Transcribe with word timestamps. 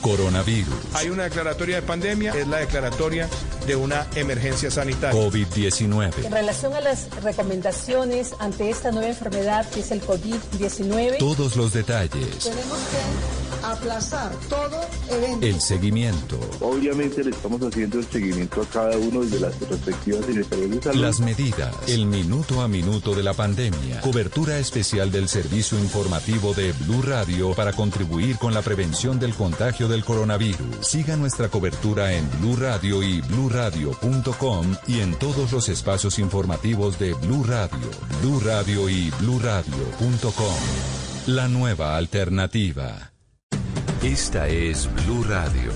Coronavirus. 0.00 0.74
Hay 0.94 1.10
una 1.10 1.24
declaratoria 1.24 1.76
de 1.76 1.82
pandemia, 1.82 2.32
es 2.32 2.46
la 2.46 2.58
declaratoria 2.58 3.28
de 3.66 3.76
una 3.76 4.06
emergencia 4.14 4.70
sanitaria. 4.70 5.20
COVID-19. 5.20 6.24
En 6.24 6.32
relación 6.32 6.74
a 6.74 6.80
las 6.80 7.08
recomendaciones 7.22 8.34
ante 8.38 8.70
esta 8.70 8.90
nueva 8.90 9.08
enfermedad 9.08 9.68
que 9.70 9.80
es 9.80 9.90
el 9.90 10.00
COVID-19. 10.02 11.18
Todos 11.18 11.56
los 11.56 11.72
detalles. 11.72 12.38
Tenemos 12.38 12.78
que 12.78 13.48
aplazar 13.66 14.32
todo 14.48 14.80
evento. 15.10 15.46
El 15.46 15.60
seguimiento. 15.60 16.38
Obviamente 16.60 17.24
le 17.24 17.30
estamos 17.30 17.60
haciendo 17.62 17.98
el 17.98 18.06
seguimiento 18.06 18.62
a 18.62 18.66
cada 18.66 18.96
uno 18.96 19.24
de 19.24 19.40
las 19.40 19.58
respectivas 19.60 20.26
direcciones 20.26 20.70
de 20.70 20.82
salud. 20.82 21.00
Las 21.00 21.20
medidas. 21.20 21.74
El 21.86 22.06
minuto 22.06 22.60
a 22.60 22.68
minuto 22.68 23.14
de 23.14 23.22
la 23.22 23.34
pandemia. 23.34 24.00
Cobertura 24.00 24.58
especial 24.58 25.10
del 25.10 25.28
servicio 25.28 25.78
informativo 25.78 26.54
de 26.54 26.72
Blue 26.72 27.02
Radio 27.02 27.52
para 27.54 27.72
contribuir 27.72 28.38
con 28.38 28.54
la 28.54 28.62
prevención 28.62 29.18
del 29.18 29.34
contagio 29.34 29.87
del 29.88 30.04
coronavirus. 30.04 30.86
Siga 30.86 31.16
nuestra 31.16 31.48
cobertura 31.48 32.12
en 32.12 32.28
Blue 32.38 32.56
Radio 32.56 33.02
y 33.02 33.20
bluradio.com 33.22 34.76
y 34.86 35.00
en 35.00 35.18
todos 35.18 35.52
los 35.52 35.68
espacios 35.68 36.18
informativos 36.18 36.98
de 36.98 37.14
Blue 37.14 37.44
Radio, 37.44 37.90
Blue 38.22 38.40
Radio 38.40 38.88
y 38.88 39.10
bluradio.com. 39.18 40.54
La 41.26 41.48
nueva 41.48 41.96
alternativa. 41.96 43.12
Esta 44.02 44.46
es 44.48 44.88
Blue 45.04 45.24
Radio. 45.24 45.72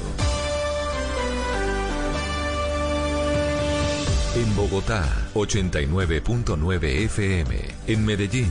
En 4.35 4.57
Bogotá, 4.57 5.05
89.9 5.35 6.85
FM. 7.05 7.57
En 7.87 8.05
Medellín, 8.07 8.51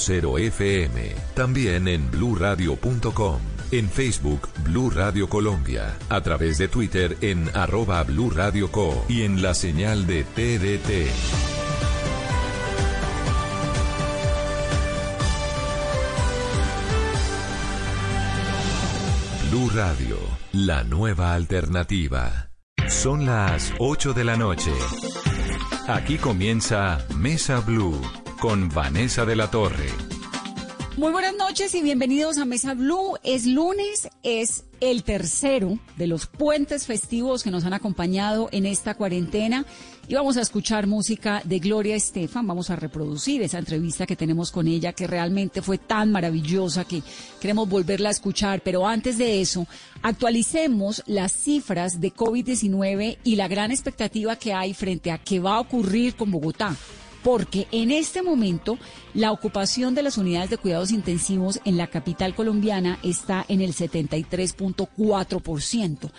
96.0 0.00 0.38
FM. 0.38 1.14
También 1.34 1.88
en 1.88 2.10
bluradio.com. 2.10 3.38
En 3.70 3.88
Facebook, 3.88 4.48
Blue 4.64 4.90
Radio 4.90 5.28
Colombia. 5.28 5.96
A 6.08 6.20
través 6.22 6.58
de 6.58 6.68
Twitter 6.68 7.16
en 7.20 7.50
arroba 7.54 8.02
Blue 8.02 8.30
Radio 8.30 8.70
Co. 8.70 9.04
Y 9.08 9.22
en 9.22 9.42
la 9.42 9.54
señal 9.54 10.06
de 10.06 10.24
TDT. 10.24 11.10
Blue 19.50 19.70
Radio, 19.74 20.16
la 20.52 20.82
nueva 20.84 21.34
alternativa. 21.34 22.50
Son 22.88 23.26
las 23.26 23.72
8 23.78 24.14
de 24.14 24.24
la 24.24 24.36
noche. 24.36 24.72
Aquí 25.86 26.18
comienza 26.18 27.04
Mesa 27.16 27.60
Blue 27.60 28.00
con 28.40 28.70
Vanessa 28.70 29.26
de 29.26 29.36
la 29.36 29.50
Torre. 29.50 29.86
Muy 30.96 31.12
buenas 31.12 31.34
noches 31.36 31.74
y 31.74 31.82
bienvenidos 31.82 32.38
a 32.38 32.46
Mesa 32.46 32.72
Blue. 32.72 33.16
Es 33.22 33.44
lunes, 33.44 34.08
es 34.22 34.64
el 34.80 35.04
tercero 35.04 35.78
de 35.98 36.06
los 36.06 36.26
puentes 36.26 36.86
festivos 36.86 37.42
que 37.42 37.50
nos 37.50 37.66
han 37.66 37.74
acompañado 37.74 38.48
en 38.50 38.64
esta 38.64 38.94
cuarentena 38.94 39.66
y 40.08 40.14
vamos 40.14 40.38
a 40.38 40.40
escuchar 40.40 40.86
música 40.86 41.42
de 41.44 41.58
Gloria 41.58 41.94
Estefan. 41.94 42.46
Vamos 42.46 42.70
a 42.70 42.76
reproducir 42.76 43.42
esa 43.42 43.58
entrevista 43.58 44.06
que 44.06 44.16
tenemos 44.16 44.50
con 44.50 44.66
ella 44.66 44.94
que 44.94 45.06
realmente 45.06 45.60
fue 45.60 45.76
tan 45.76 46.10
maravillosa 46.10 46.84
que 46.84 47.02
queremos 47.40 47.68
volverla 47.68 48.08
a 48.08 48.12
escuchar. 48.12 48.62
Pero 48.62 48.86
antes 48.86 49.18
de 49.18 49.42
eso, 49.42 49.66
actualicemos 50.00 51.02
las 51.06 51.32
cifras 51.32 52.00
de 52.00 52.14
COVID-19 52.14 53.18
y 53.22 53.36
la 53.36 53.48
gran 53.48 53.70
expectativa 53.70 54.36
que 54.36 54.54
hay 54.54 54.72
frente 54.72 55.12
a 55.12 55.18
qué 55.18 55.40
va 55.40 55.56
a 55.56 55.60
ocurrir 55.60 56.16
con 56.16 56.30
Bogotá 56.30 56.74
porque 57.22 57.66
en 57.70 57.90
este 57.90 58.22
momento 58.22 58.78
la 59.14 59.32
ocupación 59.32 59.94
de 59.94 60.02
las 60.02 60.18
unidades 60.18 60.50
de 60.50 60.58
cuidados 60.58 60.90
intensivos 60.90 61.60
en 61.64 61.76
la 61.76 61.86
capital 61.88 62.34
colombiana 62.34 62.98
está 63.02 63.44
en 63.48 63.60
el 63.60 63.74
73.4%. 63.74 66.10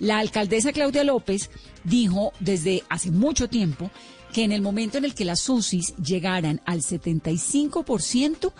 La 0.00 0.18
alcaldesa 0.18 0.72
Claudia 0.72 1.04
López 1.04 1.50
dijo 1.84 2.32
desde 2.40 2.82
hace 2.88 3.10
mucho 3.10 3.48
tiempo 3.48 3.90
que 4.32 4.44
en 4.44 4.52
el 4.52 4.62
momento 4.62 4.98
en 4.98 5.04
el 5.04 5.14
que 5.14 5.24
las 5.24 5.48
UCIs 5.48 5.96
llegaran 5.96 6.60
al 6.66 6.82
75%, 6.82 8.52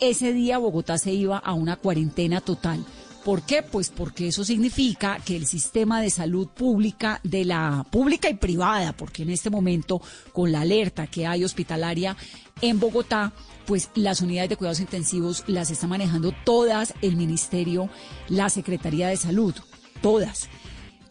ese 0.00 0.32
día 0.32 0.58
Bogotá 0.58 0.98
se 0.98 1.12
iba 1.12 1.38
a 1.38 1.52
una 1.52 1.76
cuarentena 1.76 2.40
total. 2.40 2.84
¿Por 3.24 3.42
qué? 3.42 3.62
Pues 3.62 3.90
porque 3.90 4.28
eso 4.28 4.44
significa 4.44 5.20
que 5.24 5.36
el 5.36 5.46
sistema 5.46 6.00
de 6.00 6.10
salud 6.10 6.48
pública, 6.48 7.20
de 7.22 7.44
la 7.44 7.86
pública 7.88 8.28
y 8.28 8.34
privada, 8.34 8.96
porque 8.96 9.22
en 9.22 9.30
este 9.30 9.48
momento 9.48 10.02
con 10.32 10.50
la 10.50 10.62
alerta 10.62 11.06
que 11.06 11.26
hay 11.26 11.44
hospitalaria 11.44 12.16
en 12.60 12.80
Bogotá, 12.80 13.32
pues 13.64 13.90
las 13.94 14.22
unidades 14.22 14.50
de 14.50 14.56
cuidados 14.56 14.80
intensivos 14.80 15.44
las 15.46 15.70
está 15.70 15.86
manejando 15.86 16.34
todas 16.44 16.94
el 17.00 17.14
ministerio, 17.14 17.88
la 18.28 18.50
Secretaría 18.50 19.06
de 19.06 19.16
Salud, 19.16 19.54
todas. 20.00 20.48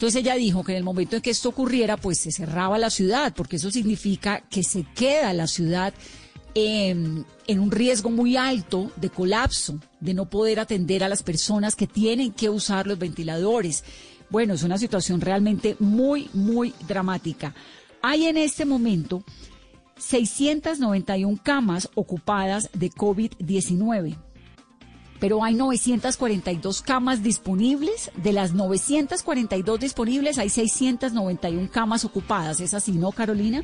Entonces 0.02 0.22
ella 0.22 0.36
dijo 0.36 0.64
que 0.66 0.74
en 0.74 0.80
el 0.80 0.84
momento 0.84 1.16
en 1.16 1.22
que 1.22 1.30
esto 1.30 1.48
ocurriera, 1.48 1.96
pues 1.96 2.18
se 2.18 2.32
cerraba 2.32 2.78
la 2.78 2.90
ciudad, 2.90 3.34
porque 3.34 3.56
eso 3.56 3.72
significa 3.72 4.42
que 4.50 4.64
se 4.64 4.84
queda 4.96 5.32
la 5.32 5.48
ciudad 5.48 5.94
en, 6.56 7.26
un 7.48 7.72
riesgo 7.72 8.10
muy 8.10 8.38
alto 8.38 8.92
de 8.96 9.10
colapso, 9.10 9.80
de 10.00 10.14
no 10.14 10.30
poder 10.30 10.60
atender 10.60 11.04
a 11.04 11.10
las 11.10 11.24
personas 11.24 11.76
que 11.76 11.88
tienen 11.88 12.32
que 12.32 12.50
usar 12.50 12.88
los 12.88 12.98
ventiladores. 12.98 13.84
Bueno, 14.30 14.54
es 14.54 14.64
una 14.64 14.78
situación 14.78 15.22
realmente 15.22 15.76
muy, 15.80 16.30
muy 16.34 16.74
dramática. 16.88 17.54
Hay 18.02 18.26
en 18.26 18.38
este 18.38 18.66
momento 18.66 19.24
691 19.98 21.40
camas 21.44 21.90
ocupadas 21.96 22.70
de 22.74 22.90
COVID-19 22.90 24.18
pero 25.22 25.44
hay 25.44 25.54
942 25.54 26.82
camas 26.82 27.22
disponibles. 27.22 28.10
De 28.16 28.34
las 28.34 28.54
942 28.54 29.80
disponibles, 29.80 30.40
hay 30.40 30.50
691 30.50 31.70
camas 31.72 32.04
ocupadas. 32.06 32.60
¿Es 32.60 32.74
así, 32.74 32.94
no, 32.94 33.12
Carolina? 33.12 33.64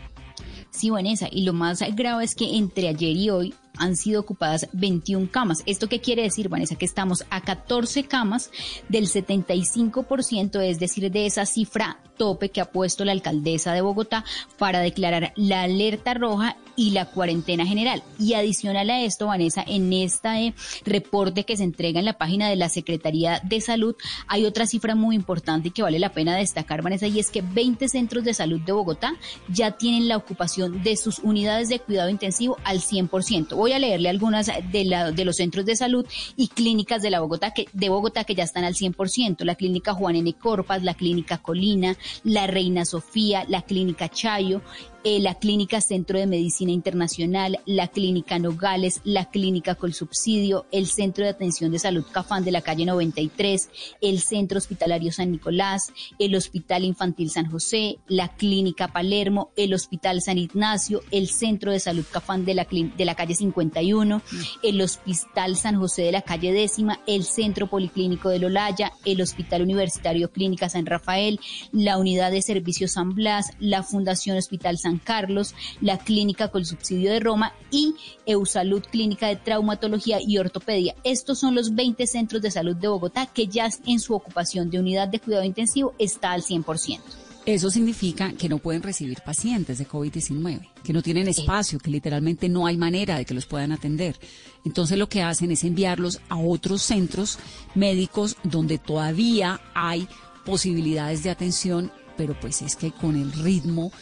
Sí, 0.78 0.92
Vanessa, 0.92 1.28
y 1.32 1.42
lo 1.42 1.54
más 1.54 1.80
grave 1.96 2.24
es 2.24 2.36
que 2.36 2.56
entre 2.56 2.88
ayer 2.88 3.18
y 3.18 3.32
hoy 3.32 3.56
han 3.80 3.96
sido 3.96 4.22
ocupadas 4.22 4.68
21 4.74 5.30
camas. 5.32 5.64
¿Esto 5.66 5.88
qué 5.90 6.02
quiere 6.02 6.24
decir, 6.24 6.50
Vanessa? 6.50 6.76
Que 6.76 6.86
estamos 6.86 7.26
a 7.30 7.42
14 7.42 8.06
camas 8.06 8.52
del 8.90 9.08
75%, 9.08 10.62
es 10.62 10.80
decir, 10.80 11.12
de 11.12 11.26
esa 11.26 11.46
cifra 11.46 12.00
tope 12.18 12.50
que 12.50 12.62
ha 12.62 12.72
puesto 12.72 13.06
la 13.06 13.12
alcaldesa 13.12 13.74
de 13.74 13.82
Bogotá 13.82 14.26
para 14.58 14.80
declarar 14.80 15.34
la 15.36 15.62
alerta 15.62 16.14
roja 16.14 16.58
y 16.76 16.92
la 16.92 17.06
cuarentena 17.06 17.66
general. 17.66 18.04
Y 18.20 18.34
adicional 18.34 18.90
a 18.90 19.02
esto, 19.02 19.28
Vanessa, 19.28 19.64
en 19.66 19.92
este 19.94 20.54
reporte 20.86 21.44
que 21.44 21.58
se 21.58 21.64
entrega 21.64 22.00
en 22.00 22.06
la 22.06 22.18
página 22.18 22.50
de 22.50 22.56
la 22.56 22.70
Secretaría 22.70 23.42
de 23.44 23.62
Salud, 23.62 23.96
hay 24.28 24.46
otra 24.46 24.68
cifra 24.68 24.94
muy 24.94 25.16
importante 25.16 25.70
y 25.70 25.72
que 25.72 25.82
vale 25.82 26.00
la 26.00 26.14
pena 26.14 26.36
destacar, 26.36 26.82
Vanessa, 26.82 27.08
y 27.08 27.20
es 27.20 27.32
que 27.32 27.42
20 27.42 27.90
centros 27.90 28.24
de 28.24 28.34
salud 28.34 28.62
de 28.62 28.72
Bogotá 28.72 29.16
ya 29.50 29.72
tienen 29.72 30.08
la 30.08 30.18
ocupación 30.18 30.84
de 30.84 30.98
sus 30.98 31.20
unidades 31.20 31.70
de 31.70 31.80
cuidado 31.80 32.10
intensivo 32.10 32.58
al 32.64 32.80
100% 32.80 33.54
voy 33.68 33.74
a 33.74 33.80
leerle 33.80 34.08
algunas 34.08 34.50
de, 34.72 34.86
la, 34.86 35.12
de 35.12 35.26
los 35.26 35.36
centros 35.36 35.66
de 35.66 35.76
salud 35.76 36.06
y 36.38 36.48
clínicas 36.48 37.02
de, 37.02 37.10
la 37.10 37.20
Bogotá 37.20 37.52
que, 37.52 37.66
de 37.74 37.90
Bogotá 37.90 38.24
que 38.24 38.34
ya 38.34 38.46
están 38.46 38.64
al 38.64 38.76
100%. 38.76 39.44
La 39.44 39.56
clínica 39.56 39.94
Juan 39.94 40.16
N. 40.16 40.32
Corpas, 40.36 40.84
la 40.84 40.94
clínica 40.94 41.40
Colina, 41.40 41.98
la 42.24 42.48
Reina 42.48 42.86
Sofía, 42.86 43.44
la 43.50 43.64
Clínica 43.64 44.08
Chayo, 44.08 44.62
eh, 45.04 45.20
la 45.20 45.36
Clínica 45.36 45.82
Centro 45.82 46.20
de 46.20 46.28
Medicina 46.28 46.72
Internacional, 46.72 47.60
la 47.66 47.88
Clínica 47.88 48.40
Nogales, 48.40 49.02
la 49.04 49.26
Clínica 49.30 49.76
Colsubsidio, 49.76 50.66
el 50.72 50.88
Centro 50.88 51.24
de 51.24 51.32
Atención 51.32 51.72
de 51.72 51.80
Salud 51.80 52.06
Cafán 52.12 52.44
de 52.44 52.52
la 52.52 52.62
calle 52.62 52.86
93, 52.86 53.70
el 54.02 54.20
Centro 54.20 54.58
Hospitalario 54.58 55.12
San 55.12 55.32
Nicolás, 55.32 55.92
el 56.20 56.36
Hospital 56.36 56.84
Infantil 56.84 57.30
San 57.30 57.50
José, 57.50 58.00
la 58.08 58.30
Clínica 58.30 58.88
Palermo, 58.88 59.52
el 59.56 59.74
Hospital 59.74 60.22
San 60.22 60.38
Ignacio, 60.38 61.02
el 61.12 61.28
Centro 61.28 61.72
de 61.72 61.80
Salud 61.80 62.06
Cafán 62.10 62.46
de 62.46 62.54
la, 62.54 62.66
de 62.66 63.06
la 63.06 63.16
calle 63.16 63.36
51, 63.36 64.22
el 64.64 64.82
Hospital 64.82 65.56
San 65.56 65.78
José 65.78 66.04
de 66.04 66.12
la 66.12 66.22
calle 66.22 66.52
décima, 66.52 67.00
el 67.08 67.24
Centro 67.24 67.68
Policlínico 67.68 68.30
de 68.30 68.40
Lolaya, 68.40 68.92
el 69.06 69.22
Hospital 69.22 69.62
Universitario 69.62 70.32
Clínica 70.32 70.70
San 70.70 70.86
Rafael, 70.86 71.40
la 71.72 71.98
Unidad 71.98 72.32
de 72.32 72.42
Servicios 72.42 72.92
San 72.92 73.14
Blas, 73.14 73.52
la 73.60 73.84
Fundación 73.84 74.38
Hospital 74.38 74.78
San 74.78 74.87
Carlos, 74.98 75.54
la 75.82 75.98
Clínica 75.98 76.48
con 76.48 76.66
Subsidio 76.66 77.12
de 77.12 77.20
Roma 77.20 77.54
y 77.70 77.96
Eusalud 78.26 78.84
Clínica 78.90 79.28
de 79.28 79.36
Traumatología 79.36 80.20
y 80.26 80.38
Ortopedia. 80.38 80.96
Estos 81.04 81.40
son 81.40 81.54
los 81.54 81.76
20 81.76 82.08
centros 82.08 82.42
de 82.42 82.52
salud 82.52 82.78
de 82.78 82.88
Bogotá 82.88 83.26
que 83.26 83.48
ya 83.48 83.70
en 83.86 84.00
su 84.00 84.16
ocupación 84.16 84.70
de 84.70 84.80
unidad 84.80 85.10
de 85.10 85.20
cuidado 85.20 85.44
intensivo 85.44 85.94
está 86.00 86.32
al 86.32 86.44
100%. 86.44 87.02
Eso 87.48 87.72
significa 87.72 88.34
que 88.34 88.50
no 88.50 88.58
pueden 88.58 88.84
recibir 88.84 89.22
pacientes 89.22 89.78
de 89.78 89.88
COVID-19, 89.88 90.70
que 90.84 90.92
no 90.92 91.02
tienen 91.02 91.30
espacio, 91.30 91.80
que 91.80 91.90
literalmente 91.90 92.50
no 92.50 92.68
hay 92.68 92.76
manera 92.76 93.18
de 93.18 93.24
que 93.24 93.34
los 93.34 93.46
puedan 93.46 93.72
atender. 93.72 94.20
Entonces 94.66 94.98
lo 94.98 95.08
que 95.08 95.24
hacen 95.24 95.52
es 95.52 95.64
enviarlos 95.64 96.20
a 96.28 96.36
otros 96.36 96.82
centros 96.82 97.40
médicos 97.74 98.36
donde 98.44 98.80
todavía 98.80 99.62
hay 99.74 100.10
posibilidades 100.46 101.24
de 101.24 101.30
atención, 101.30 101.90
pero 102.18 102.38
pues 102.38 102.62
es 102.62 102.76
que 102.76 102.92
con 102.92 103.16
el 103.16 103.32
ritmo 103.32 103.94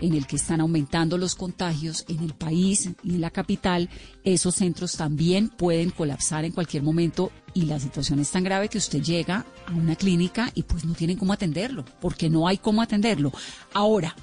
en 0.00 0.14
el 0.14 0.26
que 0.26 0.36
están 0.36 0.60
aumentando 0.60 1.18
los 1.18 1.34
contagios 1.34 2.04
en 2.08 2.22
el 2.22 2.34
país 2.34 2.90
y 3.02 3.14
en 3.14 3.20
la 3.20 3.30
capital, 3.30 3.88
esos 4.24 4.54
centros 4.54 4.92
también 4.92 5.48
pueden 5.48 5.90
colapsar 5.90 6.44
en 6.44 6.52
cualquier 6.52 6.82
momento 6.82 7.30
y 7.54 7.62
la 7.62 7.80
situación 7.80 8.18
es 8.18 8.30
tan 8.30 8.44
grave 8.44 8.68
que 8.68 8.78
usted 8.78 9.02
llega 9.02 9.46
a 9.66 9.72
una 9.72 9.96
clínica 9.96 10.50
y 10.54 10.62
pues 10.62 10.84
no 10.84 10.94
tienen 10.94 11.16
cómo 11.16 11.32
atenderlo, 11.32 11.84
porque 12.00 12.28
no 12.28 12.46
hay 12.46 12.58
cómo 12.58 12.82
atenderlo. 12.82 13.32
Ahora, 13.72 14.14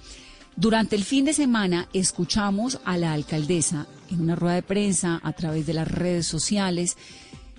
durante 0.56 0.96
el 0.96 1.04
fin 1.04 1.26
de 1.26 1.34
semana 1.34 1.90
escuchamos 1.94 2.80
a 2.86 2.98
la 2.98 3.14
alcaldesa 3.14 3.88
en 4.12 4.22
una 4.22 4.36
rueda 4.36 4.56
de 4.56 4.64
prensa 4.64 5.20
a 5.24 5.34
través 5.34 5.66
de 5.66 5.74
las 5.74 5.88
redes 5.88 6.28
sociales 6.28 6.96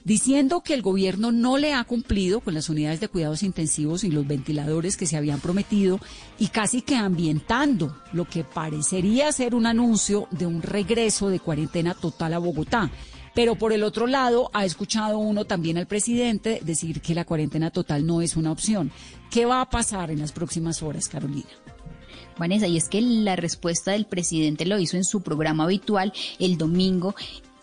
diciendo 0.05 0.61
que 0.61 0.75
el 0.75 0.83
gobierno 0.83 1.33
no 1.33 1.57
le 1.57 1.73
ha 1.73 1.83
cumplido 1.85 2.41
con 2.41 2.55
las 2.55 2.69
unidades 2.69 3.01
de 3.01 3.09
cuidados 3.09 3.43
intensivos 3.43 4.05
y 4.05 4.11
los 4.11 4.27
ventiladores 4.27 4.97
que 4.97 5.07
se 5.07 5.17
habían 5.17 5.41
prometido 5.41 5.99
y 6.39 6.49
casi 6.49 6.83
que 6.83 6.97
ambientando 6.97 7.97
lo 8.13 8.27
que 8.27 8.45
parecería 8.45 9.33
ser 9.33 9.55
un 9.55 9.67
anuncio 9.67 10.29
de 10.31 10.47
un 10.47 10.63
regreso 10.63 11.31
de 11.31 11.41
cuarentena 11.41 11.95
total 11.95 12.35
a 12.35 12.39
Bogotá. 12.39 12.91
Pero 13.35 13.57
por 13.57 13.73
el 13.73 13.83
otro 13.83 14.07
lado, 14.07 14.49
ha 14.53 14.65
escuchado 14.65 15.19
uno 15.19 15.45
también 15.45 15.77
al 15.77 15.87
presidente 15.87 16.61
decir 16.63 17.01
que 17.01 17.17
la 17.17 17.25
cuarentena 17.25 17.71
total 17.71 18.07
no 18.07 18.23
es 18.23 18.37
una 18.37 18.53
opción. 18.53 18.93
¿Qué 19.31 19.45
va 19.45 19.61
a 19.61 19.69
pasar 19.69 20.13
en 20.13 20.21
las 20.21 20.31
próximas 20.31 20.83
horas, 20.83 21.09
Carolina? 21.09 21.49
Vanessa, 22.39 22.67
y 22.67 22.77
es 22.77 22.89
que 22.89 23.01
la 23.01 23.37
respuesta 23.37 23.93
del 23.93 24.07
presidente 24.07 24.67
lo 24.67 24.79
hizo 24.79 24.97
en 24.97 25.05
su 25.05 25.23
programa 25.23 25.65
habitual 25.65 26.13
el 26.39 26.59
domingo 26.59 27.15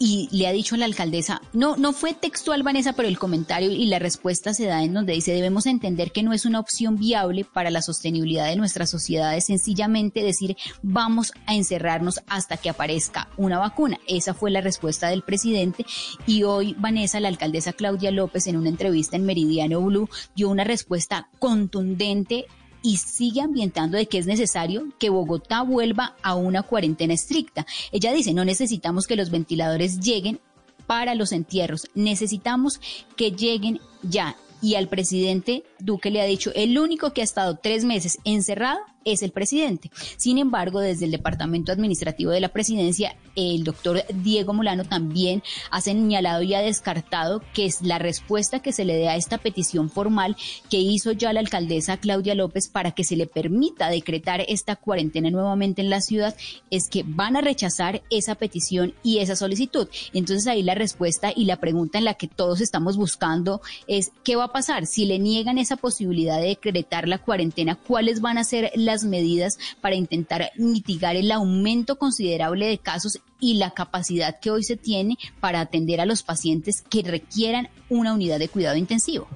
y 0.04 0.28
le 0.32 0.48
ha 0.48 0.52
dicho 0.52 0.74
a 0.74 0.80
la 0.80 0.86
alcaldesa, 0.86 1.44
no, 1.54 1.78
no 1.78 1.94
fue 1.94 2.16
textual 2.16 2.64
Vanessa, 2.64 2.94
pero 2.94 3.08
el 3.08 3.20
comentario 3.20 3.70
y 3.70 3.86
la 3.86 4.00
respuesta 4.00 4.52
se 4.52 4.66
da 4.66 4.84
en 4.84 4.96
donde 4.96 5.14
dice, 5.14 5.32
debemos 5.32 5.68
entender 5.68 6.12
que 6.12 6.24
no 6.24 6.34
es 6.34 6.46
una 6.46 6.60
opción 6.60 6.96
viable 6.96 7.46
para 7.46 7.70
la 7.70 7.84
sostenibilidad 7.84 8.48
de 8.48 8.56
nuestras 8.56 8.90
sociedades, 8.90 9.46
sencillamente 9.46 10.24
decir, 10.24 10.58
vamos 10.82 11.34
a 11.46 11.54
encerrarnos 11.54 12.20
hasta 12.26 12.58
que 12.58 12.72
aparezca 12.72 13.30
una 13.38 13.60
vacuna. 13.60 14.00
Esa 14.08 14.34
fue 14.34 14.50
la 14.50 14.62
respuesta 14.62 15.08
del 15.08 15.22
presidente 15.22 15.86
y 16.26 16.42
hoy 16.42 16.76
Vanessa, 16.80 17.20
la 17.20 17.28
alcaldesa 17.28 17.72
Claudia 17.72 18.10
López, 18.10 18.48
en 18.48 18.58
una 18.58 18.70
entrevista 18.70 19.18
en 19.18 19.26
Meridiano 19.28 19.82
Blue, 19.82 20.10
dio 20.36 20.50
una 20.50 20.64
respuesta 20.64 21.30
contundente 21.38 22.48
y 22.84 22.98
sigue 22.98 23.42
ambientando 23.42 23.98
de 23.98 24.08
que 24.08 24.18
es 24.18 24.26
necesario 24.26 24.88
que 25.00 25.10
Bogotá 25.10 25.62
vuelva 25.62 26.16
a 26.22 26.36
una 26.36 26.64
cuarentena 26.64 27.14
estricta. 27.14 27.66
Ella 27.92 28.12
dice, 28.14 28.34
no 28.34 28.46
necesitamos 28.46 29.08
que 29.08 29.16
los 29.16 29.30
ventiladores 29.30 30.00
lleguen 30.00 30.40
para 30.88 31.16
los 31.16 31.32
entierros, 31.32 31.88
necesitamos 31.96 32.80
que 33.16 33.32
lleguen 33.32 33.80
ya. 34.04 34.36
Y 34.62 34.76
al 34.76 34.88
presidente 34.88 35.64
Duque 35.86 36.12
le 36.12 36.22
ha 36.22 36.26
dicho, 36.26 36.52
el 36.56 36.78
único 36.78 37.14
que 37.14 37.22
ha 37.22 37.24
estado 37.24 37.58
tres 37.58 37.86
meses 37.86 38.20
encerrado 38.24 38.80
es 39.06 39.24
el 39.24 39.32
presidente. 39.32 39.92
Sin 40.18 40.38
embargo, 40.38 40.80
desde 40.80 41.06
el 41.06 41.12
Departamento 41.12 41.72
Administrativo 41.72 42.32
de 42.32 42.40
la 42.40 42.50
Presidencia, 42.50 43.16
el 43.36 43.64
doctor 43.64 44.04
Diego 44.14 44.54
Molano 44.54 44.84
también 44.84 45.42
ha 45.70 45.82
señalado 45.82 46.42
y 46.44 46.54
ha 46.54 46.62
descartado 46.62 47.42
que 47.54 47.66
es 47.66 47.82
la 47.82 47.98
respuesta 47.98 48.60
que 48.60 48.74
se 48.74 48.86
le 48.86 48.96
dé 48.96 49.08
a 49.10 49.16
esta 49.16 49.38
petición 49.38 49.90
formal 49.90 50.36
que 50.70 50.78
hizo 50.78 51.12
ya 51.14 51.34
la 51.34 51.40
alcaldesa 51.40 51.98
Claudia 51.98 52.36
López 52.36 52.68
para 52.68 52.92
que 52.92 53.04
se 53.04 53.16
le 53.16 53.28
permita 53.28 53.90
decretar 53.90 54.46
esta 54.48 54.76
cuarentena 54.76 55.30
nuevamente 55.30 55.82
en 55.82 55.90
la 55.90 56.02
ciudad, 56.02 56.36
es 56.70 56.90
que 56.90 57.04
van 57.06 57.36
a 57.36 57.42
rechazar 57.42 58.04
esa 58.10 58.36
petición 58.36 58.94
y 59.04 59.20
esa 59.20 59.36
solicitud. 59.36 59.88
Entonces 60.14 60.48
ahí 60.48 60.62
la 60.62 60.76
respuesta 60.76 61.32
y 61.36 61.46
la 61.46 61.58
pregunta 61.58 61.98
en 61.98 62.06
la 62.06 62.16
que 62.16 62.28
todos 62.28 62.62
estamos 62.62 62.98
buscando 62.98 63.62
es, 63.88 64.12
¿qué 64.24 64.36
va 64.36 64.46
a 64.46 64.54
pasar? 64.54 64.86
Si 64.86 65.06
le 65.06 65.20
niegan 65.20 65.58
posibilidad 65.78 66.40
de 66.40 66.48
decretar 66.48 67.08
la 67.08 67.18
cuarentena, 67.18 67.76
¿cuáles 67.76 68.22
van 68.22 68.38
a 68.38 68.44
ser 68.44 68.72
las 68.76 69.04
medidas 69.04 69.58
para 69.82 69.96
intentar 69.96 70.52
mitigar 70.58 71.16
el 71.16 71.32
aumento 71.32 71.98
considerable 71.98 72.68
de 72.68 72.78
casos 72.78 73.20
y 73.40 73.56
la 73.56 73.72
capacidad 73.72 74.40
que 74.40 74.52
hoy 74.52 74.64
se 74.64 74.78
tiene 74.78 75.18
para 75.40 75.62
atender 75.62 76.02
a 76.02 76.06
los 76.06 76.24
pacientes 76.24 76.84
que 76.90 77.04
requieran 77.04 77.70
una 77.90 78.14
unidad 78.14 78.40
de 78.40 78.50
cuidado 78.50 78.78
intensivo. 78.78 79.28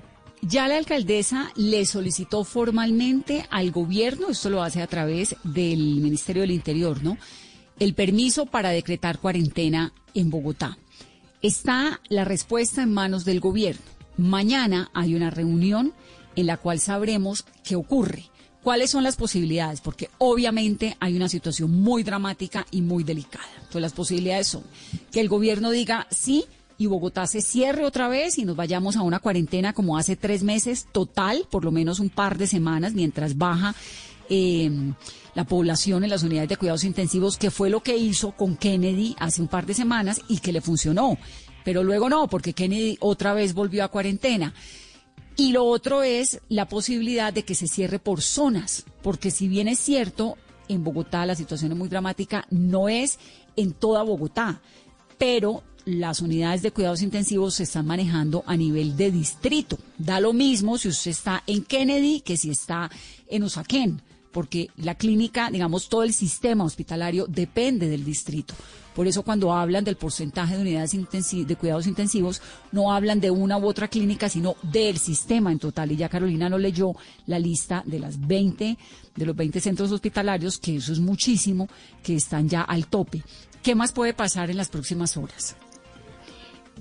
Ya 0.41 0.67
la 0.67 0.77
alcaldesa 0.77 1.51
le 1.55 1.85
solicitó 1.85 2.43
formalmente 2.43 3.47
al 3.49 3.71
gobierno, 3.71 4.29
esto 4.29 4.51
lo 4.51 4.61
hace 4.61 4.81
a 4.81 4.87
través 4.87 5.35
del 5.43 5.79
Ministerio 6.01 6.43
del 6.43 6.51
Interior, 6.51 7.03
¿no? 7.03 7.17
El 7.79 7.95
permiso 7.95 8.45
para 8.45 8.69
decretar 8.69 9.17
cuarentena 9.17 9.91
en 10.13 10.29
Bogotá. 10.29 10.77
Está 11.41 11.99
la 12.09 12.25
respuesta 12.25 12.83
en 12.83 12.93
manos 12.93 13.25
del 13.25 13.39
gobierno. 13.39 13.81
Mañana 14.17 14.89
hay 14.93 15.15
una 15.15 15.29
reunión 15.29 15.93
en 16.35 16.47
la 16.47 16.57
cual 16.57 16.79
sabremos 16.79 17.45
qué 17.63 17.75
ocurre. 17.75 18.25
¿Cuáles 18.63 18.89
son 18.89 19.03
las 19.03 19.15
posibilidades? 19.15 19.79
Porque 19.79 20.09
obviamente 20.17 20.97
hay 20.99 21.15
una 21.15 21.29
situación 21.29 21.71
muy 21.71 22.01
dramática 22.01 22.65
y 22.71 22.81
muy 22.81 23.03
delicada. 23.03 23.45
Entonces 23.57 23.81
las 23.81 23.93
posibilidades 23.93 24.47
son 24.47 24.63
que 25.11 25.21
el 25.21 25.29
gobierno 25.29 25.69
diga 25.69 26.07
sí 26.09 26.45
y 26.77 26.87
Bogotá 26.87 27.27
se 27.27 27.41
cierre 27.41 27.85
otra 27.85 28.07
vez 28.07 28.37
y 28.37 28.45
nos 28.45 28.55
vayamos 28.55 28.95
a 28.95 29.01
una 29.01 29.19
cuarentena 29.19 29.73
como 29.73 29.97
hace 29.97 30.15
tres 30.15 30.43
meses 30.43 30.87
total, 30.91 31.47
por 31.51 31.63
lo 31.63 31.71
menos 31.71 31.99
un 31.99 32.09
par 32.09 32.37
de 32.37 32.47
semanas, 32.47 32.93
mientras 32.93 33.37
baja 33.37 33.75
eh, 34.29 34.71
la 35.35 35.43
población 35.43 36.03
en 36.03 36.09
las 36.09 36.23
unidades 36.23 36.49
de 36.49 36.57
cuidados 36.57 36.83
intensivos, 36.83 37.37
que 37.37 37.51
fue 37.51 37.69
lo 37.69 37.81
que 37.81 37.95
hizo 37.97 38.31
con 38.31 38.57
Kennedy 38.57 39.15
hace 39.19 39.41
un 39.41 39.47
par 39.47 39.65
de 39.65 39.73
semanas 39.73 40.21
y 40.27 40.39
que 40.39 40.51
le 40.51 40.61
funcionó. 40.61 41.17
Pero 41.63 41.83
luego 41.83 42.09
no, 42.09 42.27
porque 42.27 42.53
Kennedy 42.53 42.97
otra 42.99 43.33
vez 43.33 43.53
volvió 43.53 43.83
a 43.83 43.89
cuarentena. 43.89 44.53
Y 45.37 45.51
lo 45.51 45.65
otro 45.65 46.01
es 46.01 46.39
la 46.47 46.67
posibilidad 46.67 47.33
de 47.33 47.43
que 47.43 47.55
se 47.55 47.67
cierre 47.67 47.99
por 47.99 48.21
zonas, 48.21 48.85
porque 49.01 49.31
si 49.31 49.47
bien 49.47 49.67
es 49.67 49.79
cierto, 49.79 50.37
en 50.69 50.83
Bogotá 50.83 51.25
la 51.25 51.35
situación 51.35 51.73
es 51.73 51.77
muy 51.77 51.89
dramática, 51.89 52.47
no 52.49 52.87
es 52.87 53.19
en 53.55 53.73
toda 53.73 54.03
Bogotá, 54.03 54.61
pero 55.17 55.63
las 55.85 56.21
unidades 56.21 56.61
de 56.61 56.71
cuidados 56.71 57.01
intensivos 57.01 57.55
se 57.55 57.63
están 57.63 57.85
manejando 57.85 58.43
a 58.47 58.57
nivel 58.57 58.97
de 58.97 59.11
distrito. 59.11 59.77
Da 59.97 60.19
lo 60.19 60.33
mismo 60.33 60.77
si 60.77 60.87
usted 60.87 61.11
está 61.11 61.43
en 61.45 61.63
Kennedy 61.63 62.21
que 62.21 62.37
si 62.37 62.49
está 62.49 62.89
en 63.27 63.43
Usaquén, 63.43 64.01
porque 64.31 64.69
la 64.77 64.95
clínica, 64.95 65.49
digamos, 65.51 65.89
todo 65.89 66.03
el 66.03 66.13
sistema 66.13 66.63
hospitalario 66.63 67.25
depende 67.27 67.87
del 67.87 68.03
distrito. 68.03 68.53
Por 68.95 69.07
eso 69.07 69.23
cuando 69.23 69.53
hablan 69.53 69.83
del 69.83 69.97
porcentaje 69.97 70.55
de 70.55 70.61
unidades 70.61 70.95
de 71.45 71.55
cuidados 71.57 71.85
intensivos, 71.85 72.41
no 72.71 72.93
hablan 72.93 73.19
de 73.19 73.29
una 73.29 73.57
u 73.57 73.67
otra 73.67 73.89
clínica, 73.89 74.29
sino 74.29 74.55
del 74.63 74.97
sistema 74.97 75.51
en 75.51 75.59
total. 75.59 75.91
Y 75.91 75.97
ya 75.97 76.07
Carolina 76.07 76.47
no 76.47 76.57
leyó 76.57 76.93
la 77.27 77.37
lista 77.37 77.83
de 77.85 77.99
las 77.99 78.25
20, 78.25 78.77
de 79.15 79.25
los 79.25 79.35
20 79.35 79.59
centros 79.59 79.91
hospitalarios, 79.91 80.57
que 80.57 80.77
eso 80.77 80.93
es 80.93 80.99
muchísimo, 80.99 81.67
que 82.01 82.15
están 82.15 82.47
ya 82.47 82.61
al 82.61 82.87
tope. 82.87 83.21
¿Qué 83.61 83.75
más 83.75 83.91
puede 83.91 84.13
pasar 84.13 84.49
en 84.49 84.57
las 84.57 84.69
próximas 84.69 85.17
horas? 85.17 85.57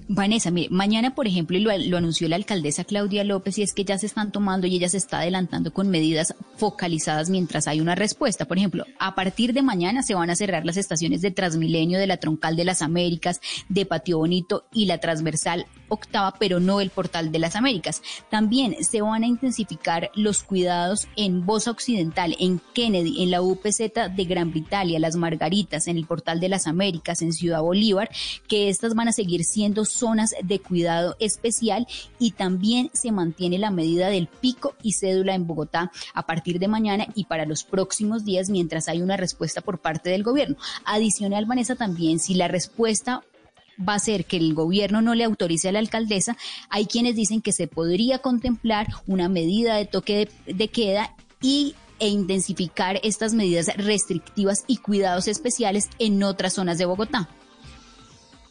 Vanessa, 0.07 0.51
mire, 0.51 0.69
mañana, 0.71 1.15
por 1.15 1.27
ejemplo, 1.27 1.57
y 1.57 1.61
lo, 1.61 1.97
anunció 1.97 2.29
la 2.29 2.37
alcaldesa 2.37 2.85
Claudia 2.85 3.25
López, 3.25 3.57
y 3.57 3.63
es 3.63 3.73
que 3.73 3.87
ya 3.87 3.97
se 3.97 4.05
están 4.05 4.33
tomando 4.33 4.67
y 4.67 4.77
ella 4.77 4.91
se 4.91 4.99
está 4.99 5.21
adelantando 5.21 5.73
con 5.73 5.89
medidas 5.89 6.35
focalizadas 6.59 7.31
mientras 7.31 7.67
hay 7.69 7.81
una 7.81 7.95
respuesta. 7.95 8.45
Por 8.45 8.59
ejemplo, 8.59 8.85
a 8.99 9.15
partir 9.15 9.55
de 9.55 9.63
mañana 9.63 10.03
se 10.03 10.15
van 10.15 10.29
a 10.29 10.37
cerrar 10.37 10.67
las 10.67 10.77
estaciones 10.77 11.23
de 11.23 11.31
Transmilenio, 11.31 11.99
de 11.99 12.07
la 12.07 12.19
Troncal 12.19 12.55
de 12.55 12.67
las 12.67 12.83
Américas, 12.83 13.41
de 13.71 13.87
Patio 13.87 14.19
Bonito 14.19 14.67
y 14.75 14.85
la 14.85 14.99
Transversal 14.99 15.67
Octava, 15.89 16.35
pero 16.39 16.61
no 16.61 16.81
el 16.81 16.91
Portal 16.91 17.33
de 17.33 17.39
las 17.39 17.57
Américas. 17.57 18.03
También 18.31 18.77
se 18.85 19.01
van 19.01 19.23
a 19.23 19.27
intensificar 19.27 20.11
los 20.15 20.43
cuidados 20.43 21.09
en 21.17 21.47
Bosa 21.47 21.71
Occidental, 21.71 22.37
en 22.39 22.61
Kennedy, 22.75 23.23
en 23.23 23.31
la 23.31 23.41
UPZ 23.41 23.79
de 24.15 24.25
Gran 24.25 24.51
Bretaña, 24.51 24.99
Las 24.99 25.17
Margaritas, 25.17 25.89
en 25.89 25.97
el 25.97 26.07
Portal 26.07 26.41
de 26.41 26.51
las 26.51 26.67
Américas, 26.67 27.23
en 27.23 27.33
Ciudad 27.33 27.63
Bolívar, 27.63 28.11
que 28.49 28.69
estas 28.69 28.95
van 28.95 29.09
a 29.09 29.13
seguir 29.13 29.45
siendo 29.45 29.85
zonas 29.95 30.35
de 30.43 30.59
cuidado 30.59 31.17
especial 31.19 31.87
y 32.19 32.33
también 32.33 32.91
se 32.93 33.13
mantiene 33.13 33.59
la 33.59 33.71
medida 33.71 34.09
del 34.09 34.27
pico 34.27 34.75
y 34.83 34.93
cédula 34.93 35.35
en 35.35 35.47
Bogotá 35.47 35.91
a 36.13 36.27
partir 36.27 36.59
de 36.59 36.69
mañana 36.69 37.07
y 37.15 37.25
para 37.25 37.47
los 37.47 37.65
próximos 37.65 38.25
días 38.25 38.51
mientras 38.51 38.89
hay 38.89 39.03
una 39.03 39.17
respuesta 39.17 39.61
por 39.61 39.79
parte 39.79 40.11
del 40.11 40.23
gobierno. 40.23 40.57
Adicional, 40.85 41.47
Vanessa, 41.47 41.77
también 41.77 42.19
si 42.19 42.35
la 42.35 42.49
respuesta 42.49 43.23
va 43.77 43.95
a 43.95 43.99
ser 43.99 44.25
que 44.25 44.37
el 44.37 44.55
gobierno 44.55 45.03
no 45.03 45.15
le 45.15 45.25
autorice 45.25 45.69
a 45.69 45.73
la 45.73 45.79
alcaldesa, 45.79 46.37
hay 46.69 46.87
quienes 46.87 47.17
dicen 47.17 47.43
que 47.43 47.53
se 47.53 47.67
podría 47.67 48.19
contemplar 48.19 48.89
una 49.07 49.29
medida 49.29 49.77
de 49.77 49.87
toque 49.87 50.29
de, 50.47 50.69
queda 50.69 51.15
y 51.41 51.75
e 52.01 52.09
intensificar 52.09 53.01
estas 53.03 53.35
medidas 53.35 53.69
restrictivas 53.77 54.65
y 54.67 54.79
cuidados 54.79 55.29
especiales 55.29 55.89
en 55.99 56.23
otras 56.23 56.55
zonas 56.55 56.79
de 56.79 56.85
Bogotá. 56.87 57.29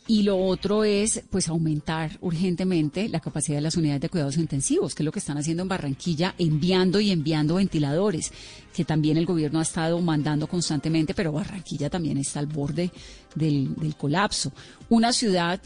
Y 0.05 0.24
lo 0.24 0.38
otro 0.38 0.83
es, 0.83 1.24
pues, 1.29 1.48
aumentar 1.48 2.17
urgentemente 2.19 3.07
la 3.07 3.22
capacidad 3.22 3.57
de 3.57 3.62
las 3.62 3.77
unidades 3.77 4.01
de 4.01 4.10
cuidados 4.10 4.38
intensivos, 4.38 4.93
que 4.93 5.03
es 5.03 5.05
lo 5.05 5.13
que 5.13 5.19
están 5.19 5.38
haciendo 5.38 5.63
en 5.63 5.69
Barranquilla, 5.69 6.36
enviando 6.38 7.00
y 7.00 7.12
enviando 7.12 7.55
ventiladores, 7.55 8.33
que 8.74 8.83
también 8.83 9.15
el 9.15 9.25
gobierno 9.25 9.60
ha 9.60 9.63
estado 9.63 10.01
mandando 10.01 10.48
constantemente, 10.48 11.13
pero 11.13 11.31
Barranquilla 11.31 11.89
también 11.89 12.17
está 12.17 12.39
al 12.39 12.48
borde 12.48 12.91
del, 13.36 13.75
del 13.75 13.95
colapso. 13.95 14.51
Una 14.89 15.13
ciudad 15.13 15.62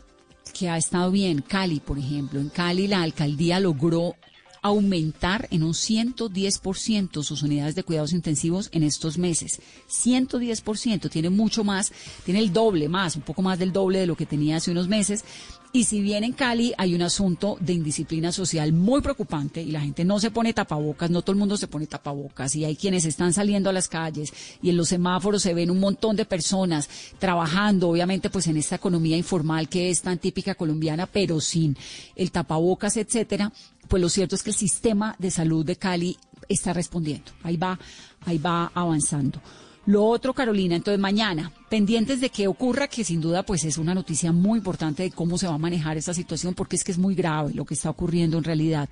que 0.54 0.70
ha 0.70 0.78
estado 0.78 1.10
bien, 1.12 1.42
Cali, 1.42 1.80
por 1.80 1.98
ejemplo. 1.98 2.40
En 2.40 2.50
Cali 2.50 2.88
la 2.88 3.02
alcaldía 3.02 3.60
logró 3.60 4.16
aumentar 4.68 5.48
en 5.52 5.64
un 5.64 5.74
110% 5.74 7.24
sus 7.24 7.44
unidades 7.44 7.76
de 7.76 7.84
cuidados 7.84 8.14
intensivos 8.14 8.70
en 8.72 8.84
estos 8.84 9.18
meses. 9.18 9.62
110%, 9.90 11.10
tiene 11.10 11.30
mucho 11.30 11.64
más, 11.64 11.92
tiene 12.26 12.40
el 12.40 12.54
doble 12.54 12.90
más, 12.90 13.16
un 13.16 13.22
poco 13.22 13.42
más 13.42 13.60
del 13.60 13.74
doble 13.74 14.00
de 14.00 14.08
lo 14.08 14.16
que 14.16 14.26
tenía 14.26 14.58
hace 14.58 14.72
unos 14.72 14.88
meses. 14.88 15.24
Y 15.74 15.84
si 15.84 16.02
bien 16.02 16.24
en 16.24 16.32
Cali 16.32 16.74
hay 16.78 16.96
un 16.96 17.02
asunto 17.02 17.58
de 17.60 17.74
indisciplina 17.74 18.32
social 18.32 18.72
muy 18.72 19.02
preocupante 19.02 19.62
y 19.62 19.72
la 19.72 19.82
gente 19.82 20.06
no 20.06 20.20
se 20.20 20.32
pone 20.32 20.54
tapabocas, 20.54 21.12
no 21.12 21.22
todo 21.22 21.34
el 21.34 21.40
mundo 21.40 21.58
se 21.58 21.68
pone 21.68 21.86
tapabocas 21.88 22.56
y 22.56 22.64
hay 22.64 22.76
quienes 22.76 23.06
están 23.06 23.34
saliendo 23.34 23.70
a 23.70 23.74
las 23.74 23.90
calles 23.90 24.34
y 24.62 24.70
en 24.70 24.78
los 24.78 24.90
semáforos 24.90 25.44
se 25.44 25.54
ven 25.54 25.70
un 25.70 25.80
montón 25.80 26.16
de 26.16 26.26
personas 26.26 26.90
trabajando, 27.20 27.90
obviamente 27.90 28.30
pues 28.30 28.48
en 28.48 28.58
esta 28.58 28.76
economía 28.76 29.18
informal 29.18 29.68
que 29.68 29.90
es 29.90 30.02
tan 30.02 30.18
típica 30.18 30.56
colombiana, 30.56 31.06
pero 31.06 31.42
sin 31.42 31.78
el 32.16 32.32
tapabocas, 32.32 32.96
etcétera, 32.98 33.52
pues 33.88 34.02
lo 34.02 34.10
cierto 34.10 34.36
es 34.36 34.44
que 34.44 34.52
el 34.52 34.56
sistema 34.56 35.16
de 35.20 35.32
salud 35.32 35.66
de 35.66 35.76
Cali 35.76 36.18
está 36.48 36.74
respondiendo. 36.74 37.32
Ahí 37.44 37.58
va, 37.58 37.80
ahí 38.26 38.38
va 38.38 38.72
avanzando. 38.74 39.42
Lo 39.88 40.04
otro, 40.04 40.34
Carolina, 40.34 40.76
entonces 40.76 41.00
mañana, 41.00 41.54
pendientes 41.70 42.20
de 42.20 42.30
qué 42.30 42.48
ocurra, 42.50 42.90
que 42.90 43.06
sin 43.06 43.22
duda 43.22 43.44
pues 43.44 43.64
es 43.64 43.78
una 43.78 43.96
noticia 43.96 44.34
muy 44.34 44.58
importante 44.58 45.04
de 45.04 45.12
cómo 45.12 45.38
se 45.38 45.48
va 45.48 45.54
a 45.54 45.58
manejar 45.58 45.96
esta 45.96 46.14
situación, 46.14 46.54
porque 46.54 46.76
es 46.76 46.84
que 46.84 46.92
es 46.92 46.98
muy 46.98 47.16
grave 47.16 47.54
lo 47.54 47.64
que 47.64 47.74
está 47.74 47.90
ocurriendo 47.90 48.38
en 48.38 48.44
realidad. 48.44 48.90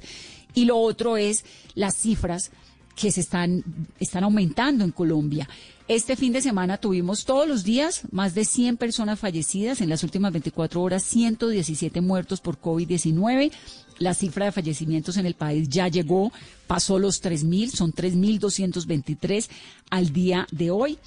Y 0.53 0.63
lo 0.63 0.77
otro 0.77 1.17
es 1.17 1.43
las 1.73 1.95
cifras 1.95 2.51
que 2.95 3.11
se 3.11 3.19
están, 3.19 3.61
están 3.99 4.23
aumentando 4.23 4.85
en 4.85 4.91
Colombia. 4.91 5.49
Este 5.89 6.15
fin 6.15 6.31
de 6.31 6.41
semana 6.41 6.77
tuvimos 6.77 7.25
todos 7.25 7.45
los 7.45 7.65
días 7.65 8.03
más 8.11 8.33
de 8.33 8.45
100 8.45 8.77
personas 8.77 9.19
fallecidas, 9.19 9.81
en 9.81 9.89
las 9.89 10.01
últimas 10.03 10.31
24 10.31 10.81
horas 10.81 11.03
117 11.03 11.99
muertos 11.99 12.39
por 12.39 12.57
COVID-19 12.59 13.51
la 13.99 14.13
cifra 14.13 14.45
de 14.45 14.51
fallecimientos 14.51 15.17
en 15.17 15.25
el 15.25 15.35
país 15.35 15.69
ya 15.69 15.87
llegó, 15.87 16.31
pasó 16.67 16.99
los 16.99 17.23
3.000, 17.23 17.69
son 17.69 17.93
3.223 17.93 19.49
al 19.89 20.11
día 20.11 20.47
de 20.51 20.71
hoy. 20.71 20.97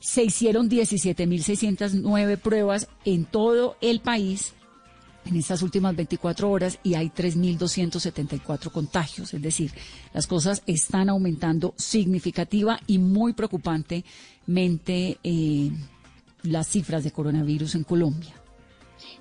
Se 0.00 0.22
hicieron 0.22 0.68
17.609 0.68 2.38
pruebas 2.38 2.88
en 3.04 3.24
todo 3.24 3.76
el 3.80 4.00
país 4.00 4.52
en 5.26 5.36
estas 5.36 5.62
últimas 5.62 5.96
24 5.96 6.50
horas 6.50 6.78
y 6.82 6.94
hay 6.94 7.08
3.274 7.08 8.70
contagios. 8.70 9.32
Es 9.32 9.42
decir, 9.42 9.72
las 10.12 10.26
cosas 10.26 10.62
están 10.66 11.08
aumentando 11.08 11.74
significativa 11.76 12.78
y 12.86 12.98
muy 12.98 13.32
preocupantemente 13.32 15.18
eh, 15.22 15.70
las 16.42 16.68
cifras 16.68 17.04
de 17.04 17.12
coronavirus 17.12 17.74
en 17.76 17.84
Colombia. 17.84 18.34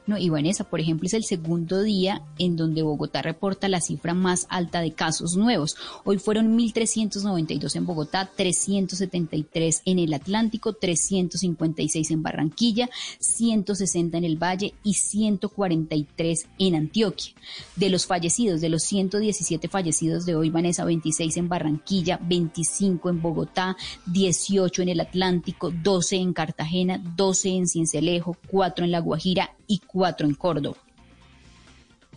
No, 0.06 0.18
y 0.18 0.30
Vanessa, 0.30 0.66
por 0.66 0.82
ejemplo, 0.82 1.08
es 1.08 1.14
el 1.14 1.24
segundo 1.24 1.82
día 1.82 2.22
en 2.38 2.58
donde 2.58 2.82
Bogotá 2.82 3.22
reporta 3.22 3.70
la 3.70 3.80
cifra 3.80 4.14
más 4.14 4.48
alta 4.50 4.82
de 4.82 4.92
casos 4.92 5.38
nuevos. 5.38 5.78
Hoy 6.04 6.18
fueron 6.18 6.58
1.392 6.58 7.76
en 7.78 7.86
Bogotá, 7.86 8.30
373 8.36 9.82
en 9.86 10.00
el 10.00 10.14
Atlántico, 10.14 10.74
356 10.74 12.12
en 12.12 12.22
Barranquilla, 12.22 12.90
160 13.20 14.18
en 14.18 14.24
el 14.26 14.36
Valle 14.36 14.74
y 14.84 14.96
143 14.96 16.48
en 16.60 16.76
Antioquia. 16.76 17.34
De 17.78 17.90
los 17.90 18.06
fallecidos, 18.06 18.60
de 18.60 18.70
los 18.70 18.84
117 18.84 19.70
fallecidos 19.70 20.26
de 20.26 20.36
hoy, 20.36 20.50
Vanessa, 20.50 20.84
26 20.84 21.38
en 21.38 21.48
Barranquilla, 21.48 22.20
25 22.22 23.10
en 23.10 23.22
Bogotá, 23.22 23.78
18 24.08 24.82
en 24.82 24.90
el 24.90 25.00
Atlántico, 25.00 25.72
12 25.72 26.18
en 26.18 26.34
Cartagena, 26.34 27.02
12 27.16 27.50
en 27.50 27.68
Cincelejo, 27.68 28.36
4 28.50 28.84
en 28.84 28.92
La 28.92 29.00
Guajira 29.00 29.56
y 29.68 29.80
cuatro 29.80 30.28
en 30.28 30.36
Córdoba. 30.36 30.78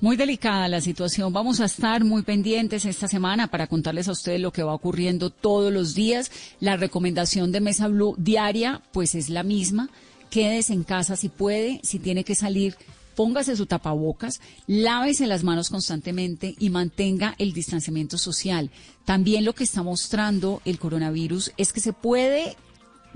Muy 0.00 0.16
delicada 0.16 0.68
la 0.68 0.82
situación. 0.82 1.32
Vamos 1.32 1.60
a 1.60 1.64
estar 1.64 2.04
muy 2.04 2.22
pendientes 2.22 2.84
esta 2.84 3.08
semana 3.08 3.46
para 3.46 3.66
contarles 3.66 4.08
a 4.08 4.12
ustedes 4.12 4.40
lo 4.40 4.52
que 4.52 4.62
va 4.62 4.74
ocurriendo 4.74 5.30
todos 5.30 5.72
los 5.72 5.94
días. 5.94 6.30
La 6.60 6.76
recomendación 6.76 7.50
de 7.50 7.62
Mesa 7.62 7.88
Blue 7.88 8.14
diaria, 8.18 8.82
pues 8.92 9.14
es 9.14 9.30
la 9.30 9.42
misma. 9.42 9.88
Quédese 10.28 10.74
en 10.74 10.84
casa 10.84 11.16
si 11.16 11.30
puede, 11.30 11.80
si 11.82 11.98
tiene 11.98 12.24
que 12.24 12.34
salir, 12.34 12.76
póngase 13.14 13.56
su 13.56 13.64
tapabocas, 13.64 14.42
lávese 14.66 15.26
las 15.26 15.42
manos 15.42 15.70
constantemente 15.70 16.54
y 16.58 16.68
mantenga 16.68 17.34
el 17.38 17.54
distanciamiento 17.54 18.18
social. 18.18 18.70
También 19.06 19.46
lo 19.46 19.54
que 19.54 19.64
está 19.64 19.82
mostrando 19.82 20.60
el 20.66 20.78
coronavirus 20.78 21.52
es 21.56 21.72
que 21.72 21.80
se 21.80 21.94
puede 21.94 22.56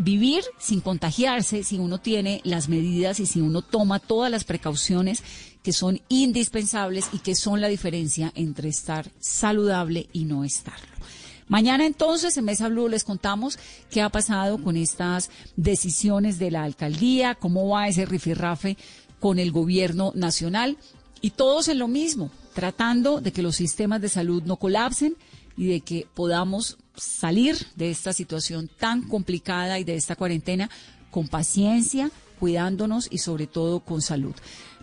vivir 0.00 0.42
sin 0.58 0.80
contagiarse 0.80 1.62
si 1.62 1.78
uno 1.78 1.98
tiene 1.98 2.40
las 2.44 2.68
medidas 2.68 3.20
y 3.20 3.26
si 3.26 3.40
uno 3.40 3.60
toma 3.60 3.98
todas 3.98 4.30
las 4.30 4.44
precauciones 4.44 5.22
que 5.62 5.74
son 5.74 6.00
indispensables 6.08 7.08
y 7.12 7.18
que 7.18 7.34
son 7.34 7.60
la 7.60 7.68
diferencia 7.68 8.32
entre 8.34 8.70
estar 8.70 9.10
saludable 9.20 10.08
y 10.12 10.24
no 10.24 10.42
estarlo. 10.42 10.88
Mañana 11.48 11.84
entonces 11.84 12.36
en 12.38 12.46
Mesa 12.46 12.68
Blue 12.68 12.88
les 12.88 13.04
contamos 13.04 13.58
qué 13.90 14.00
ha 14.00 14.08
pasado 14.08 14.62
con 14.62 14.76
estas 14.76 15.30
decisiones 15.56 16.38
de 16.38 16.50
la 16.50 16.62
alcaldía, 16.62 17.34
cómo 17.34 17.68
va 17.68 17.88
ese 17.88 18.06
rifirrafe 18.06 18.78
con 19.18 19.38
el 19.38 19.52
gobierno 19.52 20.12
nacional 20.14 20.78
y 21.20 21.30
todos 21.30 21.68
en 21.68 21.78
lo 21.78 21.88
mismo, 21.88 22.30
tratando 22.54 23.20
de 23.20 23.32
que 23.32 23.42
los 23.42 23.56
sistemas 23.56 24.00
de 24.00 24.08
salud 24.08 24.42
no 24.44 24.56
colapsen 24.56 25.14
y 25.58 25.66
de 25.66 25.80
que 25.82 26.06
podamos 26.14 26.78
salir 26.96 27.56
de 27.76 27.90
esta 27.90 28.12
situación 28.12 28.68
tan 28.68 29.02
complicada 29.02 29.78
y 29.78 29.84
de 29.84 29.96
esta 29.96 30.16
cuarentena 30.16 30.70
con 31.10 31.28
paciencia, 31.28 32.10
cuidándonos 32.38 33.08
y 33.10 33.18
sobre 33.18 33.46
todo 33.46 33.80
con 33.80 34.02
salud. 34.02 34.34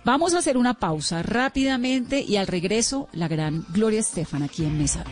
Vamos 0.04 0.34
a 0.34 0.40
hacer 0.40 0.58
una 0.58 0.76
pausa 0.76 1.22
rápidamente 1.24 2.22
y 2.22 2.38
al 2.38 2.48
regreso 2.48 3.10
la 3.14 3.28
gran 3.28 3.66
Gloria 3.70 4.00
Estefan 4.00 4.44
aquí 4.44 4.64
en 4.64 4.78
Mesa. 4.78 5.04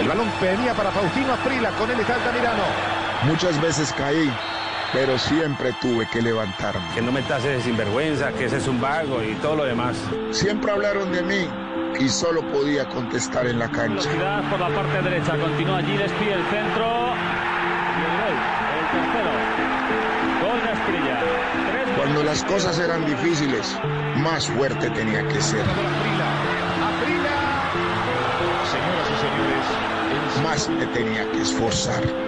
El 0.00 0.06
balón 0.06 0.28
venía 0.40 0.74
para 0.74 0.92
Faustino 0.92 1.32
Aprila, 1.32 1.70
con 1.76 1.90
él 1.90 2.00
está 2.00 2.14
Altamirano. 2.14 2.62
Muchas 3.24 3.60
veces 3.60 3.92
caí 3.92 4.30
pero 4.92 5.18
siempre 5.18 5.72
tuve 5.80 6.06
que 6.10 6.22
levantarme. 6.22 6.86
Que 6.94 7.02
no 7.02 7.12
me 7.12 7.22
tase 7.22 7.60
sinvergüenza, 7.60 8.32
que 8.32 8.46
ese 8.46 8.56
es 8.56 8.68
un 8.68 8.80
vago 8.80 9.22
y 9.22 9.34
todo 9.36 9.56
lo 9.56 9.64
demás. 9.64 9.96
Siempre 10.30 10.72
hablaron 10.72 11.12
de 11.12 11.22
mí 11.22 11.48
y 11.98 12.08
solo 12.08 12.42
podía 12.52 12.88
contestar 12.88 13.46
en 13.46 13.58
la 13.58 13.68
cancha. 13.68 14.08
Velocidad 14.08 14.50
por 14.50 14.60
la 14.60 14.68
parte 14.68 15.02
derecha, 15.02 15.36
continúa 15.36 15.78
allí, 15.78 15.96
despide 15.96 16.34
el 16.34 16.44
centro. 16.46 16.86
Y 17.96 18.04
el 18.04 18.14
gol, 18.20 18.36
el 18.78 18.86
tercero. 18.92 19.30
Gol 20.42 20.60
de 20.62 20.72
Esprilla. 20.72 21.20
Cuando 21.96 22.22
las 22.22 22.44
cosas 22.44 22.78
eran 22.78 23.04
difíciles, 23.04 23.78
más 24.16 24.46
fuerte 24.46 24.90
tenía 24.90 25.26
que 25.28 25.40
ser. 25.40 25.64
más 30.42 30.68
me 30.68 30.86
tenía 30.86 31.30
que 31.32 31.42
esforzar. 31.42 32.27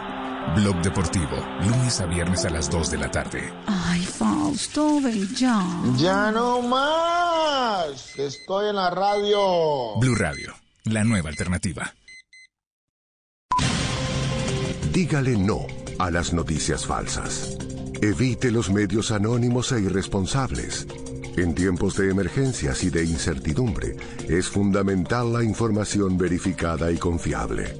Blog 0.55 0.81
Deportivo, 0.81 1.37
lunes 1.61 2.01
a 2.01 2.05
viernes 2.07 2.43
a 2.43 2.49
las 2.49 2.69
2 2.69 2.91
de 2.91 2.97
la 2.97 3.09
tarde. 3.09 3.53
Ay, 3.67 4.01
Fausto, 4.01 4.99
ven 4.99 5.33
ya. 5.33 5.65
Ya 5.95 6.29
no 6.29 6.61
más. 6.61 8.19
Estoy 8.19 8.69
en 8.69 8.75
la 8.75 8.89
radio. 8.89 9.97
Blue 9.97 10.15
Radio, 10.15 10.53
la 10.83 11.05
nueva 11.05 11.29
alternativa. 11.29 11.93
Dígale 14.91 15.37
no 15.37 15.67
a 15.99 16.11
las 16.11 16.33
noticias 16.33 16.85
falsas. 16.85 17.57
Evite 18.01 18.51
los 18.51 18.69
medios 18.69 19.11
anónimos 19.11 19.71
e 19.71 19.79
irresponsables. 19.79 20.85
En 21.37 21.55
tiempos 21.55 21.95
de 21.95 22.11
emergencias 22.11 22.83
y 22.83 22.89
de 22.89 23.05
incertidumbre, 23.05 23.95
es 24.27 24.49
fundamental 24.49 25.31
la 25.31 25.45
información 25.45 26.17
verificada 26.17 26.91
y 26.91 26.97
confiable. 26.97 27.79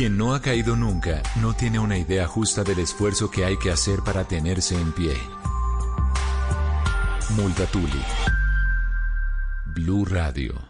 Quien 0.00 0.16
no 0.16 0.32
ha 0.32 0.40
caído 0.40 0.76
nunca 0.76 1.22
no 1.42 1.52
tiene 1.52 1.78
una 1.78 1.98
idea 1.98 2.26
justa 2.26 2.64
del 2.64 2.78
esfuerzo 2.78 3.30
que 3.30 3.44
hay 3.44 3.58
que 3.58 3.70
hacer 3.70 4.00
para 4.00 4.24
tenerse 4.24 4.74
en 4.74 4.92
pie. 4.92 5.14
Multatuli. 7.36 8.02
Blue 9.66 10.06
Radio. 10.06 10.69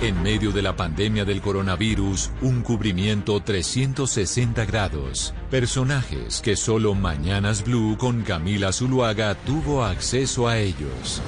En 0.00 0.22
medio 0.22 0.52
de 0.52 0.62
la 0.62 0.76
pandemia 0.76 1.24
del 1.24 1.40
coronavirus, 1.40 2.30
un 2.42 2.62
cubrimiento 2.62 3.40
360 3.40 4.64
grados. 4.64 5.34
Personajes 5.50 6.40
que 6.40 6.54
solo 6.54 6.94
Mañanas 6.94 7.64
Blue 7.64 7.96
con 7.98 8.22
Camila 8.22 8.72
Zuluaga 8.72 9.34
tuvo 9.34 9.82
acceso 9.82 10.46
a 10.46 10.56
ellos. 10.58 11.20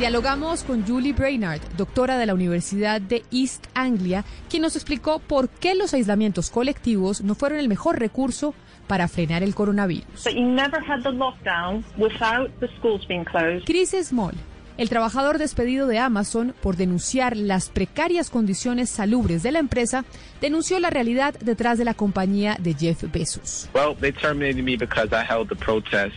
Dialogamos 0.00 0.64
con 0.64 0.84
Julie 0.84 1.12
Brainard, 1.12 1.60
doctora 1.76 2.18
de 2.18 2.26
la 2.26 2.34
Universidad 2.34 3.00
de 3.00 3.22
East 3.30 3.68
Anglia, 3.74 4.24
quien 4.50 4.62
nos 4.62 4.74
explicó 4.74 5.20
por 5.20 5.48
qué 5.48 5.76
los 5.76 5.94
aislamientos 5.94 6.50
colectivos 6.50 7.22
no 7.22 7.36
fueron 7.36 7.60
el 7.60 7.68
mejor 7.68 8.00
recurso 8.00 8.52
para 8.88 9.06
frenar 9.06 9.44
el 9.44 9.54
coronavirus. 9.54 10.24
But 10.24 10.34
you 10.34 10.44
never 10.44 10.82
had 10.84 11.04
the 11.04 11.12
lockdown 11.12 11.84
without 11.96 12.50
the 12.58 12.66
schools 12.78 13.06
being 13.06 13.24
closed. 13.24 13.64
Chris 13.64 13.94
Small, 14.08 14.32
el 14.76 14.88
trabajador 14.88 15.38
despedido 15.38 15.86
de 15.86 15.98
Amazon 15.98 16.54
por 16.60 16.76
denunciar 16.76 17.36
las 17.36 17.68
precarias 17.68 18.30
condiciones 18.30 18.90
salubres 18.90 19.42
de 19.42 19.52
la 19.52 19.58
empresa, 19.60 20.04
denunció 20.40 20.78
la 20.80 20.90
realidad 20.90 21.34
detrás 21.40 21.78
de 21.78 21.84
la 21.84 21.94
compañía 21.94 22.56
de 22.60 22.74
Jeff 22.74 23.04
Bezos. 23.12 23.68
Well, 23.74 23.94
they 24.00 24.12
terminated 24.12 24.62
me 24.64 24.76
because 24.76 25.08
I 25.12 25.24
held 25.24 25.48
the 25.48 25.56
protest 25.56 26.14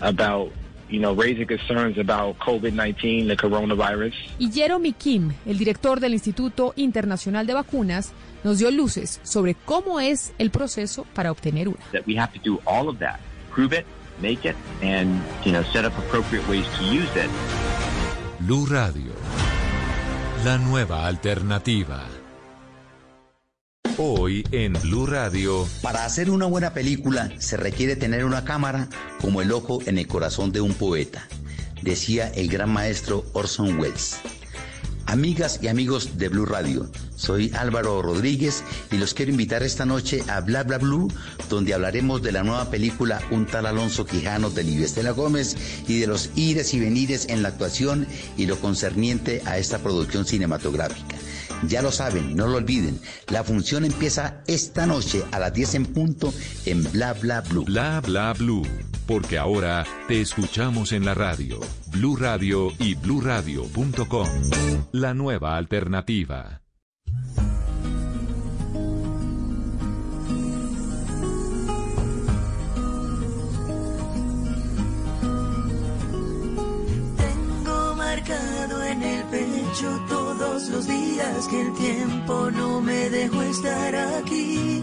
about, 0.00 0.50
you 0.88 0.98
know, 1.00 1.14
raising 1.14 1.46
concerns 1.46 1.98
about 1.98 2.38
COVID-19, 2.38 3.28
the 3.28 3.36
coronavirus. 3.36 4.14
Y 4.38 4.50
Jeremy 4.52 4.92
Kim, 4.92 5.32
el 5.46 5.58
director 5.58 6.00
del 6.00 6.14
Instituto 6.14 6.72
Internacional 6.76 7.46
de 7.46 7.54
Vacunas, 7.54 8.12
nos 8.44 8.58
dio 8.58 8.70
luces 8.70 9.20
sobre 9.22 9.54
cómo 9.54 10.00
es 10.00 10.32
el 10.38 10.50
proceso 10.50 11.04
para 11.14 11.30
obtener 11.32 11.68
una. 11.68 11.78
that 11.92 12.06
we 12.06 12.16
have 12.16 12.32
to 12.32 12.40
do 12.42 12.60
all 12.64 12.88
of 12.88 12.98
that, 13.00 13.18
prove 13.52 13.76
it, 13.76 13.84
make 14.22 14.48
it, 14.48 14.54
and 14.80 15.20
you 15.44 15.52
know 15.52 15.62
set 15.72 15.84
up 15.84 15.92
appropriate 15.98 16.46
ways 16.48 16.64
to 16.78 16.84
use 16.84 17.10
it. 17.16 17.28
Blue 18.40 18.66
Radio, 18.66 19.10
la 20.44 20.58
nueva 20.58 21.08
alternativa. 21.08 22.06
Hoy 23.96 24.46
en 24.52 24.74
Blue 24.74 25.06
Radio, 25.06 25.66
Para 25.82 26.04
hacer 26.04 26.30
una 26.30 26.46
buena 26.46 26.72
película 26.72 27.32
se 27.38 27.56
requiere 27.56 27.96
tener 27.96 28.24
una 28.24 28.44
cámara 28.44 28.88
como 29.20 29.42
el 29.42 29.50
ojo 29.50 29.80
en 29.86 29.98
el 29.98 30.06
corazón 30.06 30.52
de 30.52 30.60
un 30.60 30.74
poeta, 30.74 31.26
decía 31.82 32.28
el 32.28 32.48
gran 32.48 32.70
maestro 32.70 33.24
Orson 33.32 33.80
Welles. 33.80 34.20
Amigas 35.08 35.60
y 35.62 35.68
amigos 35.68 36.18
de 36.18 36.28
Blue 36.28 36.44
Radio, 36.44 36.86
soy 37.16 37.50
Álvaro 37.54 38.02
Rodríguez 38.02 38.62
y 38.92 38.98
los 38.98 39.14
quiero 39.14 39.30
invitar 39.30 39.62
esta 39.62 39.86
noche 39.86 40.22
a 40.28 40.42
Bla 40.42 40.64
Bla 40.64 40.76
Blue, 40.76 41.10
donde 41.48 41.72
hablaremos 41.72 42.20
de 42.20 42.30
la 42.30 42.42
nueva 42.42 42.68
película 42.68 43.22
Un 43.30 43.46
tal 43.46 43.64
Alonso 43.64 44.04
Quijano 44.04 44.50
de 44.50 44.64
Lidia 44.64 44.84
Estela 44.84 45.12
Gómez 45.12 45.56
y 45.88 45.98
de 46.00 46.08
los 46.08 46.28
ires 46.36 46.74
y 46.74 46.80
venires 46.80 47.26
en 47.30 47.42
la 47.42 47.48
actuación 47.48 48.06
y 48.36 48.44
lo 48.44 48.60
concerniente 48.60 49.40
a 49.46 49.56
esta 49.56 49.78
producción 49.78 50.26
cinematográfica. 50.26 51.16
Ya 51.66 51.80
lo 51.80 51.90
saben, 51.90 52.36
no 52.36 52.46
lo 52.46 52.58
olviden, 52.58 53.00
la 53.28 53.44
función 53.44 53.86
empieza 53.86 54.42
esta 54.46 54.84
noche 54.84 55.24
a 55.32 55.38
las 55.38 55.54
10 55.54 55.74
en 55.76 55.86
punto 55.86 56.34
en 56.66 56.84
Bla 56.92 57.14
Bla 57.14 57.40
Blue. 57.40 57.64
Bla 57.64 58.02
Bla 58.02 58.34
Blue, 58.34 58.62
porque 59.08 59.38
ahora 59.38 59.86
te 60.06 60.20
escuchamos 60.20 60.92
en 60.92 61.06
la 61.06 61.14
radio, 61.14 61.58
Blue 61.86 62.14
Radio 62.14 62.70
y 62.78 62.94
bluradio.com. 62.94 64.28
La 64.92 65.14
nueva 65.14 65.56
alternativa. 65.56 66.60
Tengo 77.16 77.94
marcado 77.96 78.84
en 78.84 79.02
el 79.02 79.24
pecho 79.24 80.04
todos 80.06 80.68
los 80.68 80.86
días 80.86 81.48
que 81.48 81.60
el 81.62 81.72
tiempo 81.72 82.50
no 82.50 82.82
me 82.82 83.08
dejó 83.08 83.40
estar 83.40 83.96
aquí. 83.96 84.82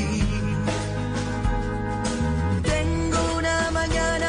Mañana 3.81 4.20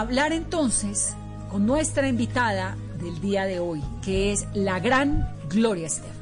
hablar 0.00 0.32
entonces 0.32 1.14
con 1.50 1.66
nuestra 1.66 2.08
invitada 2.08 2.76
del 3.00 3.20
día 3.20 3.44
de 3.44 3.58
hoy, 3.58 3.82
que 4.02 4.32
es 4.32 4.46
la 4.54 4.80
gran 4.80 5.28
Gloria 5.48 5.86
Estefan. 5.86 6.17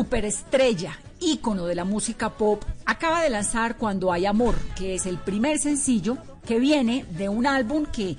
Superestrella, 0.00 0.98
ícono 1.20 1.66
de 1.66 1.74
la 1.74 1.84
música 1.84 2.30
pop, 2.30 2.64
acaba 2.86 3.22
de 3.22 3.28
lanzar 3.28 3.76
Cuando 3.76 4.10
hay 4.10 4.24
amor, 4.24 4.54
que 4.74 4.94
es 4.94 5.04
el 5.04 5.18
primer 5.18 5.58
sencillo 5.58 6.16
que 6.46 6.58
viene 6.58 7.04
de 7.10 7.28
un 7.28 7.46
álbum 7.46 7.84
que 7.84 8.16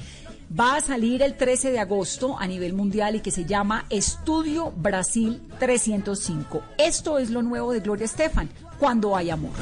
va 0.58 0.76
a 0.76 0.82
salir 0.82 1.24
el 1.24 1.36
13 1.36 1.72
de 1.72 1.80
agosto 1.80 2.38
a 2.38 2.46
nivel 2.46 2.74
mundial 2.74 3.16
y 3.16 3.22
que 3.22 3.32
se 3.32 3.46
llama 3.46 3.88
Estudio 3.90 4.72
Brasil 4.78 5.42
305. 5.58 6.62
Esto 6.78 7.18
es 7.18 7.32
lo 7.32 7.42
nuevo 7.42 7.74
de 7.74 7.80
Gloria 7.80 8.06
Estefan, 8.06 8.48
Cuando 8.78 9.18
hay 9.18 9.32
amor. 9.32 9.54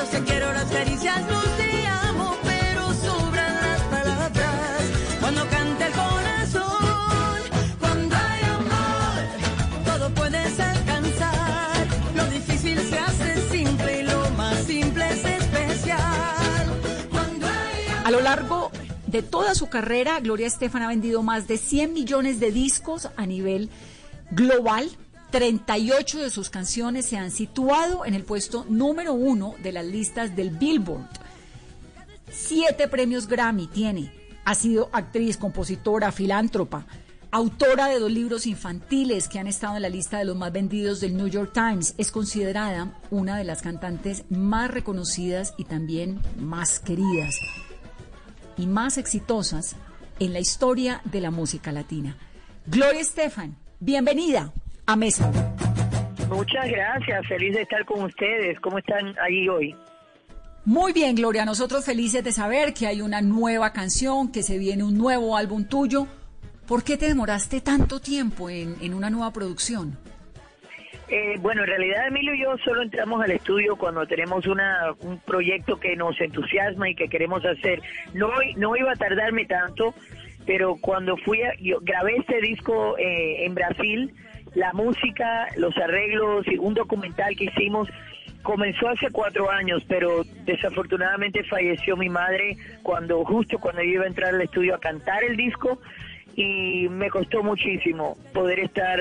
Los 0.00 0.10
te 0.10 0.22
quiero, 0.22 0.52
las 0.52 0.64
caricias, 0.70 1.30
los 1.30 1.56
te 1.58 1.86
amo, 1.86 2.34
pero 2.42 2.94
sobran 2.94 3.54
las 3.54 3.80
palabras. 3.82 4.82
Cuando 5.20 5.46
canta 5.48 5.86
el 5.86 5.92
corazón, 5.92 7.38
cuando 7.78 8.16
hay 8.16 8.42
amor, 8.44 9.84
todo 9.84 10.14
puedes 10.14 10.58
alcanzar. 10.58 11.86
Lo 12.14 12.24
difícil 12.26 12.78
se 12.78 12.98
hace 12.98 13.48
simple 13.50 14.00
y 14.00 14.02
lo 14.04 14.30
más 14.30 14.64
simple 14.64 15.06
es 15.10 15.24
especial. 15.24 16.80
Cuando 17.10 17.46
hay 17.46 18.04
A 18.04 18.10
lo 18.10 18.20
largo 18.20 18.70
de 19.06 19.22
toda 19.22 19.54
su 19.54 19.68
carrera, 19.68 20.18
Gloria 20.20 20.46
Estefan 20.46 20.82
ha 20.82 20.88
vendido 20.88 21.22
más 21.22 21.46
de 21.46 21.58
100 21.58 21.92
millones 21.92 22.40
de 22.40 22.50
discos 22.52 23.10
a 23.16 23.26
nivel 23.26 23.68
global. 24.30 24.88
38 25.30 26.18
de 26.18 26.30
sus 26.30 26.50
canciones 26.50 27.06
se 27.06 27.16
han 27.16 27.30
situado 27.30 28.04
en 28.04 28.14
el 28.14 28.24
puesto 28.24 28.66
número 28.68 29.12
uno 29.14 29.54
de 29.62 29.72
las 29.72 29.84
listas 29.84 30.34
del 30.34 30.50
Billboard. 30.50 31.08
Siete 32.30 32.88
premios 32.88 33.26
Grammy 33.26 33.66
tiene. 33.66 34.12
Ha 34.44 34.54
sido 34.54 34.88
actriz, 34.92 35.36
compositora, 35.36 36.10
filántropa, 36.10 36.86
autora 37.30 37.86
de 37.86 38.00
dos 38.00 38.10
libros 38.10 38.46
infantiles 38.46 39.28
que 39.28 39.38
han 39.38 39.46
estado 39.46 39.76
en 39.76 39.82
la 39.82 39.88
lista 39.88 40.18
de 40.18 40.24
los 40.24 40.36
más 40.36 40.52
vendidos 40.52 41.00
del 41.00 41.16
New 41.16 41.28
York 41.28 41.52
Times. 41.52 41.94
Es 41.96 42.10
considerada 42.10 42.98
una 43.10 43.36
de 43.36 43.44
las 43.44 43.62
cantantes 43.62 44.24
más 44.30 44.70
reconocidas 44.70 45.54
y 45.56 45.64
también 45.64 46.20
más 46.38 46.80
queridas 46.80 47.34
y 48.56 48.66
más 48.66 48.98
exitosas 48.98 49.76
en 50.18 50.32
la 50.32 50.40
historia 50.40 51.00
de 51.04 51.20
la 51.20 51.30
música 51.30 51.70
latina. 51.72 52.16
Gloria 52.66 53.00
Estefan, 53.00 53.56
bienvenida 53.78 54.52
a 54.90 54.96
Mesa. 54.96 55.30
Muchas 56.28 56.68
gracias, 56.68 57.26
feliz 57.28 57.54
de 57.54 57.62
estar 57.62 57.84
con 57.84 58.02
ustedes. 58.04 58.58
¿Cómo 58.60 58.78
están 58.78 59.14
ahí 59.20 59.48
hoy? 59.48 59.74
Muy 60.64 60.92
bien, 60.92 61.14
Gloria, 61.14 61.44
nosotros 61.44 61.84
felices 61.84 62.22
de 62.22 62.32
saber 62.32 62.74
que 62.74 62.86
hay 62.86 63.00
una 63.00 63.22
nueva 63.22 63.72
canción, 63.72 64.30
que 64.30 64.42
se 64.42 64.58
viene 64.58 64.84
un 64.84 64.98
nuevo 64.98 65.36
álbum 65.36 65.64
tuyo. 65.64 66.06
¿Por 66.66 66.84
qué 66.84 66.96
te 66.96 67.06
demoraste 67.06 67.60
tanto 67.60 68.00
tiempo 68.00 68.50
en, 68.50 68.76
en 68.80 68.94
una 68.94 69.10
nueva 69.10 69.32
producción? 69.32 69.96
Eh, 71.08 71.36
bueno, 71.40 71.62
en 71.62 71.68
realidad 71.68 72.06
Emilio 72.06 72.34
y 72.34 72.42
yo 72.42 72.56
solo 72.58 72.82
entramos 72.82 73.20
al 73.22 73.32
estudio 73.32 73.74
cuando 73.76 74.06
tenemos 74.06 74.46
una, 74.46 74.94
un 75.00 75.18
proyecto 75.18 75.80
que 75.80 75.96
nos 75.96 76.20
entusiasma 76.20 76.88
y 76.88 76.94
que 76.94 77.08
queremos 77.08 77.44
hacer. 77.44 77.82
No, 78.14 78.28
no 78.56 78.76
iba 78.76 78.92
a 78.92 78.96
tardarme 78.96 79.46
tanto, 79.46 79.94
pero 80.46 80.76
cuando 80.80 81.16
fui 81.16 81.42
a, 81.42 81.52
yo 81.60 81.78
grabé 81.80 82.16
este 82.16 82.40
disco 82.40 82.96
eh, 82.98 83.44
en 83.44 83.54
Brasil, 83.54 84.14
la 84.54 84.72
música, 84.72 85.48
los 85.56 85.76
arreglos, 85.76 86.46
y 86.48 86.56
un 86.56 86.74
documental 86.74 87.36
que 87.36 87.44
hicimos 87.44 87.88
comenzó 88.42 88.88
hace 88.88 89.10
cuatro 89.10 89.50
años, 89.50 89.84
pero 89.86 90.24
desafortunadamente 90.44 91.44
falleció 91.44 91.96
mi 91.96 92.08
madre 92.08 92.56
cuando 92.82 93.24
justo 93.24 93.58
cuando 93.58 93.82
yo 93.82 93.90
iba 93.90 94.04
a 94.04 94.08
entrar 94.08 94.34
al 94.34 94.40
estudio 94.40 94.74
a 94.74 94.80
cantar 94.80 95.22
el 95.24 95.36
disco 95.36 95.78
y 96.36 96.88
me 96.88 97.10
costó 97.10 97.42
muchísimo 97.42 98.16
poder 98.32 98.60
estar 98.60 98.98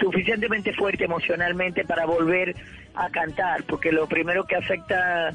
suficientemente 0.00 0.72
fuerte 0.74 1.04
emocionalmente 1.04 1.84
para 1.84 2.04
volver 2.04 2.54
a 3.04 3.10
cantar, 3.10 3.64
porque 3.64 3.92
lo 3.92 4.06
primero 4.06 4.44
que 4.44 4.56
afecta 4.56 5.32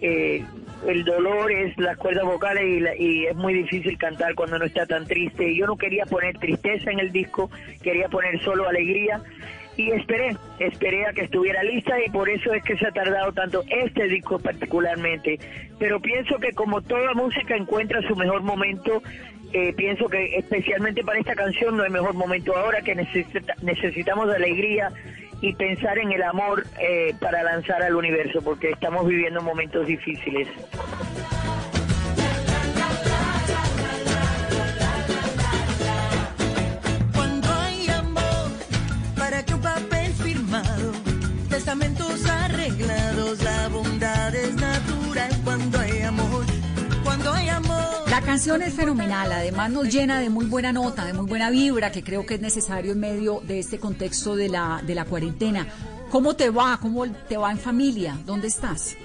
eh, 0.00 0.44
el 0.86 1.04
dolor 1.04 1.50
es 1.50 1.76
las 1.78 1.96
cuerdas 1.96 2.24
vocales 2.24 2.64
y, 2.64 2.80
la- 2.80 2.96
y 2.96 3.26
es 3.26 3.34
muy 3.36 3.54
difícil 3.54 3.96
cantar 3.96 4.34
cuando 4.34 4.58
no 4.58 4.64
está 4.66 4.84
tan 4.86 5.06
triste. 5.06 5.48
Y 5.48 5.56
yo 5.58 5.66
no 5.66 5.76
quería 5.76 6.04
poner 6.06 6.36
tristeza 6.38 6.90
en 6.90 7.00
el 7.00 7.12
disco, 7.12 7.50
quería 7.82 8.08
poner 8.08 8.38
solo 8.42 8.68
alegría 8.68 9.20
y 9.78 9.90
esperé, 9.92 10.36
esperé 10.58 11.06
a 11.06 11.12
que 11.12 11.22
estuviera 11.22 11.62
lista 11.62 11.94
y 12.04 12.10
por 12.10 12.28
eso 12.28 12.52
es 12.52 12.62
que 12.62 12.76
se 12.76 12.86
ha 12.86 12.92
tardado 12.92 13.32
tanto 13.32 13.62
este 13.68 14.06
disco 14.08 14.38
particularmente. 14.38 15.38
Pero 15.78 16.00
pienso 16.00 16.36
que 16.38 16.52
como 16.52 16.80
toda 16.82 17.12
música 17.14 17.56
encuentra 17.56 18.00
su 18.02 18.16
mejor 18.16 18.42
momento, 18.42 19.02
eh, 19.52 19.72
pienso 19.74 20.08
que 20.08 20.36
especialmente 20.36 21.02
para 21.04 21.18
esta 21.20 21.34
canción 21.34 21.76
no 21.76 21.82
hay 21.84 21.90
mejor 21.90 22.14
momento 22.14 22.56
ahora 22.56 22.80
que 22.82 22.94
necesita- 22.94 23.54
necesitamos 23.62 24.28
alegría 24.34 24.90
y 25.40 25.54
pensar 25.54 25.98
en 25.98 26.12
el 26.12 26.22
amor 26.22 26.66
eh, 26.80 27.14
para 27.20 27.42
lanzar 27.42 27.82
al 27.82 27.94
universo, 27.94 28.40
porque 28.42 28.70
estamos 28.70 29.06
viviendo 29.06 29.42
momentos 29.42 29.86
difíciles. 29.86 30.48
Canción 48.26 48.60
es 48.60 48.74
fenomenal, 48.74 49.30
además 49.30 49.70
nos 49.70 49.88
llena 49.88 50.18
de 50.18 50.30
muy 50.30 50.46
buena 50.46 50.72
nota, 50.72 51.04
de 51.04 51.12
muy 51.12 51.26
buena 51.26 51.48
vibra, 51.48 51.92
que 51.92 52.02
creo 52.02 52.26
que 52.26 52.34
es 52.34 52.40
necesario 52.40 52.90
en 52.90 52.98
medio 52.98 53.38
de 53.40 53.60
este 53.60 53.78
contexto 53.78 54.34
de 54.34 54.48
la, 54.48 54.82
de 54.84 54.96
la 54.96 55.04
cuarentena. 55.04 55.64
¿Cómo 56.10 56.34
te 56.34 56.50
va? 56.50 56.76
¿Cómo 56.82 57.06
te 57.28 57.36
va 57.36 57.52
en 57.52 57.58
familia? 57.58 58.16
¿Dónde 58.26 58.48
estás? 58.48 58.98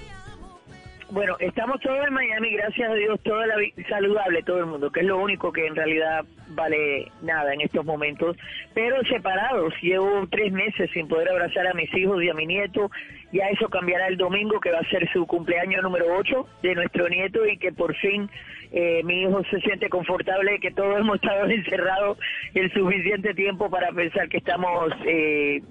Bueno, 1.12 1.36
estamos 1.38 1.78
todos 1.80 1.98
en 2.04 2.14
Miami, 2.14 2.52
gracias 2.52 2.90
a 2.90 2.94
Dios, 2.94 3.20
toda 3.22 3.46
la 3.46 3.54
saludable 3.88 4.42
todo 4.42 4.58
el 4.58 4.66
mundo, 4.66 4.90
que 4.90 5.00
es 5.00 5.06
lo 5.06 5.18
único 5.18 5.52
que 5.52 5.66
en 5.66 5.76
realidad 5.76 6.24
vale 6.48 7.12
nada 7.20 7.52
en 7.52 7.60
estos 7.60 7.84
momentos, 7.84 8.36
pero 8.72 8.96
separados. 9.04 9.74
Llevo 9.82 10.26
tres 10.30 10.52
meses 10.52 10.90
sin 10.92 11.08
poder 11.08 11.28
abrazar 11.28 11.66
a 11.66 11.74
mis 11.74 11.92
hijos 11.94 12.22
y 12.22 12.30
a 12.30 12.34
mi 12.34 12.46
nieto. 12.46 12.90
Ya 13.30 13.46
eso 13.48 13.68
cambiará 13.68 14.08
el 14.08 14.16
domingo, 14.16 14.58
que 14.58 14.72
va 14.72 14.78
a 14.78 14.90
ser 14.90 15.06
su 15.12 15.26
cumpleaños 15.26 15.82
número 15.82 16.06
8 16.16 16.46
de 16.62 16.74
nuestro 16.74 17.08
nieto 17.08 17.46
y 17.46 17.58
que 17.58 17.72
por 17.72 17.94
fin 17.96 18.30
eh, 18.72 19.02
mi 19.04 19.22
hijo 19.22 19.42
se 19.50 19.60
siente 19.60 19.90
confortable, 19.90 20.58
que 20.60 20.70
todos 20.70 20.98
hemos 20.98 21.16
estado 21.16 21.46
encerrados 21.50 22.18
el 22.54 22.72
suficiente 22.72 23.34
tiempo 23.34 23.68
para 23.70 23.92
pensar 23.92 24.28
que 24.28 24.38
estamos 24.38 24.92
eh, 25.04 25.62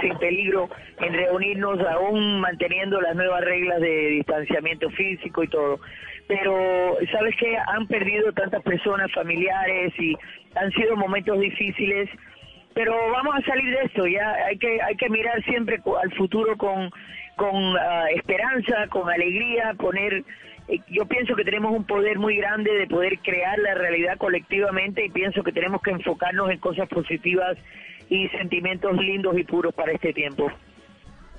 sin 0.00 0.18
peligro 0.18 0.68
en 1.00 1.12
reunirnos, 1.12 1.80
aún 1.86 2.40
manteniendo 2.40 3.00
las 3.00 3.14
nuevas 3.14 3.44
reglas 3.44 3.80
de 3.80 4.08
distanciamiento 4.08 4.88
físico 4.90 5.44
y 5.44 5.48
todo. 5.48 5.80
Pero, 6.28 6.96
¿sabes 7.12 7.34
qué? 7.38 7.56
Han 7.56 7.86
perdido 7.88 8.32
tantas 8.32 8.62
personas, 8.62 9.12
familiares, 9.12 9.92
y 9.98 10.16
han 10.54 10.70
sido 10.72 10.96
momentos 10.96 11.38
difíciles 11.38 12.08
pero 12.72 12.94
vamos 13.10 13.34
a 13.34 13.42
salir 13.42 13.76
de 13.76 13.84
esto 13.84 14.06
ya 14.06 14.30
hay 14.46 14.56
que 14.56 14.80
hay 14.80 14.94
que 14.96 15.08
mirar 15.08 15.42
siempre 15.42 15.80
al 16.00 16.12
futuro 16.12 16.56
con 16.56 16.90
con 17.36 17.76
ah, 17.76 18.06
esperanza 18.14 18.86
con 18.90 19.10
alegría 19.10 19.74
poner 19.74 20.22
yo 20.88 21.06
pienso 21.06 21.34
que 21.36 21.44
tenemos 21.44 21.72
un 21.72 21.84
poder 21.84 22.18
muy 22.18 22.36
grande 22.36 22.72
de 22.72 22.86
poder 22.86 23.18
crear 23.20 23.58
la 23.58 23.74
realidad 23.74 24.16
colectivamente 24.18 25.04
y 25.04 25.10
pienso 25.10 25.42
que 25.42 25.52
tenemos 25.52 25.82
que 25.82 25.90
enfocarnos 25.90 26.50
en 26.50 26.58
cosas 26.58 26.88
positivas 26.88 27.56
y 28.08 28.28
sentimientos 28.28 28.96
lindos 28.96 29.36
y 29.38 29.44
puros 29.44 29.74
para 29.74 29.92
este 29.92 30.12
tiempo 30.12 30.50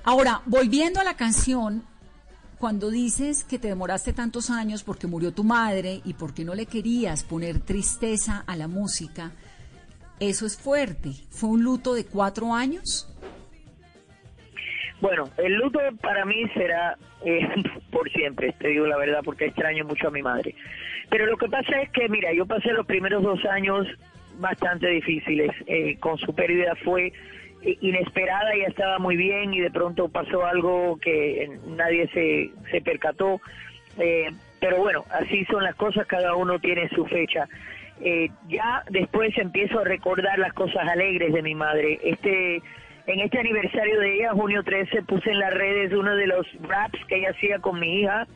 Ahora, 0.04 0.42
volviendo 0.46 1.00
a 1.00 1.04
la 1.04 1.14
canción, 1.14 1.84
cuando 2.58 2.90
dices 2.90 3.44
que 3.44 3.60
te 3.60 3.68
demoraste 3.68 4.12
tantos 4.12 4.50
años 4.50 4.82
porque 4.82 5.06
murió 5.06 5.32
tu 5.32 5.44
madre 5.44 6.00
y 6.04 6.14
porque 6.14 6.44
no 6.44 6.54
le 6.56 6.66
querías 6.66 7.22
poner 7.22 7.60
tristeza 7.60 8.42
a 8.46 8.56
la 8.56 8.66
música, 8.66 9.30
eso 10.18 10.44
es 10.44 10.56
fuerte. 10.56 11.12
¿Fue 11.30 11.50
un 11.50 11.62
luto 11.62 11.94
de 11.94 12.04
cuatro 12.04 12.52
años? 12.52 13.08
Bueno, 15.02 15.28
el 15.36 15.54
luto 15.54 15.80
para 16.00 16.24
mí 16.24 16.48
será 16.54 16.96
eh, 17.24 17.48
por 17.90 18.08
siempre, 18.12 18.54
te 18.58 18.68
digo 18.68 18.86
la 18.86 18.96
verdad, 18.96 19.20
porque 19.24 19.46
extraño 19.46 19.84
mucho 19.84 20.08
a 20.08 20.12
mi 20.12 20.22
madre. 20.22 20.54
Pero 21.10 21.26
lo 21.26 21.36
que 21.36 21.48
pasa 21.48 21.80
es 21.82 21.90
que, 21.90 22.08
mira, 22.08 22.32
yo 22.32 22.46
pasé 22.46 22.72
los 22.72 22.86
primeros 22.86 23.22
dos 23.22 23.44
años 23.46 23.86
bastante 24.38 24.86
difíciles. 24.86 25.50
eh, 25.66 25.98
con 25.98 26.18
su 26.18 26.32
pérdida 26.34 26.76
fue 26.84 27.12
eh, 27.62 27.76
inesperada, 27.80 28.54
ella 28.54 28.68
estaba 28.68 29.00
muy 29.00 29.16
bien 29.16 29.52
y 29.52 29.60
de 29.60 29.72
pronto 29.72 30.08
pasó 30.08 30.46
algo 30.46 30.96
que 31.02 31.50
nadie 31.66 32.08
se, 32.14 32.52
se 32.70 32.80
percató. 32.80 33.40
Eh, 33.98 34.30
pero 34.60 34.78
bueno, 34.78 35.04
así 35.10 35.44
son 35.46 35.64
las 35.64 35.74
cosas, 35.74 36.06
cada 36.06 36.36
uno 36.36 36.60
tiene 36.60 36.88
su 36.90 37.04
fecha. 37.06 37.48
Eh, 38.00 38.30
ya 38.48 38.84
después 38.88 39.36
empiezo 39.36 39.80
a 39.80 39.84
recordar 39.84 40.38
las 40.38 40.52
cosas 40.52 40.88
alegres 40.88 41.32
de 41.32 41.42
mi 41.42 41.56
madre. 41.56 41.98
Este 42.04 42.62
en 43.06 43.20
este 43.20 43.38
aniversario 43.38 43.98
de 43.98 44.16
ella, 44.16 44.32
junio 44.32 44.62
13, 44.62 45.02
puse 45.02 45.30
en 45.30 45.38
las 45.38 45.52
redes 45.52 45.92
uno 45.92 46.14
de 46.14 46.26
los 46.26 46.46
raps 46.62 46.98
que 47.06 47.16
ella 47.16 47.30
hacía 47.30 47.58
con 47.58 47.80
mi 47.80 48.00
hija, 48.00 48.26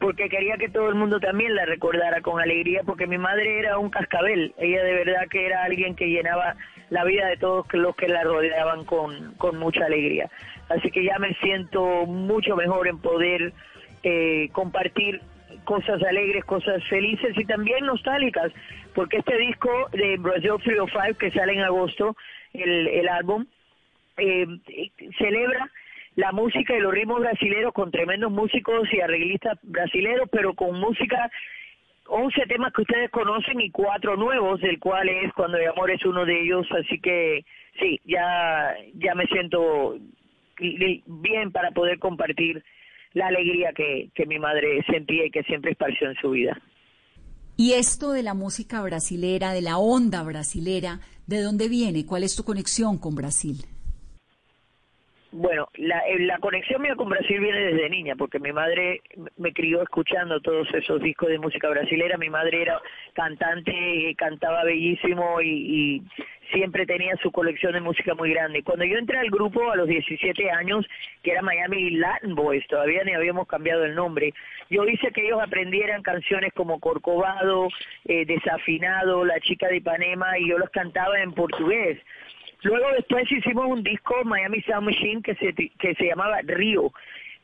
porque 0.00 0.28
quería 0.28 0.56
que 0.56 0.68
todo 0.68 0.88
el 0.88 0.96
mundo 0.96 1.20
también 1.20 1.54
la 1.54 1.64
recordara 1.64 2.20
con 2.20 2.40
alegría, 2.40 2.82
porque 2.84 3.06
mi 3.06 3.18
madre 3.18 3.60
era 3.60 3.78
un 3.78 3.90
cascabel, 3.90 4.52
ella 4.58 4.82
de 4.82 4.92
verdad 4.92 5.28
que 5.30 5.46
era 5.46 5.64
alguien 5.64 5.94
que 5.94 6.08
llenaba 6.08 6.56
la 6.90 7.04
vida 7.04 7.26
de 7.26 7.36
todos 7.36 7.66
los 7.72 7.94
que 7.96 8.08
la 8.08 8.22
rodeaban 8.24 8.84
con, 8.84 9.34
con 9.34 9.58
mucha 9.58 9.86
alegría. 9.86 10.28
Así 10.68 10.90
que 10.90 11.04
ya 11.04 11.18
me 11.18 11.34
siento 11.34 12.06
mucho 12.06 12.56
mejor 12.56 12.88
en 12.88 12.98
poder 12.98 13.52
eh, 14.02 14.48
compartir 14.52 15.20
cosas 15.64 16.02
alegres, 16.02 16.44
cosas 16.44 16.82
felices 16.88 17.36
y 17.36 17.44
también 17.44 17.86
nostálgicas, 17.86 18.52
porque 18.94 19.18
este 19.18 19.38
disco 19.38 19.70
de 19.92 20.16
Brazil 20.18 20.52
305 20.62 21.18
que 21.18 21.30
sale 21.30 21.54
en 21.54 21.60
agosto, 21.60 22.16
el, 22.52 22.88
el 22.88 23.08
álbum, 23.08 23.46
eh, 24.16 24.46
celebra 25.18 25.70
la 26.16 26.32
música 26.32 26.76
y 26.76 26.80
los 26.80 26.92
ritmos 26.92 27.20
brasileros 27.20 27.72
con 27.72 27.90
tremendos 27.90 28.30
músicos 28.30 28.88
y 28.92 29.00
arreglistas 29.00 29.58
brasileros, 29.62 30.28
pero 30.30 30.54
con 30.54 30.78
música, 30.78 31.30
11 32.06 32.46
temas 32.46 32.72
que 32.72 32.82
ustedes 32.82 33.10
conocen 33.10 33.60
y 33.60 33.70
cuatro 33.70 34.16
nuevos, 34.16 34.60
del 34.60 34.78
cual 34.78 35.08
es 35.08 35.32
Cuando 35.32 35.58
el 35.58 35.68
amor 35.68 35.90
es 35.90 36.04
uno 36.04 36.24
de 36.24 36.42
ellos, 36.42 36.66
así 36.70 37.00
que 37.00 37.44
sí, 37.80 38.00
ya, 38.04 38.74
ya 38.94 39.14
me 39.14 39.26
siento 39.26 39.98
bien 40.58 41.50
para 41.50 41.72
poder 41.72 41.98
compartir 41.98 42.62
la 43.12 43.28
alegría 43.28 43.72
que, 43.72 44.10
que 44.14 44.26
mi 44.26 44.38
madre 44.38 44.84
sentía 44.86 45.26
y 45.26 45.30
que 45.30 45.42
siempre 45.44 45.72
esparció 45.72 46.10
en 46.10 46.16
su 46.16 46.30
vida. 46.30 46.60
Y 47.56 47.72
esto 47.72 48.12
de 48.12 48.22
la 48.22 48.34
música 48.34 48.82
brasilera, 48.82 49.52
de 49.52 49.62
la 49.62 49.78
onda 49.78 50.22
brasilera, 50.22 51.00
¿de 51.26 51.40
dónde 51.40 51.68
viene? 51.68 52.04
¿Cuál 52.04 52.24
es 52.24 52.34
tu 52.34 52.44
conexión 52.44 52.98
con 52.98 53.14
Brasil? 53.14 53.64
Bueno, 55.36 55.68
la, 55.74 55.98
eh, 56.06 56.20
la 56.20 56.38
conexión 56.38 56.80
mía 56.80 56.94
con 56.94 57.08
Brasil 57.08 57.40
viene 57.40 57.58
desde 57.58 57.90
niña, 57.90 58.14
porque 58.14 58.38
mi 58.38 58.52
madre 58.52 59.02
me 59.36 59.52
crió 59.52 59.82
escuchando 59.82 60.40
todos 60.40 60.72
esos 60.72 61.02
discos 61.02 61.28
de 61.28 61.40
música 61.40 61.68
brasilera. 61.68 62.16
Mi 62.16 62.30
madre 62.30 62.62
era 62.62 62.80
cantante, 63.14 63.72
eh, 63.72 64.14
cantaba 64.14 64.62
bellísimo 64.62 65.40
y, 65.40 65.48
y 65.48 66.02
siempre 66.52 66.86
tenía 66.86 67.16
su 67.16 67.32
colección 67.32 67.72
de 67.72 67.80
música 67.80 68.14
muy 68.14 68.30
grande. 68.30 68.62
Cuando 68.62 68.84
yo 68.84 68.96
entré 68.96 69.18
al 69.18 69.28
grupo 69.28 69.72
a 69.72 69.76
los 69.76 69.88
17 69.88 70.52
años, 70.52 70.86
que 71.24 71.32
era 71.32 71.42
Miami 71.42 71.90
Latin 71.90 72.36
Boys, 72.36 72.64
todavía 72.68 73.02
ni 73.02 73.12
habíamos 73.12 73.48
cambiado 73.48 73.84
el 73.84 73.96
nombre, 73.96 74.32
yo 74.70 74.84
hice 74.84 75.10
que 75.10 75.26
ellos 75.26 75.40
aprendieran 75.42 76.02
canciones 76.02 76.52
como 76.52 76.78
Corcovado, 76.78 77.68
eh, 78.04 78.24
Desafinado, 78.24 79.24
La 79.24 79.40
chica 79.40 79.66
de 79.66 79.78
Ipanema, 79.78 80.38
y 80.38 80.48
yo 80.48 80.58
los 80.58 80.70
cantaba 80.70 81.20
en 81.20 81.32
portugués. 81.32 81.98
Luego 82.64 82.86
después 82.96 83.30
hicimos 83.30 83.66
un 83.66 83.82
disco, 83.82 84.14
Miami 84.24 84.62
Sound 84.62 84.86
Machine, 84.86 85.22
que 85.22 85.34
se, 85.34 85.52
que 85.52 85.94
se 85.94 86.06
llamaba 86.06 86.38
Río, 86.42 86.92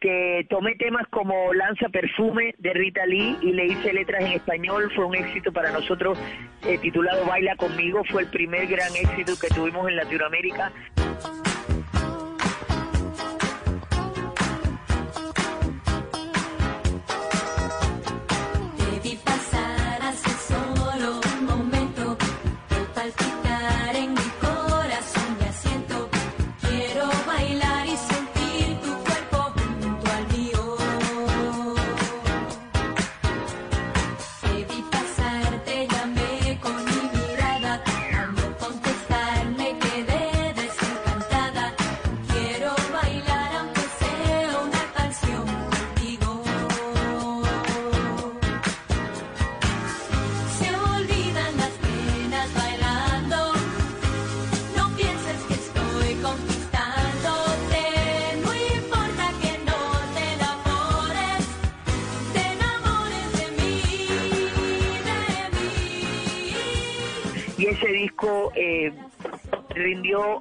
que 0.01 0.47
tomé 0.49 0.77
temas 0.77 1.07
como 1.09 1.53
Lanza 1.53 1.91
Perfume 1.91 2.55
de 2.57 2.73
Rita 2.73 3.05
Lee 3.05 3.37
y 3.43 3.53
le 3.53 3.67
hice 3.67 3.93
letras 3.93 4.25
en 4.25 4.33
español. 4.33 4.91
Fue 4.97 5.05
un 5.05 5.15
éxito 5.15 5.53
para 5.53 5.73
nosotros 5.73 6.19
eh, 6.67 6.79
titulado 6.79 7.27
Baila 7.27 7.55
conmigo. 7.57 8.03
Fue 8.11 8.23
el 8.23 8.31
primer 8.31 8.67
gran 8.67 8.97
éxito 8.97 9.35
que 9.39 9.55
tuvimos 9.55 9.87
en 9.91 9.97
Latinoamérica. 9.97 10.73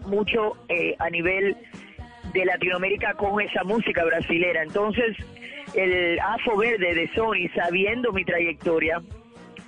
Mucho 0.10 0.58
eh, 0.68 0.96
a 1.00 1.10
nivel 1.10 1.56
de 2.34 2.46
Latinoamérica 2.46 3.14
con 3.14 3.42
esa 3.42 3.64
música 3.64 4.04
brasilera. 4.06 4.64
Entonces, 4.64 5.16
el 5.76 6.20
AFO 6.20 6.58
Verde 6.58 6.94
de 6.94 7.10
Sony, 7.14 7.50
sabiendo 7.56 8.12
mi 8.12 8.26
trayectoria 8.26 9.02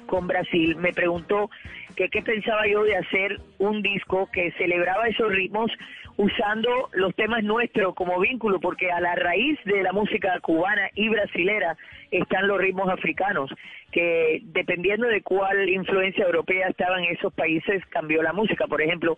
con 0.05 0.27
Brasil, 0.27 0.75
me 0.77 0.93
preguntó 0.93 1.49
que 1.95 2.09
qué 2.09 2.21
pensaba 2.21 2.67
yo 2.67 2.83
de 2.83 2.95
hacer 2.97 3.39
un 3.59 3.81
disco 3.81 4.29
que 4.31 4.51
celebraba 4.53 5.07
esos 5.07 5.31
ritmos 5.31 5.71
usando 6.17 6.89
los 6.93 7.15
temas 7.15 7.43
nuestros 7.43 7.95
como 7.95 8.19
vínculo, 8.19 8.59
porque 8.59 8.91
a 8.91 8.99
la 8.99 9.15
raíz 9.15 9.57
de 9.65 9.81
la 9.81 9.91
música 9.91 10.39
cubana 10.41 10.89
y 10.93 11.09
brasilera 11.09 11.77
están 12.11 12.47
los 12.47 12.59
ritmos 12.59 12.89
africanos, 12.89 13.49
que 13.91 14.41
dependiendo 14.43 15.07
de 15.07 15.21
cuál 15.21 15.67
influencia 15.69 16.25
europea 16.25 16.67
estaba 16.67 16.99
en 16.99 17.05
esos 17.05 17.33
países, 17.33 17.83
cambió 17.87 18.21
la 18.21 18.33
música. 18.33 18.67
Por 18.67 18.81
ejemplo, 18.81 19.17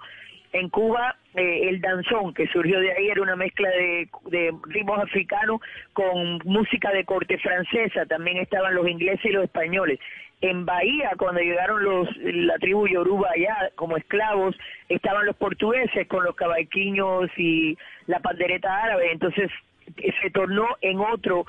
En 0.54 0.70
Cuba, 0.70 1.16
eh, 1.34 1.68
el 1.70 1.82
danzón 1.82 2.32
que 2.34 2.48
surgió 2.48 2.80
de 2.80 2.92
ahí 2.92 3.10
era 3.10 3.24
una 3.24 3.36
mezcla 3.36 3.68
de, 3.70 4.08
ritmos 4.68 5.00
africanos 5.00 5.60
con 5.94 6.39
música 6.46 6.92
de 6.92 7.04
corte 7.06 7.39
francesa. 7.39 8.06
También 8.06 8.38
estaban 8.38 8.76
los 8.76 8.88
ingleses 8.88 9.26
y 9.26 9.30
los 9.30 9.46
españoles. 9.46 10.00
En 10.42 10.63
Bahía, 10.63 11.12
cuando 11.18 11.42
llegaron 11.42 11.84
los 11.84 12.08
la 12.18 12.56
tribu 12.60 12.88
Yoruba 12.88 13.30
allá 13.36 13.72
como 13.76 13.98
esclavos, 13.98 14.56
estaban 14.89 15.26
los 15.26 15.36
portugueses 15.38 16.08
con 16.08 16.24
los 16.24 16.36
cabalquiños 16.36 17.32
y 17.36 17.76
la 18.06 18.20
pandereta 18.20 18.84
árabe. 18.84 19.12
Entonces 19.12 19.50
se 20.22 20.30
tornó 20.30 20.68
en 20.82 21.00
otro 21.00 21.46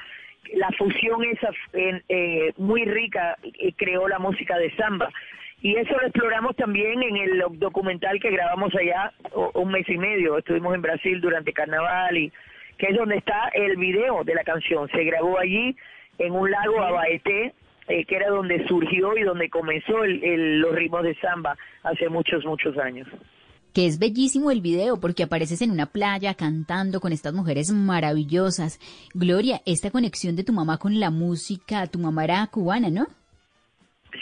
la 0.54 0.70
fusión 0.78 1.24
esa 1.24 1.50
eh, 1.72 2.52
muy 2.56 2.84
rica 2.84 3.36
eh, 3.42 3.72
creó 3.76 4.08
la 4.08 4.18
música 4.18 4.56
de 4.58 4.74
samba 4.76 5.10
y 5.64 5.74
eso 5.76 5.94
lo 5.98 6.06
exploramos 6.06 6.54
también 6.56 7.02
en 7.02 7.16
el 7.16 7.42
documental 7.58 8.20
que 8.20 8.30
grabamos 8.30 8.70
allá 8.74 9.12
un 9.54 9.70
mes 9.72 9.88
y 9.88 9.96
medio 9.96 10.36
estuvimos 10.38 10.74
en 10.74 10.82
Brasil 10.82 11.20
durante 11.22 11.52
carnaval 11.54 12.16
y 12.18 12.30
que 12.78 12.86
es 12.90 12.96
donde 12.96 13.16
está 13.16 13.48
el 13.54 13.76
video 13.76 14.22
de 14.24 14.34
la 14.34 14.44
canción 14.44 14.88
se 14.90 15.02
grabó 15.04 15.38
allí 15.38 15.74
en 16.18 16.32
un 16.32 16.50
lago 16.50 16.82
Abaeté 16.82 17.54
eh, 17.88 18.04
que 18.04 18.16
era 18.16 18.28
donde 18.28 18.66
surgió 18.66 19.16
y 19.16 19.22
donde 19.22 19.48
comenzó 19.48 20.04
el- 20.04 20.22
el- 20.22 20.60
los 20.60 20.74
ritmos 20.74 21.02
de 21.02 21.14
samba 21.16 21.56
hace 21.82 22.08
muchos 22.10 22.44
muchos 22.44 22.76
años 22.78 23.08
que 23.72 23.86
es 23.86 23.98
bellísimo 23.98 24.50
el 24.50 24.60
video 24.60 25.00
porque 25.00 25.22
apareces 25.22 25.62
en 25.62 25.70
una 25.70 25.86
playa 25.86 26.34
cantando 26.34 27.00
con 27.00 27.10
estas 27.12 27.32
mujeres 27.34 27.72
maravillosas. 27.72 28.78
Gloria, 29.14 29.62
esta 29.66 29.90
conexión 29.90 30.36
de 30.36 30.44
tu 30.44 30.52
mamá 30.52 30.78
con 30.78 31.00
la 31.00 31.10
música, 31.10 31.84
tu 31.88 31.98
mamá 31.98 32.22
era 32.22 32.46
cubana, 32.52 32.88
¿no? 32.90 33.06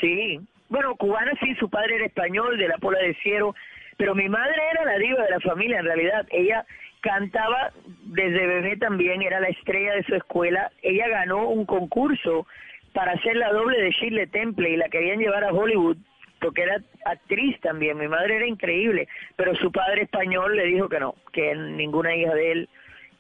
Sí, 0.01 0.41
bueno, 0.73 0.97
cubana 0.97 1.33
sí, 1.39 1.55
su 1.57 1.69
padre 1.69 1.97
era 1.97 2.07
español, 2.07 2.57
de 2.57 2.67
la 2.67 2.79
Pola 2.79 2.99
de 2.99 3.13
Ciero, 3.17 3.55
pero 3.99 4.15
mi 4.15 4.27
madre 4.27 4.57
era 4.73 4.87
la 4.87 4.97
diva 4.97 5.23
de 5.23 5.31
la 5.31 5.41
familia 5.41 5.81
en 5.81 5.85
realidad. 5.85 6.27
Ella 6.31 6.65
cantaba 7.03 7.73
desde 8.05 8.47
bebé 8.47 8.79
también, 8.79 9.21
era 9.21 9.39
la 9.39 9.49
estrella 9.49 9.95
de 9.97 10.05
su 10.05 10.15
escuela. 10.15 10.73
Ella 10.81 11.09
ganó 11.09 11.49
un 11.49 11.67
concurso 11.67 12.47
para 12.95 13.13
hacer 13.13 13.37
la 13.37 13.53
doble 13.53 13.83
de 13.83 13.91
Shirley 13.91 14.27
Temple 14.29 14.71
y 14.71 14.77
la 14.77 14.89
querían 14.89 15.19
llevar 15.19 15.45
a 15.45 15.53
Hollywood 15.53 15.99
porque 16.41 16.63
era 16.63 16.79
actriz 17.05 17.61
también. 17.61 17.99
Mi 17.99 18.09
madre 18.09 18.37
era 18.37 18.47
increíble, 18.47 19.09
pero 19.37 19.55
su 19.57 19.71
padre 19.71 20.05
español 20.05 20.57
le 20.57 20.65
dijo 20.65 20.89
que 20.89 21.01
no, 21.01 21.17
que 21.35 21.55
ninguna 21.55 22.17
hija 22.17 22.33
de 22.33 22.53
él 22.53 22.69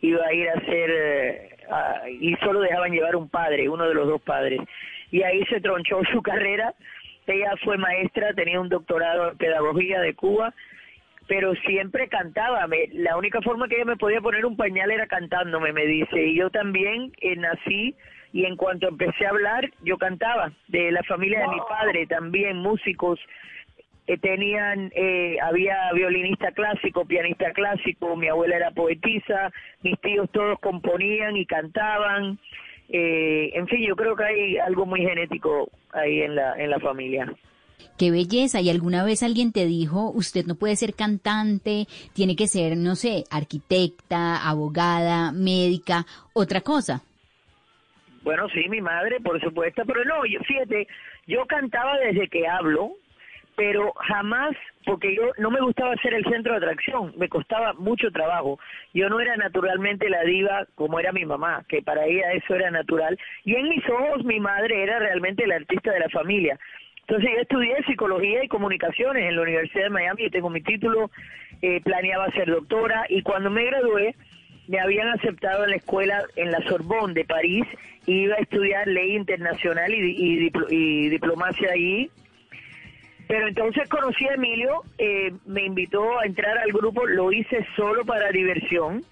iba 0.00 0.26
a 0.26 0.32
ir 0.32 0.48
a 0.48 0.60
ser 0.60 0.90
eh, 0.90 1.50
y 2.18 2.34
solo 2.36 2.60
dejaban 2.60 2.92
llevar 2.92 3.14
un 3.14 3.28
padre, 3.28 3.68
uno 3.68 3.86
de 3.86 3.94
los 3.94 4.08
dos 4.08 4.22
padres. 4.22 4.58
Y 5.10 5.22
ahí 5.22 5.44
se 5.50 5.60
tronchó 5.60 6.00
su 6.10 6.22
carrera. 6.22 6.74
Ella 7.26 7.52
fue 7.64 7.78
maestra, 7.78 8.34
tenía 8.34 8.60
un 8.60 8.68
doctorado 8.68 9.30
en 9.30 9.38
pedagogía 9.38 10.00
de 10.00 10.14
Cuba, 10.14 10.52
pero 11.28 11.54
siempre 11.66 12.08
cantaba. 12.08 12.66
Me- 12.66 12.88
la 12.92 13.16
única 13.16 13.40
forma 13.42 13.68
que 13.68 13.76
ella 13.76 13.84
me 13.84 13.96
podía 13.96 14.20
poner 14.20 14.44
un 14.44 14.56
pañal 14.56 14.90
era 14.90 15.06
cantándome, 15.06 15.72
me 15.72 15.86
dice. 15.86 16.20
Y 16.26 16.36
yo 16.36 16.50
también 16.50 17.12
eh, 17.20 17.36
nací 17.36 17.94
y 18.32 18.44
en 18.44 18.56
cuanto 18.56 18.88
empecé 18.88 19.26
a 19.26 19.30
hablar, 19.30 19.70
yo 19.84 19.98
cantaba. 19.98 20.52
De 20.68 20.90
la 20.90 21.02
familia 21.04 21.40
de 21.40 21.48
mi 21.48 21.60
padre 21.68 22.06
también, 22.06 22.56
músicos. 22.58 23.20
eh, 24.08 24.18
tenían, 24.18 24.90
eh, 24.96 25.36
había 25.40 25.92
violinista 25.92 26.50
clásico, 26.50 27.04
pianista 27.06 27.52
clásico, 27.52 28.16
mi 28.16 28.26
abuela 28.26 28.56
era 28.56 28.72
poetisa, 28.72 29.52
mis 29.82 29.96
tíos 30.00 30.28
todos 30.32 30.58
componían 30.58 31.36
y 31.36 31.46
cantaban. 31.46 32.36
Eh, 32.92 33.50
en 33.54 33.66
fin, 33.68 33.86
yo 33.86 33.96
creo 33.96 34.14
que 34.14 34.24
hay 34.24 34.58
algo 34.58 34.84
muy 34.84 35.00
genético 35.00 35.70
ahí 35.92 36.20
en 36.20 36.34
la, 36.34 36.54
en 36.62 36.68
la 36.68 36.78
familia. 36.78 37.32
Qué 37.98 38.10
belleza. 38.10 38.60
¿Y 38.60 38.68
alguna 38.68 39.02
vez 39.04 39.22
alguien 39.22 39.52
te 39.52 39.64
dijo, 39.64 40.10
usted 40.10 40.44
no 40.44 40.56
puede 40.56 40.76
ser 40.76 40.94
cantante, 40.94 41.86
tiene 42.12 42.36
que 42.36 42.46
ser, 42.46 42.76
no 42.76 42.94
sé, 42.94 43.24
arquitecta, 43.30 44.46
abogada, 44.48 45.32
médica, 45.32 46.04
otra 46.34 46.60
cosa? 46.60 47.02
Bueno, 48.22 48.48
sí, 48.50 48.68
mi 48.68 48.80
madre, 48.80 49.20
por 49.20 49.40
supuesto, 49.40 49.82
pero 49.86 50.04
no, 50.04 50.24
yo, 50.26 50.38
fíjate, 50.40 50.86
yo 51.26 51.44
cantaba 51.46 51.98
desde 51.98 52.28
que 52.28 52.46
hablo, 52.46 52.92
pero 53.56 53.92
jamás, 53.94 54.56
porque 54.86 55.14
yo 55.14 55.30
no 55.38 55.50
me 55.50 55.60
gustaba 55.60 55.94
ser 55.96 56.14
el 56.14 56.24
centro 56.24 56.52
de 56.52 56.58
atracción, 56.58 57.12
me 57.16 57.28
costaba 57.28 57.72
mucho 57.74 58.10
trabajo. 58.10 58.58
Yo 58.94 59.08
no 59.08 59.20
era 59.20 59.36
naturalmente 59.36 60.08
la 60.08 60.22
diva 60.22 60.66
como 60.74 60.98
era 60.98 61.12
mi 61.12 61.24
mamá, 61.24 61.64
que 61.68 61.82
para 61.82 62.06
ella 62.06 62.32
eso 62.32 62.54
era 62.54 62.70
natural, 62.70 63.18
y 63.44 63.54
en 63.54 63.68
mis 63.68 63.88
ojos 63.88 64.24
mi 64.24 64.40
madre 64.40 64.82
era 64.82 64.98
realmente 64.98 65.46
la 65.46 65.56
artista 65.56 65.92
de 65.92 66.00
la 66.00 66.08
familia. 66.08 66.58
Entonces 67.00 67.30
yo 67.34 67.40
estudié 67.40 67.82
psicología 67.84 68.44
y 68.44 68.48
comunicaciones 68.48 69.24
en 69.24 69.36
la 69.36 69.42
Universidad 69.42 69.84
de 69.84 69.90
Miami, 69.90 70.24
y 70.24 70.30
tengo 70.30 70.50
mi 70.50 70.62
título, 70.62 71.10
eh, 71.60 71.80
planeaba 71.82 72.30
ser 72.30 72.50
doctora, 72.50 73.04
y 73.08 73.22
cuando 73.22 73.50
me 73.50 73.64
gradué, 73.64 74.14
me 74.68 74.80
habían 74.80 75.08
aceptado 75.08 75.64
en 75.64 75.70
la 75.70 75.76
escuela 75.76 76.22
en 76.36 76.50
la 76.50 76.60
Sorbonne 76.62 77.14
de 77.14 77.24
París 77.24 77.64
y 78.06 78.22
iba 78.22 78.36
a 78.36 78.38
estudiar 78.38 78.86
ley 78.86 79.16
internacional 79.16 79.92
y, 79.92 79.98
y 79.98 80.52
y 80.70 81.08
diplomacia 81.08 81.72
allí. 81.72 82.10
Pero 83.32 83.48
entonces 83.48 83.88
conocí 83.88 84.26
a 84.26 84.34
Emilio, 84.34 84.82
eh, 84.98 85.32
me 85.46 85.64
invitó 85.64 86.18
a 86.18 86.26
entrar 86.26 86.58
al 86.58 86.70
grupo, 86.70 87.06
lo 87.06 87.32
hice 87.32 87.66
solo 87.76 88.04
para 88.04 88.30
diversión 88.30 89.02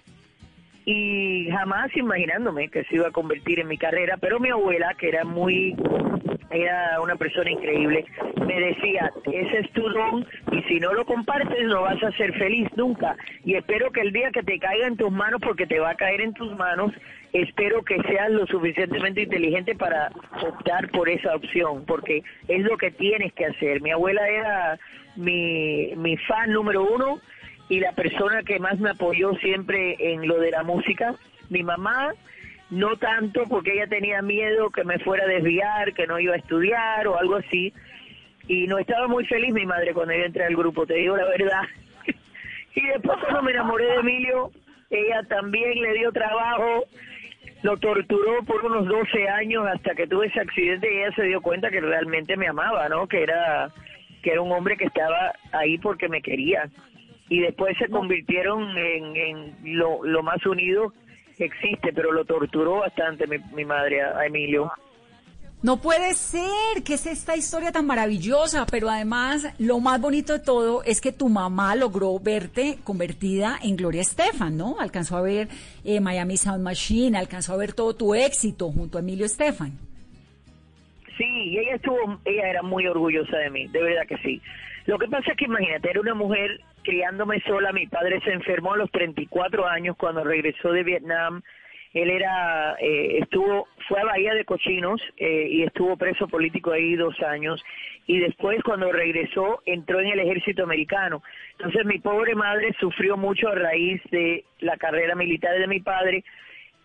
y 0.85 1.47
jamás 1.51 1.95
imaginándome 1.95 2.69
que 2.69 2.83
se 2.85 2.95
iba 2.95 3.07
a 3.07 3.11
convertir 3.11 3.59
en 3.59 3.67
mi 3.67 3.77
carrera, 3.77 4.17
pero 4.17 4.39
mi 4.39 4.49
abuela, 4.49 4.95
que 4.97 5.09
era 5.09 5.23
muy, 5.23 5.75
era 6.49 6.99
una 7.01 7.15
persona 7.15 7.51
increíble, 7.51 8.05
me 8.45 8.59
decía, 8.59 9.11
ese 9.31 9.59
es 9.59 9.71
tu 9.71 9.87
don 9.89 10.25
y 10.51 10.61
si 10.63 10.79
no 10.79 10.93
lo 10.93 11.05
compartes 11.05 11.65
no 11.67 11.83
vas 11.83 12.01
a 12.03 12.11
ser 12.13 12.33
feliz 12.33 12.67
nunca 12.75 13.15
y 13.45 13.55
espero 13.55 13.91
que 13.91 14.01
el 14.01 14.11
día 14.11 14.31
que 14.31 14.43
te 14.43 14.59
caiga 14.59 14.87
en 14.87 14.97
tus 14.97 15.11
manos, 15.11 15.39
porque 15.41 15.67
te 15.67 15.79
va 15.79 15.91
a 15.91 15.95
caer 15.95 16.21
en 16.21 16.33
tus 16.33 16.55
manos, 16.57 16.91
espero 17.31 17.83
que 17.83 18.01
seas 18.03 18.31
lo 18.31 18.47
suficientemente 18.47 19.21
inteligente 19.21 19.75
para 19.75 20.11
optar 20.41 20.89
por 20.89 21.09
esa 21.09 21.35
opción, 21.35 21.85
porque 21.85 22.23
es 22.47 22.63
lo 22.63 22.77
que 22.77 22.91
tienes 22.91 23.33
que 23.33 23.45
hacer. 23.45 23.81
Mi 23.81 23.91
abuela 23.91 24.27
era 24.27 24.79
mi, 25.15 25.93
mi 25.95 26.17
fan 26.17 26.51
número 26.51 26.83
uno 26.83 27.21
y 27.71 27.79
la 27.79 27.93
persona 27.93 28.43
que 28.43 28.59
más 28.59 28.77
me 28.81 28.89
apoyó 28.89 29.33
siempre 29.35 29.95
en 29.97 30.27
lo 30.27 30.39
de 30.39 30.51
la 30.51 30.61
música. 30.61 31.15
Mi 31.47 31.63
mamá, 31.63 32.13
no 32.69 32.97
tanto 32.97 33.45
porque 33.47 33.71
ella 33.71 33.87
tenía 33.87 34.21
miedo 34.21 34.71
que 34.71 34.83
me 34.83 34.99
fuera 34.99 35.23
a 35.23 35.27
desviar, 35.27 35.93
que 35.93 36.05
no 36.05 36.19
iba 36.19 36.33
a 36.33 36.37
estudiar 36.37 37.07
o 37.07 37.17
algo 37.17 37.37
así. 37.37 37.73
Y 38.49 38.67
no 38.67 38.77
estaba 38.77 39.07
muy 39.07 39.25
feliz 39.25 39.53
mi 39.53 39.65
madre 39.65 39.93
cuando 39.93 40.13
yo 40.13 40.25
entré 40.25 40.43
al 40.43 40.55
grupo, 40.57 40.85
te 40.85 40.95
digo 40.95 41.15
la 41.15 41.23
verdad. 41.23 41.61
y 42.75 42.87
después 42.87 43.17
cuando 43.21 43.41
me 43.41 43.51
enamoré 43.51 43.85
de 43.85 43.95
Emilio, 43.95 44.51
ella 44.89 45.23
también 45.29 45.81
le 45.81 45.93
dio 45.93 46.11
trabajo, 46.11 46.83
lo 47.61 47.77
torturó 47.77 48.43
por 48.43 48.65
unos 48.65 48.85
12 48.85 49.29
años 49.29 49.65
hasta 49.65 49.95
que 49.95 50.07
tuve 50.07 50.27
ese 50.27 50.41
accidente 50.41 50.93
y 50.93 50.97
ella 50.97 51.15
se 51.15 51.23
dio 51.23 51.39
cuenta 51.39 51.69
que 51.69 51.79
realmente 51.79 52.35
me 52.35 52.49
amaba, 52.49 52.89
¿no? 52.89 53.07
Que 53.07 53.23
era 53.23 53.71
que 54.21 54.33
era 54.33 54.41
un 54.41 54.51
hombre 54.51 54.75
que 54.75 54.85
estaba 54.85 55.31
ahí 55.53 55.77
porque 55.77 56.09
me 56.09 56.21
quería. 56.21 56.69
Y 57.31 57.39
después 57.39 57.77
se 57.77 57.87
convirtieron 57.87 58.77
en, 58.77 59.15
en 59.15 59.77
lo, 59.77 60.03
lo 60.03 60.21
más 60.21 60.45
unido 60.45 60.91
que 61.37 61.45
existe, 61.45 61.93
pero 61.93 62.11
lo 62.11 62.25
torturó 62.25 62.79
bastante 62.79 63.25
mi, 63.25 63.37
mi 63.55 63.63
madre 63.63 64.01
a, 64.01 64.17
a 64.17 64.25
Emilio. 64.25 64.69
No 65.63 65.77
puede 65.77 66.13
ser, 66.13 66.83
que 66.83 66.95
es 66.95 67.05
esta 67.05 67.37
historia 67.37 67.71
tan 67.71 67.85
maravillosa, 67.85 68.65
pero 68.69 68.89
además 68.89 69.47
lo 69.59 69.79
más 69.79 70.01
bonito 70.01 70.33
de 70.33 70.39
todo 70.39 70.83
es 70.83 70.99
que 70.99 71.13
tu 71.13 71.29
mamá 71.29 71.73
logró 71.75 72.19
verte 72.19 72.79
convertida 72.83 73.57
en 73.63 73.77
Gloria 73.77 74.01
Estefan, 74.01 74.57
¿no? 74.57 74.75
Alcanzó 74.81 75.15
a 75.15 75.21
ver 75.21 75.47
eh, 75.85 76.01
Miami 76.01 76.35
Sound 76.35 76.61
Machine, 76.61 77.17
alcanzó 77.17 77.53
a 77.53 77.57
ver 77.57 77.71
todo 77.71 77.95
tu 77.95 78.13
éxito 78.13 78.71
junto 78.71 78.97
a 78.97 79.01
Emilio 79.01 79.25
Estefan. 79.25 79.71
Sí, 81.17 81.23
y 81.25 81.59
ella 81.59 81.75
estuvo, 81.75 82.19
ella 82.25 82.49
era 82.49 82.61
muy 82.61 82.85
orgullosa 82.87 83.37
de 83.37 83.49
mí, 83.51 83.67
de 83.67 83.81
verdad 83.81 84.05
que 84.05 84.17
sí. 84.17 84.41
Lo 84.85 84.97
que 84.97 85.07
pasa 85.07 85.31
es 85.31 85.37
que 85.37 85.45
imagínate, 85.45 85.91
era 85.91 86.01
una 86.01 86.15
mujer 86.15 86.59
criándome 86.83 87.41
sola, 87.41 87.71
mi 87.71 87.87
padre 87.87 88.21
se 88.21 88.31
enfermó 88.31 88.73
a 88.73 88.77
los 88.77 88.91
34 88.91 89.67
años 89.67 89.95
cuando 89.97 90.23
regresó 90.23 90.71
de 90.71 90.83
Vietnam, 90.83 91.41
él 91.93 92.09
era, 92.09 92.75
eh, 92.79 93.17
estuvo, 93.19 93.67
fue 93.87 93.99
a 93.99 94.05
Bahía 94.05 94.33
de 94.33 94.45
Cochinos 94.45 95.01
eh, 95.17 95.47
y 95.49 95.63
estuvo 95.63 95.97
preso 95.97 96.27
político 96.27 96.71
ahí 96.71 96.95
dos 96.95 97.19
años. 97.21 97.61
Y 98.07 98.19
después 98.19 98.63
cuando 98.63 98.91
regresó 98.91 99.61
entró 99.65 99.99
en 99.99 100.07
el 100.07 100.19
ejército 100.19 100.63
americano. 100.63 101.21
Entonces 101.57 101.85
mi 101.85 101.99
pobre 101.99 102.33
madre 102.33 102.73
sufrió 102.79 103.17
mucho 103.17 103.49
a 103.49 103.55
raíz 103.55 104.01
de 104.09 104.45
la 104.59 104.77
carrera 104.77 105.15
militar 105.15 105.59
de 105.59 105.67
mi 105.67 105.81
padre. 105.81 106.23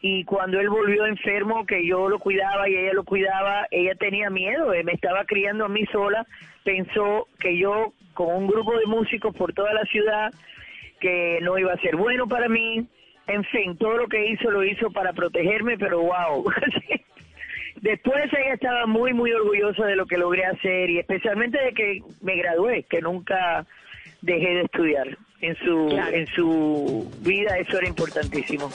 Y 0.01 0.25
cuando 0.25 0.59
él 0.59 0.69
volvió 0.69 1.07
enfermo, 1.07 1.65
que 1.67 1.87
yo 1.87 2.09
lo 2.09 2.19
cuidaba 2.19 2.69
y 2.69 2.77
ella 2.77 2.93
lo 2.93 3.05
cuidaba, 3.05 3.67
ella 3.71 3.95
tenía 3.95 4.29
miedo, 4.29 4.75
eh, 4.75 4.83
me 4.83 4.93
estaba 4.93 5.25
criando 5.25 5.65
a 5.65 5.69
mí 5.69 5.87
sola, 5.87 6.27
pensó 6.67 7.29
que 7.39 7.57
yo 7.57 7.93
con 8.13 8.35
un 8.35 8.49
grupo 8.49 8.77
de 8.77 8.87
músicos 8.87 9.35
por 9.37 9.53
toda 9.53 9.73
la 9.73 9.85
ciudad, 9.85 10.35
que 11.01 11.39
no 11.43 11.57
iba 11.59 11.73
a 11.73 11.81
ser 11.81 11.95
bueno 11.95 12.27
para 12.27 12.49
mí, 12.49 12.85
en 13.29 13.45
fin, 13.45 13.77
todo 13.77 13.97
lo 13.97 14.09
que 14.09 14.27
hizo 14.27 14.51
lo 14.51 14.65
hizo 14.65 14.91
para 14.91 15.13
protegerme, 15.13 15.79
pero 15.79 16.01
wow. 16.01 16.45
Después 17.81 18.25
ella 18.33 18.55
estaba 18.55 18.87
muy, 18.87 19.13
muy 19.13 19.31
orgullosa 19.33 19.87
de 19.87 19.97
lo 19.97 20.07
que 20.07 20.17
logré 20.17 20.45
hacer 20.45 20.91
y 20.91 20.99
especialmente 20.99 21.63
de 21.63 21.73
que 21.73 22.03
me 22.23 22.37
gradué, 22.37 22.83
que 22.85 23.01
nunca 23.01 23.65
dejé 24.23 24.55
de 24.55 24.63
estudiar. 24.63 25.17
en 25.43 25.55
su 25.57 25.89
Claro. 25.91 26.17
en 26.17 26.27
su 26.29 27.13
vida 27.21 27.59
eso 27.59 27.79
era 27.79 27.87
importantísimo. 27.87 28.71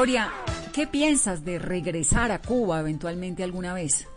Gloria, 0.00 0.30
¿qué 0.74 0.86
piensas 0.86 1.44
de 1.44 1.58
regresar 1.58 2.32
a 2.32 2.40
Cuba 2.40 2.80
eventualmente 2.80 3.44
alguna 3.44 3.74
vez? 3.74 4.08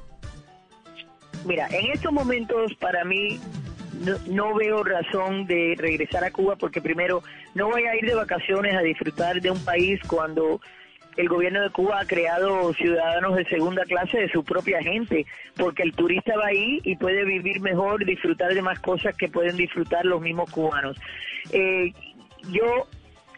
Mira, 1.44 1.68
en 1.72 1.92
estos 1.92 2.10
momentos 2.14 2.74
para 2.76 3.04
mí 3.04 3.38
no, 4.30 4.56
veo 4.56 4.82
razón 4.82 5.46
de 5.46 5.76
regresar 5.78 6.24
a 6.24 6.32
Cuba 6.32 6.56
porque 6.56 6.80
primero 6.80 7.22
no 7.54 7.68
voy 7.68 7.84
a 7.84 7.98
ir 7.98 8.06
de 8.06 8.16
vacaciones 8.16 8.74
a 8.78 8.80
disfrutar 8.80 9.42
de 9.42 9.52
un 9.52 9.62
país 9.66 10.00
cuando 10.08 10.62
el 11.18 11.28
gobierno 11.28 11.62
de 11.62 11.70
Cuba 11.72 12.00
ha 12.00 12.06
creado 12.06 12.74
ciudadanos 12.76 13.36
de 13.36 13.44
segunda 13.50 13.84
clase 13.84 14.20
de 14.20 14.30
su 14.30 14.42
propia 14.42 14.82
gente, 14.82 15.26
porque 15.58 15.84
el 15.84 15.92
turista 15.92 16.38
va 16.38 16.46
ahí 16.46 16.80
y 16.86 16.96
puede 16.96 17.26
vivir 17.26 17.60
mejor, 17.60 18.06
disfrutar 18.06 18.54
de 18.54 18.62
más 18.62 18.80
cosas 18.80 19.18
que 19.18 19.28
pueden 19.28 19.58
disfrutar 19.58 20.06
los 20.06 20.22
mismos 20.22 20.50
cubanos. 20.50 20.96
Eh, 21.52 21.92
yo 22.52 22.88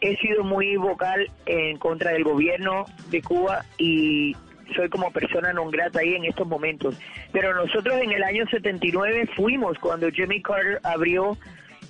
he 0.00 0.16
sido 0.16 0.44
muy 0.44 0.76
vocal 0.76 1.30
en 1.46 1.78
contra 1.78 2.12
del 2.12 2.24
gobierno 2.24 2.84
de 3.10 3.22
Cuba 3.22 3.64
y 3.78 4.36
soy 4.74 4.88
como 4.88 5.12
persona 5.12 5.52
non 5.52 5.70
grata 5.70 6.00
ahí 6.00 6.14
en 6.14 6.24
estos 6.24 6.46
momentos. 6.46 6.98
Pero 7.32 7.54
nosotros 7.54 8.00
en 8.02 8.12
el 8.12 8.22
año 8.22 8.44
79 8.50 9.28
fuimos 9.36 9.78
cuando 9.78 10.10
Jimmy 10.10 10.42
Carter 10.42 10.80
abrió 10.82 11.38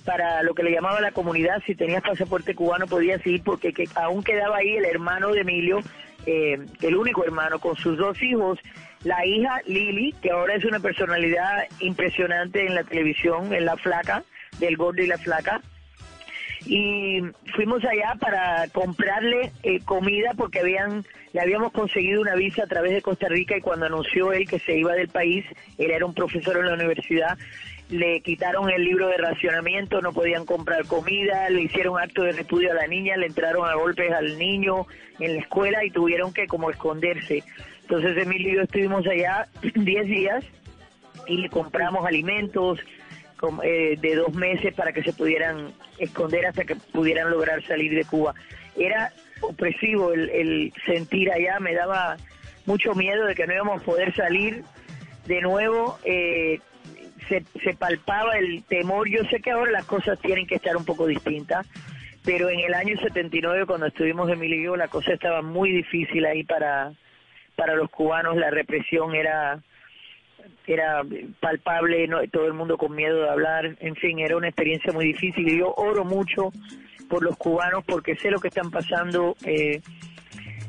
para 0.05 0.41
lo 0.43 0.53
que 0.53 0.63
le 0.63 0.71
llamaba 0.71 1.01
la 1.01 1.11
comunidad, 1.11 1.61
si 1.65 1.75
tenías 1.75 2.01
pasaporte 2.01 2.55
cubano 2.55 2.87
podías 2.87 3.25
ir 3.27 3.43
porque 3.43 3.73
que 3.73 3.89
aún 3.95 4.23
quedaba 4.23 4.57
ahí 4.57 4.77
el 4.77 4.85
hermano 4.85 5.31
de 5.31 5.41
Emilio, 5.41 5.79
eh, 6.25 6.57
el 6.81 6.95
único 6.95 7.25
hermano 7.25 7.59
con 7.59 7.75
sus 7.75 7.97
dos 7.97 8.21
hijos, 8.23 8.57
la 9.03 9.25
hija 9.25 9.61
Lili, 9.65 10.13
que 10.21 10.31
ahora 10.31 10.55
es 10.55 10.63
una 10.63 10.79
personalidad 10.79 11.65
impresionante 11.79 12.65
en 12.65 12.75
la 12.75 12.83
televisión, 12.83 13.53
en 13.53 13.65
la 13.65 13.75
flaca, 13.75 14.23
del 14.59 14.77
gordo 14.77 15.01
y 15.01 15.07
la 15.07 15.17
flaca, 15.17 15.61
y 16.67 17.21
fuimos 17.55 17.83
allá 17.85 18.15
para 18.19 18.67
comprarle 18.69 19.51
eh, 19.63 19.79
comida 19.85 20.33
porque 20.35 20.59
habían 20.59 21.05
le 21.33 21.41
habíamos 21.41 21.71
conseguido 21.71 22.21
una 22.21 22.35
visa 22.35 22.63
a 22.63 22.67
través 22.67 22.93
de 22.93 23.01
Costa 23.01 23.27
Rica 23.27 23.55
y 23.57 23.61
cuando 23.61 23.85
anunció 23.85 24.33
él 24.33 24.47
que 24.47 24.59
se 24.59 24.77
iba 24.77 24.93
del 24.93 25.09
país, 25.09 25.45
él 25.77 25.91
era 25.91 26.05
un 26.05 26.13
profesor 26.13 26.57
en 26.57 26.65
la 26.65 26.73
universidad, 26.73 27.37
le 27.89 28.21
quitaron 28.21 28.69
el 28.69 28.83
libro 28.83 29.07
de 29.07 29.17
racionamiento, 29.17 30.01
no 30.01 30.13
podían 30.13 30.45
comprar 30.45 30.85
comida, 30.87 31.49
le 31.49 31.61
hicieron 31.61 31.99
acto 31.99 32.23
de 32.23 32.31
repudio 32.31 32.71
a 32.71 32.75
la 32.75 32.87
niña, 32.87 33.17
le 33.17 33.27
entraron 33.27 33.67
a 33.67 33.75
golpes 33.75 34.11
al 34.11 34.37
niño 34.37 34.87
en 35.19 35.35
la 35.35 35.41
escuela 35.41 35.85
y 35.85 35.91
tuvieron 35.91 36.33
que 36.33 36.47
como 36.47 36.69
esconderse. 36.69 37.43
Entonces 37.81 38.17
Emilio 38.17 38.51
y 38.51 38.55
yo 38.55 38.61
estuvimos 38.63 39.05
allá 39.05 39.47
10 39.75 40.07
días 40.07 40.43
y 41.27 41.37
le 41.37 41.49
compramos 41.49 42.05
alimentos, 42.05 42.79
de 43.61 44.15
dos 44.15 44.33
meses 44.33 44.73
para 44.73 44.91
que 44.91 45.03
se 45.03 45.13
pudieran 45.13 45.73
esconder 45.99 46.45
hasta 46.45 46.65
que 46.65 46.75
pudieran 46.75 47.29
lograr 47.29 47.63
salir 47.63 47.93
de 47.93 48.05
Cuba. 48.05 48.33
Era 48.75 49.11
opresivo 49.41 50.13
el, 50.13 50.73
sentir 50.85 51.31
allá, 51.31 51.59
me 51.59 51.73
daba 51.73 52.17
mucho 52.65 52.93
miedo 52.93 53.25
de 53.25 53.35
que 53.35 53.47
no 53.47 53.53
íbamos 53.53 53.81
a 53.81 53.85
poder 53.85 54.13
salir 54.15 54.63
de 55.25 55.41
nuevo. 55.41 55.99
eh, 56.03 56.59
se, 57.27 57.43
se 57.63 57.73
palpaba 57.73 58.37
el 58.37 58.63
temor. 58.63 59.09
Yo 59.09 59.23
sé 59.25 59.41
que 59.41 59.51
ahora 59.51 59.71
las 59.71 59.85
cosas 59.85 60.19
tienen 60.19 60.47
que 60.47 60.55
estar 60.55 60.75
un 60.77 60.85
poco 60.85 61.07
distintas, 61.07 61.67
pero 62.23 62.49
en 62.49 62.59
el 62.59 62.73
año 62.73 62.97
79, 62.97 63.65
cuando 63.65 63.87
estuvimos 63.87 64.29
en 64.29 64.39
Miliguio, 64.39 64.75
la 64.75 64.87
cosa 64.87 65.13
estaba 65.13 65.41
muy 65.41 65.71
difícil 65.71 66.25
ahí 66.25 66.43
para, 66.43 66.91
para 67.55 67.75
los 67.75 67.89
cubanos. 67.89 68.35
La 68.37 68.49
represión 68.49 69.15
era 69.15 69.59
era 70.65 71.01
palpable, 71.39 72.07
todo 72.31 72.45
el 72.45 72.53
mundo 72.53 72.77
con 72.77 72.95
miedo 72.95 73.23
de 73.23 73.29
hablar, 73.29 73.77
en 73.79 73.95
fin, 73.95 74.19
era 74.19 74.37
una 74.37 74.47
experiencia 74.47 74.91
muy 74.93 75.05
difícil 75.05 75.47
y 75.47 75.59
yo 75.59 75.73
oro 75.75 76.03
mucho 76.03 76.51
por 77.09 77.23
los 77.23 77.37
cubanos 77.37 77.83
porque 77.85 78.15
sé 78.15 78.29
lo 78.29 78.39
que 78.39 78.49
están 78.49 78.69
pasando 78.69 79.35
eh, 79.45 79.81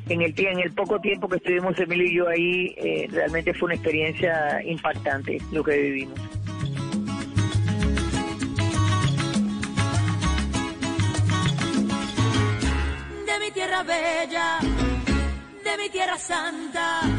en 0.07 0.21
el 0.21 0.33
en 0.37 0.59
el 0.59 0.71
poco 0.71 0.99
tiempo 0.99 1.27
que 1.27 1.37
estuvimos 1.37 1.77
Emilio 1.79 2.05
y 2.07 2.15
yo 2.15 2.27
ahí, 2.27 2.75
eh, 2.77 3.07
realmente 3.11 3.53
fue 3.53 3.67
una 3.67 3.75
experiencia 3.75 4.61
impactante 4.63 5.37
lo 5.51 5.63
que 5.63 5.77
vivimos. 5.77 6.19
de 13.25 13.39
mi 13.39 13.51
tierra 13.51 13.83
bella, 13.83 14.59
de 15.63 15.77
mi 15.77 15.89
tierra 15.89 16.17
santa. 16.17 17.18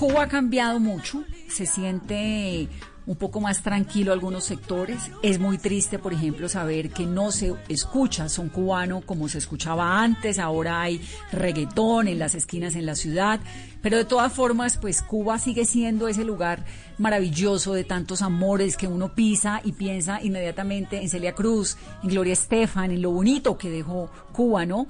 Cuba 0.00 0.22
ha 0.22 0.28
cambiado 0.28 0.80
mucho, 0.80 1.24
se 1.46 1.66
siente 1.66 2.70
un 3.04 3.16
poco 3.16 3.38
más 3.38 3.62
tranquilo 3.62 4.14
algunos 4.14 4.44
sectores. 4.44 5.10
Es 5.22 5.38
muy 5.38 5.58
triste, 5.58 5.98
por 5.98 6.14
ejemplo, 6.14 6.48
saber 6.48 6.88
que 6.88 7.04
no 7.04 7.30
se 7.30 7.52
escucha 7.68 8.30
son 8.30 8.48
cubano 8.48 9.02
como 9.02 9.28
se 9.28 9.36
escuchaba 9.36 10.02
antes. 10.02 10.38
Ahora 10.38 10.80
hay 10.80 11.02
reggaetón 11.32 12.08
en 12.08 12.18
las 12.18 12.34
esquinas 12.34 12.76
en 12.76 12.86
la 12.86 12.94
ciudad. 12.94 13.40
Pero 13.82 13.98
de 13.98 14.06
todas 14.06 14.32
formas, 14.32 14.78
pues 14.78 15.02
Cuba 15.02 15.38
sigue 15.38 15.66
siendo 15.66 16.08
ese 16.08 16.24
lugar 16.24 16.64
maravilloso 16.96 17.74
de 17.74 17.84
tantos 17.84 18.22
amores 18.22 18.78
que 18.78 18.86
uno 18.86 19.14
pisa 19.14 19.60
y 19.64 19.72
piensa 19.72 20.22
inmediatamente 20.22 21.02
en 21.02 21.10
Celia 21.10 21.34
Cruz, 21.34 21.76
en 22.02 22.08
Gloria 22.08 22.32
Estefan, 22.32 22.90
en 22.90 23.02
lo 23.02 23.10
bonito 23.10 23.58
que 23.58 23.68
dejó 23.68 24.10
Cuba, 24.32 24.64
¿no? 24.64 24.86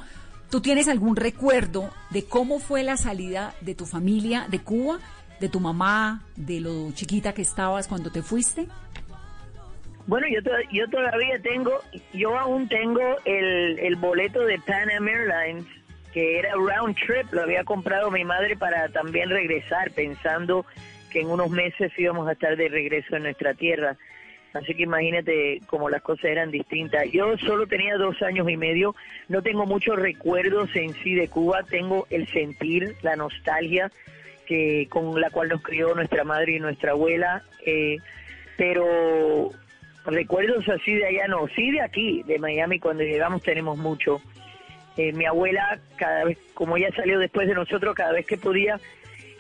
¿Tú 0.51 0.61
tienes 0.61 0.89
algún 0.89 1.15
recuerdo 1.15 1.91
de 2.11 2.25
cómo 2.25 2.59
fue 2.59 2.83
la 2.83 2.97
salida 2.97 3.55
de 3.61 3.77
tu 3.77 3.87
familia 3.87 4.47
de 4.49 4.59
Cuba, 4.59 4.99
de 5.39 5.49
tu 5.49 5.61
mamá, 5.61 6.25
de 6.35 6.61
lo 6.61 6.91
chiquita 6.93 7.33
que 7.33 7.43
estabas 7.43 7.87
cuando 7.87 8.11
te 8.11 8.21
fuiste? 8.23 8.67
Bueno, 10.09 10.27
yo, 10.29 10.41
yo 10.73 10.89
todavía 10.89 11.41
tengo, 11.41 11.79
yo 12.13 12.37
aún 12.37 12.69
tengo 12.69 13.01
el, 13.25 13.79
el 13.79 13.95
boleto 13.95 14.41
de 14.41 14.59
Pan 14.59 14.91
Am 14.91 15.07
Airlines, 15.07 15.67
que 16.13 16.41
era 16.41 16.53
round 16.55 16.97
trip, 16.97 17.33
lo 17.33 17.43
había 17.43 17.63
comprado 17.63 18.11
mi 18.11 18.25
madre 18.25 18.57
para 18.57 18.89
también 18.89 19.31
regresar, 19.31 19.93
pensando 19.93 20.67
que 21.13 21.21
en 21.21 21.29
unos 21.29 21.51
meses 21.51 21.93
íbamos 21.97 22.27
a 22.29 22.33
estar 22.33 22.57
de 22.57 22.69
regreso 22.69 23.15
en 23.15 23.23
nuestra 23.23 23.55
tierra. 23.55 23.97
Así 24.53 24.75
que 24.75 24.83
imagínate 24.83 25.61
cómo 25.67 25.89
las 25.89 26.03
cosas 26.03 26.25
eran 26.25 26.51
distintas. 26.51 27.05
Yo 27.13 27.37
solo 27.39 27.67
tenía 27.67 27.97
dos 27.97 28.21
años 28.23 28.49
y 28.51 28.57
medio, 28.57 28.95
no 29.29 29.43
tengo 29.43 29.65
muchos 29.65 29.97
recuerdos 29.97 30.75
en 30.75 30.93
sí 30.95 31.15
de 31.15 31.29
Cuba, 31.29 31.63
tengo 31.63 32.07
el 32.11 32.27
sentir, 32.29 32.97
la 33.03 33.17
nostalgia 33.17 33.91
que 34.51 34.89
con 34.91 35.21
la 35.21 35.31
cual 35.31 35.49
nos 35.49 35.63
crió 35.63 35.95
nuestra 35.95 36.25
madre 36.25 36.57
y 36.57 36.59
nuestra 36.59 36.91
abuela, 36.91 37.45
eh, 37.65 37.99
pero 38.57 39.51
recuerdos 40.05 40.69
así 40.69 40.97
de 40.97 41.07
allá 41.07 41.29
no, 41.29 41.47
sí 41.55 41.71
de 41.71 41.81
aquí, 41.81 42.25
de 42.25 42.41
Miami, 42.41 42.81
cuando 42.81 43.05
llegamos 43.05 43.45
tenemos 43.45 43.79
mucho. 43.79 44.21
Eh, 44.97 45.13
mi 45.13 45.25
abuela, 45.25 45.79
cada 45.97 46.25
vez, 46.25 46.37
como 46.53 46.77
ella 46.77 46.91
salió 46.97 47.21
después 47.21 47.47
de 47.47 47.55
nosotros, 47.55 47.95
cada 47.95 48.11
vez 48.11 48.27
que 48.27 48.37
podía, 48.37 48.81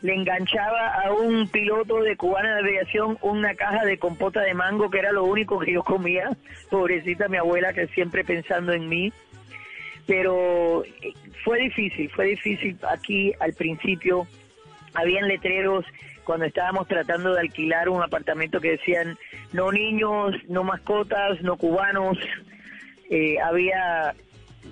le 0.02 0.14
enganchaba 0.14 0.94
a 0.94 1.12
un 1.12 1.48
piloto 1.48 2.00
de 2.00 2.16
cubana 2.16 2.54
de 2.56 2.60
aviación 2.60 3.18
una 3.20 3.54
caja 3.54 3.84
de 3.84 3.98
compota 3.98 4.40
de 4.40 4.54
mango, 4.54 4.90
que 4.90 4.98
era 4.98 5.12
lo 5.12 5.24
único 5.24 5.58
que 5.58 5.72
yo 5.72 5.82
comía. 5.82 6.30
Pobrecita 6.70 7.28
mi 7.28 7.36
abuela, 7.36 7.72
que 7.72 7.86
siempre 7.88 8.24
pensando 8.24 8.72
en 8.72 8.88
mí. 8.88 9.12
Pero 10.06 10.84
eh, 10.84 11.12
fue 11.44 11.60
difícil, 11.60 12.10
fue 12.10 12.26
difícil 12.26 12.78
aquí 12.88 13.32
al 13.40 13.52
principio. 13.52 14.26
Habían 14.94 15.28
letreros 15.28 15.84
cuando 16.24 16.46
estábamos 16.46 16.88
tratando 16.88 17.34
de 17.34 17.40
alquilar 17.40 17.88
un 17.88 18.02
apartamento 18.02 18.60
que 18.60 18.72
decían 18.72 19.18
no 19.52 19.70
niños, 19.70 20.34
no 20.48 20.64
mascotas, 20.64 21.40
no 21.42 21.56
cubanos. 21.56 22.18
Eh, 23.10 23.38
había 23.40 24.14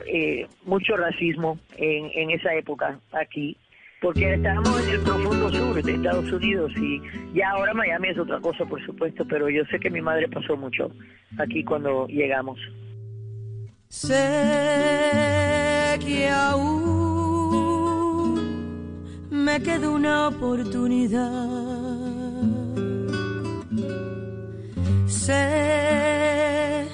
eh, 0.07 0.47
mucho 0.65 0.97
racismo 0.97 1.59
en, 1.77 2.11
en 2.15 2.31
esa 2.31 2.55
época 2.55 2.99
aquí, 3.13 3.57
porque 4.01 4.35
estábamos 4.35 4.81
en 4.85 4.91
el 4.91 5.01
profundo 5.01 5.51
sur 5.51 5.83
de 5.83 5.95
Estados 5.95 6.31
Unidos 6.33 6.71
y 6.77 7.01
ya 7.35 7.51
ahora 7.51 7.75
Miami 7.75 8.09
es 8.09 8.19
otra 8.19 8.41
cosa, 8.41 8.65
por 8.65 8.81
supuesto, 8.85 9.25
pero 9.29 9.51
yo 9.51 9.65
sé 9.71 9.79
que 9.81 9.91
mi 9.91 10.01
madre 10.01 10.29
pasó 10.29 10.57
mucho 10.57 10.91
aquí 11.39 11.65
cuando 11.65 12.07
llegamos. 12.07 12.59
Sé 13.89 14.15
que 16.01 16.29
aún 16.29 16.79
me 19.31 19.63
queda 19.63 19.91
una 19.91 20.29
oportunidad. 20.29 21.59
Sé 25.07 26.87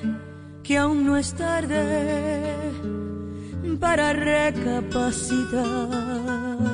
que 0.63 0.79
aún 0.79 1.05
no 1.05 1.17
es 1.17 1.35
tarde 1.35 2.55
para 3.81 4.13
recapacitar. 4.13 6.74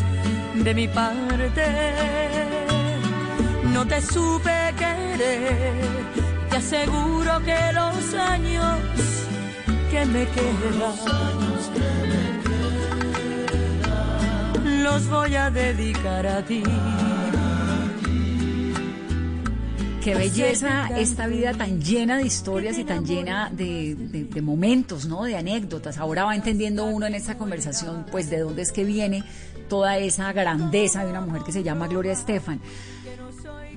de 0.63 0.73
mi 0.73 0.87
parte. 0.87 1.63
No 3.73 3.85
te 3.87 4.01
supe 4.01 4.51
querer. 4.77 5.81
Te 6.49 6.57
aseguro 6.57 7.39
que 7.43 7.57
los 7.73 8.13
años 8.13 8.77
que 9.89 10.05
me 10.05 10.25
quedan 10.27 10.95
los 14.83 15.07
voy 15.09 15.35
a 15.35 15.49
dedicar 15.49 16.27
a 16.27 16.43
ti. 16.45 16.63
Qué 20.03 20.15
belleza 20.15 20.89
esta 20.99 21.27
vida 21.27 21.53
tan 21.53 21.79
llena 21.79 22.17
de 22.17 22.23
historias 22.25 22.75
y 22.79 22.83
tan 22.83 23.05
llena 23.05 23.51
de, 23.51 23.93
de- 23.95 24.23
de 24.23 24.41
momentos, 24.41 25.05
¿no? 25.05 25.23
De 25.23 25.37
anécdotas. 25.37 25.99
Ahora 25.99 26.23
va 26.23 26.33
entendiendo 26.35 26.85
uno 26.85 27.05
en 27.05 27.13
esta 27.13 27.37
conversación, 27.37 28.07
pues, 28.11 28.27
de 28.31 28.39
dónde 28.39 28.63
es 28.63 28.71
que 28.71 28.83
viene 28.83 29.23
toda 29.71 29.97
esa 29.97 30.33
grandeza 30.33 31.05
de 31.05 31.11
una 31.11 31.21
mujer 31.21 31.43
que 31.45 31.53
se 31.53 31.63
llama 31.63 31.87
Gloria 31.87 32.11
Estefan. 32.11 32.59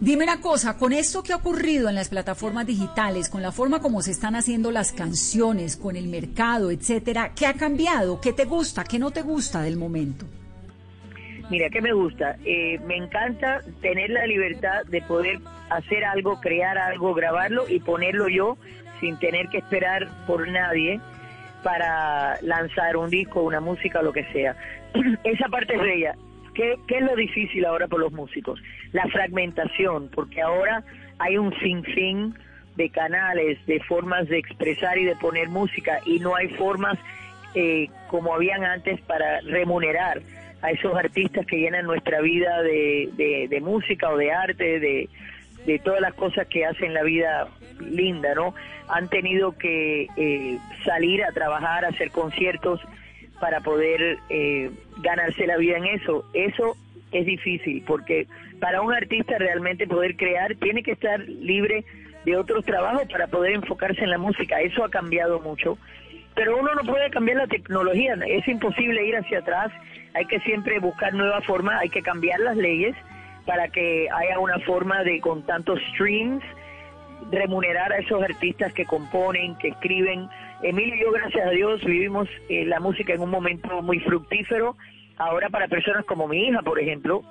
Dime 0.01 0.24
una 0.24 0.40
cosa, 0.40 0.76
con 0.76 0.92
esto 0.92 1.22
que 1.22 1.32
ha 1.32 1.36
ocurrido 1.36 1.88
en 1.88 1.95
las 1.95 2.09
plataformas 2.09 2.66
digitales, 2.66 3.28
con 3.28 3.42
la 3.42 3.53
forma 3.53 3.78
como 3.78 4.03
se 4.03 4.11
están 4.11 4.34
haciendo 4.34 4.72
las 4.72 4.90
canciones, 4.90 5.76
con 5.76 5.95
el 5.95 6.09
mercado, 6.09 6.72
etcétera, 6.72 7.30
¿qué 7.36 7.47
ha 7.47 7.55
cambiado? 7.55 8.20
¿Qué 8.20 8.32
te 8.32 8.45
gusta? 8.45 8.82
¿Qué 8.82 8.99
no 8.99 9.12
te 9.12 9.22
gusta 9.22 9.62
del 9.62 9.76
momento? 9.76 10.26
Mira, 11.49 11.70
¿qué 11.70 11.80
me 11.80 11.92
gusta? 11.92 12.38
Eh, 12.45 12.80
me 12.88 12.97
encanta 12.97 13.61
tener 13.80 14.11
la 14.11 14.26
libertad 14.26 14.84
de 14.88 15.01
poder 15.03 15.38
hacer 15.70 16.05
algo, 16.05 16.40
crear 16.40 16.76
algo, 16.76 17.14
grabarlo 17.14 17.68
y 17.68 17.78
ponerlo 17.78 18.28
yo 18.28 18.59
sin 18.99 19.16
tener 19.20 19.49
que 19.49 19.59
esperar 19.59 20.09
por 20.26 20.49
nadie 20.49 20.99
para 21.62 22.40
lanzar 22.42 22.97
un 22.97 23.11
disco, 23.11 23.42
una 23.42 23.61
música, 23.61 24.03
lo 24.03 24.12
que 24.12 24.24
sea. 24.32 24.57
Esa 25.24 25.49
parte 25.49 25.74
es 25.74 25.80
bella. 25.80 26.14
¿Qué, 26.55 26.76
¿Qué 26.86 26.99
es 26.99 27.03
lo 27.03 27.16
difícil 27.16 27.64
ahora 27.64 27.88
por 27.88 28.01
los 28.01 28.12
músicos? 28.12 28.61
La 28.92 29.05
fragmentación, 29.09 30.09
porque 30.14 30.40
ahora 30.40 30.84
hay 31.18 31.36
un 31.36 31.53
sinfín 31.59 32.34
de 32.76 32.90
canales, 32.90 33.59
de 33.66 33.80
formas 33.80 34.28
de 34.28 34.38
expresar 34.38 34.99
y 34.99 35.05
de 35.05 35.16
poner 35.16 35.49
música 35.49 35.99
y 36.07 36.18
no 36.20 36.34
hay 36.36 36.49
formas 36.49 36.99
eh, 37.55 37.88
como 38.09 38.34
habían 38.34 38.64
antes 38.64 39.01
para 39.03 39.40
remunerar 39.42 40.20
a 40.62 40.70
esos 40.70 40.95
artistas 40.97 41.47
que 41.47 41.59
llenan 41.59 41.86
nuestra 41.86 42.20
vida 42.20 42.62
de, 42.62 43.11
de- 43.51 43.61
música 43.61 44.11
o 44.11 44.16
de 44.16 44.32
arte, 44.32 44.80
de, 44.80 45.09
de 45.66 45.78
todas 45.78 46.01
las 46.01 46.14
cosas 46.14 46.47
que 46.49 46.64
hacen 46.64 46.95
la 46.95 47.03
vida 47.03 47.49
linda, 47.80 48.34
¿no? 48.34 48.55
Han 48.88 49.09
tenido 49.09 49.57
que 49.57 50.09
eh, 50.16 50.59
salir 50.84 51.22
a 51.22 51.32
trabajar, 51.32 51.84
a 51.84 51.88
hacer 51.88 52.11
conciertos 52.11 52.80
para 53.45 53.61
poder 53.61 54.20
eh, 54.30 54.70
ganarse 55.03 55.47
la 55.47 55.59
vida 55.59 55.76
en 55.76 55.84
eso. 55.84 56.24
Eso 56.32 56.78
es 57.12 57.26
difícil 57.26 57.84
porque 57.86 58.26
para 58.59 58.80
un 58.80 58.95
artista 58.95 59.36
realmente 59.36 59.86
poder 59.86 60.16
crear 60.16 60.55
tiene 60.55 60.82
que 60.82 60.92
estar 60.92 61.20
libre 61.20 61.84
de 62.24 62.38
otros 62.38 62.64
trabajos 62.64 63.03
para 63.12 63.26
poder 63.26 63.53
enfocarse 63.53 64.03
en 64.03 64.09
la 64.09 64.16
música. 64.16 64.62
Eso 64.62 64.82
ha 64.82 64.88
cambiado 64.88 65.40
mucho. 65.40 65.76
Pero 66.34 66.57
uno 66.57 66.74
no 66.74 66.90
puede 66.90 67.11
cambiar 67.11 67.36
la 67.36 67.47
tecnología, 67.47 68.16
es 68.26 68.49
imposible 68.49 69.05
ir 69.05 69.14
hacia 69.14 69.40
atrás, 69.40 69.70
hay 70.14 70.24
que 70.24 70.40
siempre 70.40 70.78
buscar 70.78 71.12
nuevas 71.12 71.45
formas, 71.45 71.82
hay 71.82 71.90
que 71.90 72.01
cambiar 72.01 72.40
las 72.40 72.57
leyes 72.57 72.97
para 73.45 73.68
que 73.68 74.09
haya 74.11 74.38
una 74.38 74.59
forma 74.61 75.05
de 75.05 75.20
con 75.20 75.45
tantos 75.45 75.78
streams 75.92 76.42
remunerar 77.30 77.92
a 77.92 77.99
esos 77.99 78.22
artistas 78.22 78.72
que 78.72 78.86
componen, 78.86 79.55
que 79.57 79.68
escriben. 79.68 80.30
Emilio 80.63 80.95
y 80.95 81.01
yo, 81.01 81.13
gracias 81.13 81.47
a 81.47 81.51
Dios, 81.51 81.85
vivimos 81.85 82.29
eh, 82.49 82.65
la 82.65 82.81
música 82.81 83.13
en 83.13 83.21
un 83.21 83.31
momento 83.31 83.83
muy 83.83 84.01
fructífero. 84.01 84.77
Ahora 85.17 85.49
para 85.49 85.69
personas 85.69 86.05
como 86.07 86.27
mi 86.27 86.49
hija, 86.49 86.63
por 86.63 86.81
ejemplo, 86.81 87.23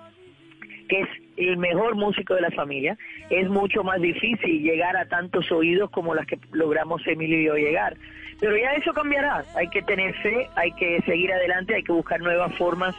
que 0.88 1.02
es 1.02 1.10
el 1.38 1.58
mejor 1.58 1.96
músico 1.96 2.36
de 2.36 2.42
la 2.42 2.52
familia, 2.52 2.98
es 3.30 3.50
mucho 3.50 3.84
más 3.84 4.00
difícil 4.02 4.62
llegar 4.62 4.96
a 4.96 5.08
tantos 5.08 5.52
oídos 5.52 5.90
como 5.90 6.14
las 6.14 6.28
que 6.28 6.38
logramos 6.52 7.06
Emilio 7.08 7.40
y 7.40 7.46
yo 7.46 7.56
llegar. 7.56 7.98
Pero 8.40 8.58
ya 8.58 8.74
eso 8.74 8.94
cambiará, 8.94 9.44
hay 9.56 9.68
que 9.70 9.82
tener 9.82 10.14
fe, 10.16 10.48
hay 10.56 10.72
que 10.74 11.02
seguir 11.06 11.32
adelante, 11.32 11.76
hay 11.76 11.84
que 11.84 11.92
buscar 11.92 12.20
nuevas 12.20 12.54
formas 12.56 12.96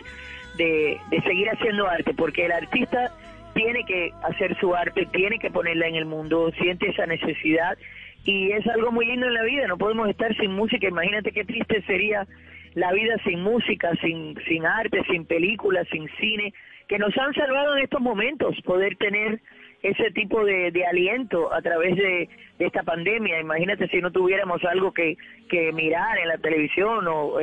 de, 0.57 0.99
de 1.11 1.21
seguir 1.23 1.49
haciendo 1.51 1.87
arte, 1.87 2.15
porque 2.15 2.47
el 2.47 2.53
artista 2.53 3.13
tiene 3.55 3.85
que 3.85 4.13
hacer 4.23 4.59
su 4.59 4.75
arte, 4.75 5.07
tiene 5.07 5.39
que 5.39 5.51
ponerla 5.51 5.87
en 5.87 5.95
el 5.95 6.07
mundo, 6.07 6.51
siente 6.59 6.89
esa 6.89 7.07
necesidad 7.07 7.79
y 8.25 8.53
es 8.53 8.67
algo 8.67 8.91
muy 8.91 9.07
lindo 9.07 9.27
en 9.27 9.35
la 9.35 9.43
vida, 9.43 9.67
no 9.67 9.79
podemos 9.79 10.09
estar 10.09 10.35
sin 10.37 10.53
música, 10.53 10.89
imagínate 10.89 11.33
qué 11.33 11.45
triste 11.45 11.83
sería 11.83 12.27
la 12.75 12.93
vida 12.93 13.17
sin 13.25 13.43
música, 13.43 13.93
sin, 14.01 14.37
sin 14.49 14.67
arte, 14.67 15.03
sin 15.11 15.25
películas, 15.27 15.87
sin 15.91 16.09
cine, 16.19 16.53
que 16.89 16.99
nos 16.99 17.17
han 17.17 17.33
salvado 17.35 17.77
en 17.77 17.85
estos 17.85 18.01
momentos, 18.01 18.61
poder 18.63 18.97
tener 18.97 19.41
ese 19.83 20.11
tipo 20.13 20.45
de, 20.45 20.71
de 20.71 20.87
aliento 20.87 21.53
a 21.53 21.61
través 21.61 21.95
de, 21.97 22.29
de 22.59 22.67
esta 22.67 22.83
pandemia. 22.83 23.41
Imagínate 23.41 23.87
si 23.89 24.01
no 24.01 24.11
tuviéramos 24.11 24.65
algo 24.65 24.93
que, 24.93 25.17
que 25.49 25.73
mirar 25.73 26.19
en 26.19 26.29
la 26.29 26.39
televisión 26.39 27.07
o, 27.07 27.39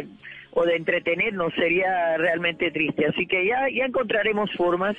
o 0.53 0.65
de 0.65 0.75
entretenernos, 0.75 1.53
sería 1.55 2.17
realmente 2.17 2.71
triste. 2.71 3.05
Así 3.07 3.25
que 3.25 3.45
ya, 3.45 3.67
ya 3.69 3.85
encontraremos 3.85 4.51
formas 4.57 4.95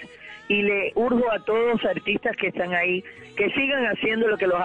y 0.49 0.63
le 0.63 0.93
urjo 0.95 1.31
a 1.31 1.39
todos 1.45 1.73
los 1.73 1.85
artistas 1.85 2.37
que 2.37 2.49
están 2.49 2.75
ahí 2.75 3.03
que 3.37 3.49
sigan 3.53 3.85
haciendo 3.87 4.29
lo 4.29 4.37
que 4.37 4.47
los 4.47 4.61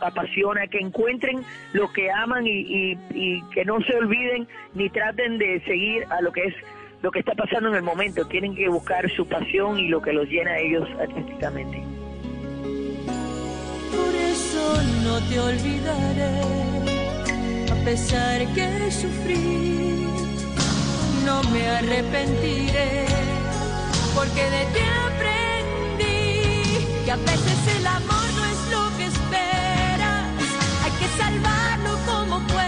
apasiona, 0.00 0.66
que 0.68 0.78
encuentren 0.78 1.42
lo 1.72 1.92
que 1.92 2.10
aman 2.10 2.46
y, 2.46 2.50
y- 2.60 2.98
y 3.14 3.42
que 3.52 3.64
no 3.64 3.80
se 3.80 3.94
olviden 3.96 4.46
ni 4.74 4.88
traten 4.90 5.38
de 5.38 5.60
seguir 5.62 6.04
a 6.10 6.20
lo 6.20 6.30
que 6.32 6.44
es 6.44 6.54
lo 7.02 7.10
que 7.10 7.18
está 7.18 7.34
pasando 7.34 7.68
en 7.70 7.74
el 7.74 7.82
momento. 7.82 8.24
Tienen 8.28 8.54
que 8.54 8.68
buscar 8.68 9.10
su 9.10 9.26
pasión 9.26 9.78
y 9.78 9.88
lo 9.88 10.00
que 10.00 10.12
los 10.12 10.28
llena 10.28 10.52
a 10.52 10.58
ellos 10.58 10.88
artísticamente. 11.00 11.78
Por 13.90 14.14
eso 14.14 14.82
no 15.02 15.18
te 15.28 15.40
olvidaré, 15.40 16.40
a 17.72 17.84
pesar 17.84 18.40
que 18.54 18.90
sufrí, 18.92 20.06
no 21.24 21.42
me 21.44 21.68
arrepentiré, 21.68 23.06
porque 24.14 24.50
de 24.50 24.64
ti 24.74 24.80
aprendí 25.06 26.86
que 27.04 27.12
a 27.12 27.16
veces 27.16 27.76
el 27.76 27.86
amor 27.86 28.26
no 28.36 28.44
es 28.44 28.58
lo 28.70 28.96
que 28.96 29.06
esperas, 29.06 30.24
hay 30.84 30.92
que 31.00 31.08
salvarlo 31.22 31.98
como 32.06 32.46
puedas, 32.46 32.61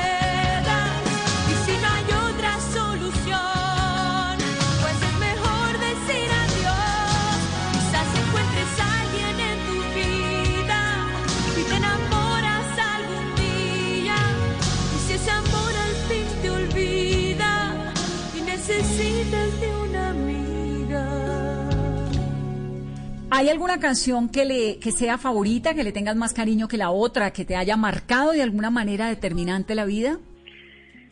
¿Hay 23.37 23.49
alguna 23.49 23.81
canción 23.81 24.29
que 24.29 24.45
le 24.45 24.79
que 24.79 24.93
sea 24.93 25.19
favorita, 25.19 25.75
que 25.75 25.83
le 25.83 25.91
tengas 25.91 26.15
más 26.15 26.33
cariño 26.33 26.69
que 26.69 26.77
la 26.77 26.91
otra, 26.91 27.33
que 27.33 27.45
te 27.45 27.57
haya 27.57 27.77
marcado 27.77 28.31
de 28.31 28.43
alguna 28.43 28.71
manera 28.71 29.09
determinante 29.09 29.75
la 29.75 29.87
vida? 29.87 30.19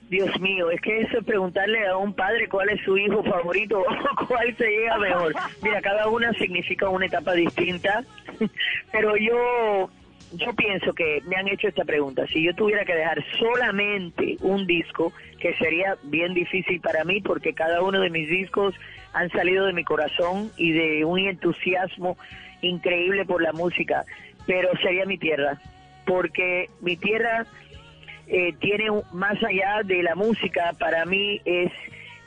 Dios 0.09 0.31
mío, 0.41 0.71
es 0.71 0.81
que 0.83 1.01
eso 1.01 1.19
es 1.19 1.25
preguntarle 1.25 1.85
a 1.85 1.97
un 1.97 2.15
padre 2.15 2.49
cuál 2.49 2.69
es 2.69 2.81
su 2.85 2.97
hijo 2.97 3.25
favorito 3.25 3.81
o 3.81 4.27
cuál 4.29 4.57
se 4.57 4.69
llega 4.69 4.99
mejor. 4.99 5.35
Mira, 5.63 5.83
cada 5.83 6.07
una 6.11 6.33
significa 6.35 6.89
una 6.89 7.07
etapa 7.07 7.33
distinta, 7.33 8.05
pero 8.93 9.17
yo 9.17 9.91
yo 10.35 10.55
pienso 10.55 10.93
que 10.93 11.23
me 11.27 11.35
han 11.35 11.49
hecho 11.49 11.67
esta 11.67 11.85
pregunta. 11.85 12.27
Si 12.29 12.45
yo 12.45 12.55
tuviera 12.55 12.85
que 12.85 12.95
dejar 12.95 13.23
solamente 13.37 14.37
un 14.41 14.67
disco, 14.67 15.13
que 15.41 15.55
sería 15.57 15.97
bien 16.05 16.35
difícil 16.35 16.81
para 16.81 17.05
mí 17.05 17.21
porque 17.21 17.53
cada 17.53 17.83
uno 17.83 18.01
de 18.01 18.11
mis 18.11 18.29
discos 18.29 18.75
han 19.13 19.31
salido 19.31 19.67
de 19.67 19.73
mi 19.73 19.85
corazón 19.85 20.51
y 20.57 20.73
de 20.73 21.05
un 21.05 21.19
entusiasmo 21.19 22.17
increíble 22.61 23.25
por 23.25 23.43
la 23.43 23.53
música, 23.53 24.05
pero 24.47 24.71
sería 24.83 25.05
mi 25.05 25.19
tierra, 25.19 25.59
porque 26.07 26.69
mi 26.81 26.97
tierra 26.97 27.47
eh, 28.27 28.55
tiene 28.61 28.87
más 29.13 29.43
allá 29.43 29.83
de 29.85 30.03
la 30.03 30.15
música, 30.15 30.73
para 30.79 31.05
mí 31.05 31.41
es, 31.45 31.73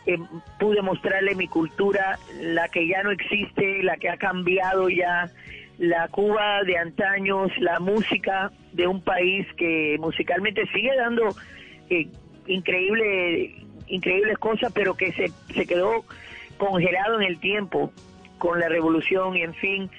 eh, 0.05 0.17
pude 0.59 0.81
mostrarle 0.81 1.35
mi 1.35 1.47
cultura, 1.47 2.19
la 2.41 2.67
que 2.67 2.87
ya 2.87 3.01
no 3.03 3.11
existe, 3.11 3.81
la 3.81 3.97
que 3.97 4.09
ha 4.09 4.17
cambiado 4.17 4.89
ya, 4.89 5.29
la 5.77 6.07
Cuba 6.09 6.63
de 6.63 6.77
antaños, 6.77 7.51
la 7.59 7.79
música 7.79 8.51
de 8.73 8.87
un 8.87 9.01
país 9.01 9.45
que 9.57 9.97
musicalmente 9.99 10.65
sigue 10.67 10.95
dando 10.95 11.35
eh, 11.89 12.07
increíble, 12.47 13.55
increíbles 13.87 14.37
cosas, 14.37 14.71
pero 14.73 14.95
que 14.95 15.11
se, 15.13 15.31
se 15.53 15.65
quedó 15.65 16.05
congelado 16.57 17.19
en 17.21 17.27
el 17.27 17.39
tiempo 17.39 17.91
con 18.37 18.59
la 18.59 18.69
revolución 18.69 19.35
y 19.37 19.41
en 19.43 19.53
fin, 19.55 19.89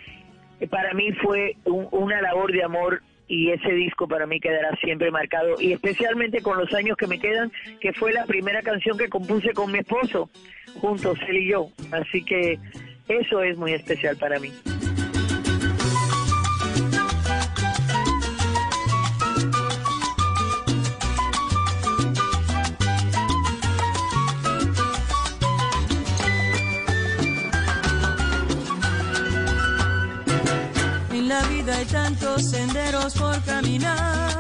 eh, 0.61 0.67
para 0.69 0.93
mí 0.95 1.13
fue 1.13 1.57
un- 1.65 1.89
una 1.91 2.21
labor 2.21 2.53
de 2.53 2.63
amor 2.63 3.03
y 3.29 3.51
ese 3.51 3.73
disco 3.73 4.07
para 4.07 4.27
mí 4.27 4.39
quedará 4.39 4.77
siempre 4.77 5.11
marcado 5.11 5.61
y 5.61 5.73
especialmente 5.73 6.43
con 6.43 6.59
los 6.59 6.73
años 6.75 6.97
que 6.97 7.07
me 7.09 7.19
quedan, 7.19 7.51
que 7.81 7.93
fue 7.93 8.13
la 8.13 8.25
primera 8.27 8.63
canción 8.63 8.97
que 8.97 9.09
compuse 9.09 9.53
con 9.53 9.73
mi 9.73 9.79
esposo, 9.79 10.31
juntos 10.81 11.19
él 11.29 11.39
y 11.39 11.51
yo. 11.51 11.69
Así 11.91 12.23
que 12.25 12.59
eso 13.09 13.43
es 13.43 13.57
muy 13.57 13.73
especial 13.73 14.17
para 14.17 14.39
mí. 14.39 14.53
Hay 31.77 31.85
tantos 31.85 32.51
senderos 32.51 33.13
por 33.15 33.39
caminar. 33.45 34.31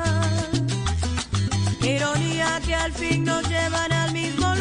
Ironía 1.82 2.60
que 2.64 2.74
al 2.74 2.92
fin 2.92 3.24
nos 3.24 3.46
llevan 3.48 3.92
al 3.92 4.12
mismo 4.12 4.55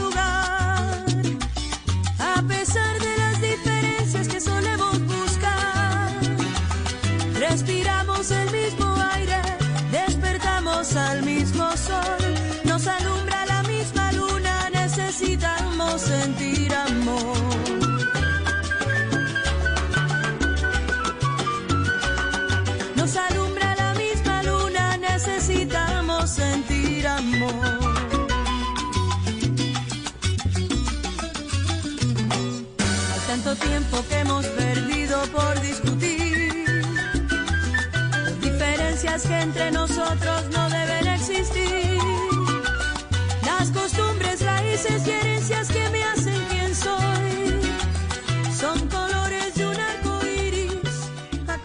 que 39.28 39.40
entre 39.40 39.72
nosotros 39.72 40.46
no 40.52 40.70
deben 40.70 41.08
existir. 41.08 42.00
Las 43.46 43.72
costumbres, 43.72 44.46
raíces 44.46 45.08
y 45.08 45.12
herencias 45.12 45.72
que 45.72 45.90
me 45.90 46.04
hacen 46.04 46.42
quien 46.50 46.76
soy 46.76 47.62
son 48.54 48.88
colores 48.90 49.56
de 49.56 49.68
un 49.68 49.76
arco 49.76 50.26
iris. 50.26 51.12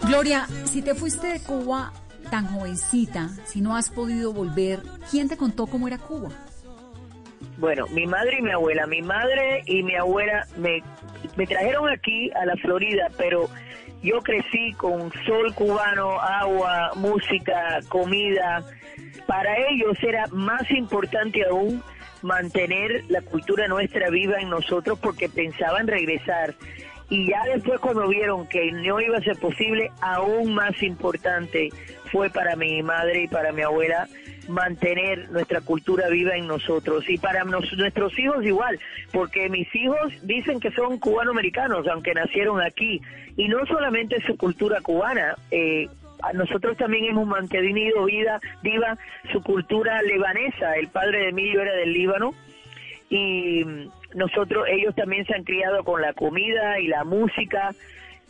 Gloria, 0.07 0.47
si 0.65 0.81
te 0.81 0.95
fuiste 0.95 1.27
de 1.27 1.39
Cuba 1.41 1.91
tan 2.29 2.47
jovencita, 2.47 3.29
si 3.45 3.61
no 3.61 3.75
has 3.75 3.89
podido 3.89 4.31
volver, 4.33 4.81
¿quién 5.09 5.27
te 5.27 5.37
contó 5.37 5.67
cómo 5.67 5.87
era 5.87 5.97
Cuba? 5.97 6.29
Bueno, 7.57 7.85
mi 7.87 8.07
madre 8.07 8.37
y 8.39 8.41
mi 8.41 8.51
abuela. 8.51 8.87
Mi 8.87 9.01
madre 9.01 9.63
y 9.67 9.83
mi 9.83 9.95
abuela 9.95 10.47
me, 10.57 10.81
me 11.35 11.45
trajeron 11.45 11.89
aquí 11.89 12.31
a 12.31 12.45
la 12.45 12.55
Florida, 12.55 13.09
pero 13.17 13.49
yo 14.01 14.21
crecí 14.21 14.73
con 14.73 15.11
sol 15.25 15.53
cubano, 15.53 16.19
agua, 16.19 16.91
música, 16.95 17.79
comida. 17.87 18.63
Para 19.27 19.55
ellos 19.69 19.97
era 20.01 20.27
más 20.31 20.69
importante 20.71 21.45
aún 21.45 21.83
mantener 22.21 23.03
la 23.09 23.21
cultura 23.21 23.67
nuestra 23.67 24.09
viva 24.09 24.37
en 24.39 24.49
nosotros 24.49 24.99
porque 24.99 25.29
pensaban 25.29 25.87
regresar. 25.87 26.55
Y 27.09 27.29
ya 27.29 27.43
después 27.53 27.79
cuando 27.79 28.07
vieron 28.07 28.47
que 28.47 28.71
no 28.71 29.01
iba 29.01 29.17
a 29.17 29.21
ser 29.21 29.37
posible, 29.37 29.91
aún 30.01 30.53
más 30.53 30.81
importante 30.81 31.69
fue 32.11 32.29
para 32.29 32.55
mi 32.55 32.81
madre 32.81 33.23
y 33.23 33.27
para 33.27 33.51
mi 33.51 33.61
abuela 33.61 34.07
mantener 34.47 35.29
nuestra 35.31 35.61
cultura 35.61 36.09
viva 36.09 36.35
en 36.35 36.47
nosotros. 36.47 37.09
Y 37.09 37.17
para 37.17 37.43
nos- 37.43 37.71
nuestros 37.77 38.17
hijos 38.17 38.43
igual, 38.45 38.79
porque 39.11 39.49
mis 39.49 39.73
hijos 39.75 40.13
dicen 40.23 40.59
que 40.59 40.71
son 40.71 40.99
cubanoamericanos, 40.99 41.87
aunque 41.87 42.13
nacieron 42.13 42.61
aquí, 42.61 43.01
y 43.37 43.47
no 43.47 43.65
solamente 43.65 44.21
su 44.25 44.35
cultura 44.37 44.81
cubana, 44.81 45.35
eh, 45.51 45.87
nosotros 46.33 46.77
también 46.77 47.05
hemos 47.05 47.27
mantenido 47.27 48.05
vida 48.05 48.39
viva 48.61 48.97
su 49.31 49.41
cultura 49.41 50.01
libanesa, 50.03 50.75
el 50.77 50.87
padre 50.89 51.19
de 51.19 51.29
Emilio 51.29 51.61
era 51.61 51.73
del 51.73 51.93
Líbano, 51.93 52.33
y 53.09 53.65
nosotros 54.13 54.65
ellos 54.69 54.95
también 54.95 55.25
se 55.25 55.33
han 55.35 55.43
criado 55.43 55.83
con 55.83 56.01
la 56.01 56.13
comida 56.13 56.79
y 56.79 56.87
la 56.87 57.03
música 57.03 57.71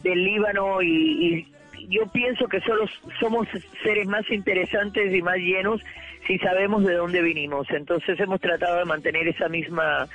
del 0.03 0.23
Líbano 0.23 0.81
y, 0.81 0.87
y 0.87 1.47
yo 1.89 2.07
pienso 2.07 2.47
que 2.47 2.61
solo 2.61 2.85
somos 3.19 3.47
seres 3.83 4.07
más 4.07 4.29
interesantes 4.29 5.13
y 5.13 5.21
más 5.21 5.37
llenos 5.37 5.81
si 6.27 6.37
sabemos 6.39 6.83
de 6.83 6.95
dónde 6.95 7.21
vinimos 7.21 7.67
entonces 7.71 8.19
hemos 8.19 8.39
tratado 8.39 8.77
de 8.77 8.85
mantener 8.85 9.27
esa 9.27 9.47
misma 9.49 10.07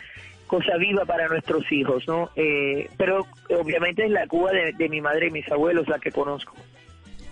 cosa 0.47 0.77
viva 0.79 1.05
para 1.05 1.29
nuestros 1.29 1.71
hijos 1.73 2.07
no 2.07 2.31
Eh, 2.37 2.89
pero 2.97 3.27
obviamente 3.51 4.05
es 4.05 4.11
la 4.11 4.27
Cuba 4.27 4.51
de, 4.53 4.89
mi 4.89 5.01
madre 5.01 5.29
y 5.29 5.31
mis 5.31 5.51
abuelos 5.51 5.89
la 5.89 5.99
que 5.99 6.13
conozco 6.13 6.55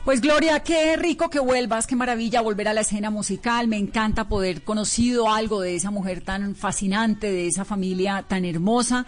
Pues 0.05 0.20
Gloria, 0.20 0.61
qué 0.61 0.97
rico 0.97 1.30
que 1.30 1.41
vuelvas, 1.41 1.87
qué 1.87 1.97
maravilla 1.97 2.43
volver 2.43 2.68
a 2.68 2.74
la 2.74 2.82
escena 2.82 3.09
musical. 3.11 3.68
Me 3.68 3.78
encanta 3.78 4.28
poder 4.28 4.62
conocido 4.62 5.30
algo 5.30 5.62
de 5.62 5.76
esa 5.76 5.91
mujer 5.91 6.20
tan 6.20 6.55
fascinante, 6.55 7.32
de 7.32 7.47
esa 7.47 7.64
familia 7.64 8.22
tan 8.28 8.45
hermosa. 8.45 9.07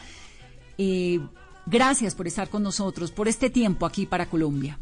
Eh, 0.79 1.21
gracias 1.67 2.15
por 2.15 2.27
estar 2.27 2.49
con 2.49 2.63
nosotros, 2.63 3.11
por 3.11 3.29
este 3.29 3.51
tiempo 3.51 3.87
aquí 3.87 4.07
para 4.07 4.27
Colombia. 4.27 4.79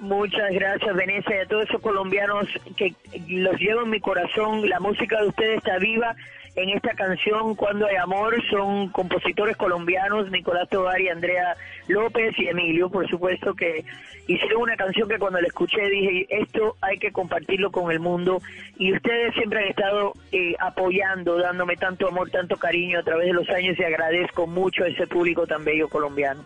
Muchas 0.00 0.50
gracias, 0.52 0.96
Venecia, 0.96 1.36
y 1.36 1.40
a 1.40 1.46
todos 1.46 1.68
esos 1.68 1.82
colombianos 1.82 2.48
que 2.74 2.94
los 3.28 3.60
llevo 3.60 3.82
en 3.82 3.90
mi 3.90 4.00
corazón. 4.00 4.66
La 4.66 4.80
música 4.80 5.20
de 5.20 5.28
ustedes 5.28 5.58
está 5.58 5.76
viva 5.78 6.16
en 6.56 6.70
esta 6.70 6.94
canción 6.94 7.54
Cuando 7.54 7.86
hay 7.86 7.96
amor. 7.96 8.34
Son 8.48 8.88
compositores 8.88 9.58
colombianos, 9.58 10.30
Nicolás 10.30 10.70
Tovar 10.70 10.98
y 11.02 11.08
Andrea 11.08 11.54
López 11.88 12.32
y 12.38 12.48
Emilio, 12.48 12.88
por 12.88 13.06
supuesto, 13.10 13.52
que 13.52 13.84
hicieron 14.26 14.62
una 14.62 14.76
canción 14.76 15.06
que 15.06 15.18
cuando 15.18 15.38
la 15.38 15.48
escuché 15.48 15.82
dije, 15.90 16.26
esto 16.30 16.76
hay 16.80 16.96
que 16.98 17.12
compartirlo 17.12 17.70
con 17.70 17.92
el 17.92 18.00
mundo. 18.00 18.40
Y 18.78 18.94
ustedes 18.94 19.34
siempre 19.34 19.64
han 19.64 19.68
estado 19.68 20.14
eh, 20.32 20.54
apoyando, 20.60 21.36
dándome 21.36 21.76
tanto 21.76 22.08
amor, 22.08 22.30
tanto 22.30 22.56
cariño 22.56 23.00
a 23.00 23.02
través 23.02 23.26
de 23.26 23.34
los 23.34 23.48
años 23.50 23.78
y 23.78 23.84
agradezco 23.84 24.46
mucho 24.46 24.82
a 24.82 24.88
ese 24.88 25.06
público 25.06 25.46
tan 25.46 25.62
bello 25.62 25.88
colombiano. 25.88 26.42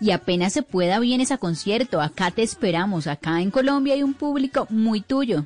Y 0.00 0.10
apenas 0.10 0.52
se 0.52 0.62
pueda 0.62 1.00
vienes 1.00 1.32
a 1.32 1.38
concierto, 1.38 2.00
acá 2.00 2.30
te 2.30 2.42
esperamos, 2.42 3.06
acá 3.06 3.40
en 3.40 3.50
Colombia 3.50 3.94
hay 3.94 4.02
un 4.02 4.14
público 4.14 4.66
muy 4.70 5.00
tuyo. 5.00 5.44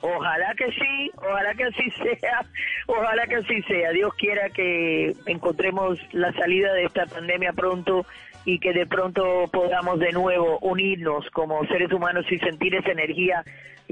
Ojalá 0.00 0.52
que 0.56 0.66
sí, 0.72 1.10
ojalá 1.16 1.54
que 1.54 1.64
así 1.64 1.90
sea, 2.02 2.44
ojalá 2.86 3.26
que 3.26 3.36
así 3.36 3.62
sea. 3.62 3.90
Dios 3.92 4.12
quiera 4.14 4.50
que 4.50 5.14
encontremos 5.26 5.98
la 6.12 6.32
salida 6.32 6.72
de 6.74 6.84
esta 6.84 7.06
pandemia 7.06 7.52
pronto 7.52 8.04
y 8.44 8.58
que 8.58 8.72
de 8.72 8.86
pronto 8.86 9.48
podamos 9.52 10.00
de 10.00 10.10
nuevo 10.10 10.58
unirnos 10.58 11.24
como 11.30 11.64
seres 11.66 11.92
humanos 11.92 12.24
y 12.30 12.38
sentir 12.38 12.74
esa 12.74 12.90
energía 12.90 13.44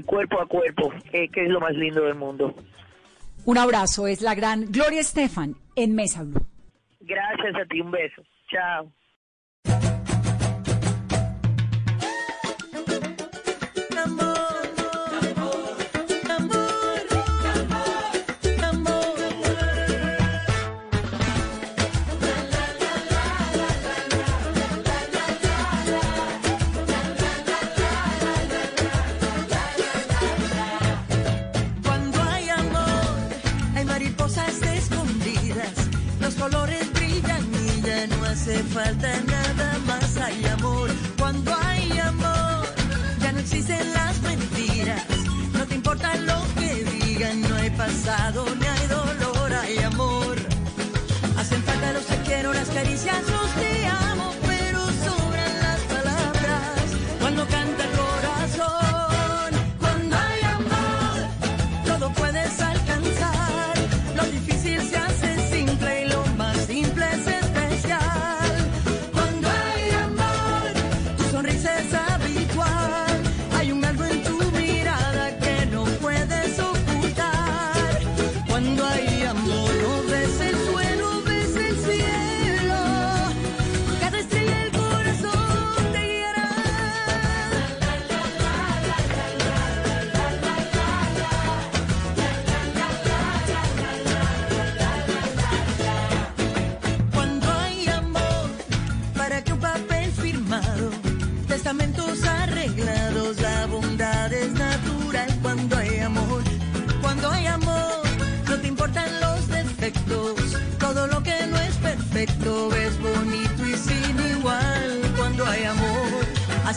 cuerpo 0.05 0.41
a 0.41 0.47
cuerpo, 0.47 0.91
eh, 1.13 1.29
que 1.29 1.43
es 1.43 1.49
lo 1.49 1.59
más 1.59 1.73
lindo 1.73 2.03
del 2.03 2.15
mundo. 2.15 2.55
Un 3.45 3.57
abrazo, 3.57 4.07
es 4.07 4.21
la 4.21 4.35
gran 4.35 4.65
Gloria 4.65 4.99
Estefan 5.01 5.55
en 5.75 5.95
Mesa 5.95 6.23
Blue. 6.23 6.45
Gracias 6.99 7.55
a 7.55 7.65
ti, 7.65 7.81
un 7.81 7.91
beso. 7.91 8.21
Chao. 8.49 8.91
Ya 37.83 38.07
no 38.07 38.25
hace 38.25 38.57
falta 38.63 39.09
nada 39.21 39.77
más. 39.85 40.17
Hay 40.17 40.45
amor, 40.45 40.89
cuando 41.17 41.55
hay 41.63 41.97
amor, 41.99 42.65
ya 43.21 43.31
no 43.31 43.39
existen 43.39 43.93
las 43.93 44.21
mentiras, 44.21 45.03
no 45.53 45.65
te 45.65 45.75
importa 45.75 46.15
lo 46.15 46.41
que 46.55 46.83
digan, 46.83 47.41
no 47.41 47.55
hay 47.55 47.69
pasado 47.71 48.45
ni 48.59 48.65
hay 48.65 48.87
dolor, 48.87 49.53
hay 49.53 49.77
amor. 49.79 50.35
Hacen 51.37 51.63
falta 51.63 51.93
los 51.93 52.05
te 52.05 52.17
quiero, 52.21 52.53
las 52.53 52.69
caricias, 52.69 53.17
los 53.27 53.55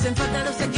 hacen 0.05 0.17
falta 0.17 0.45
los 0.45 0.74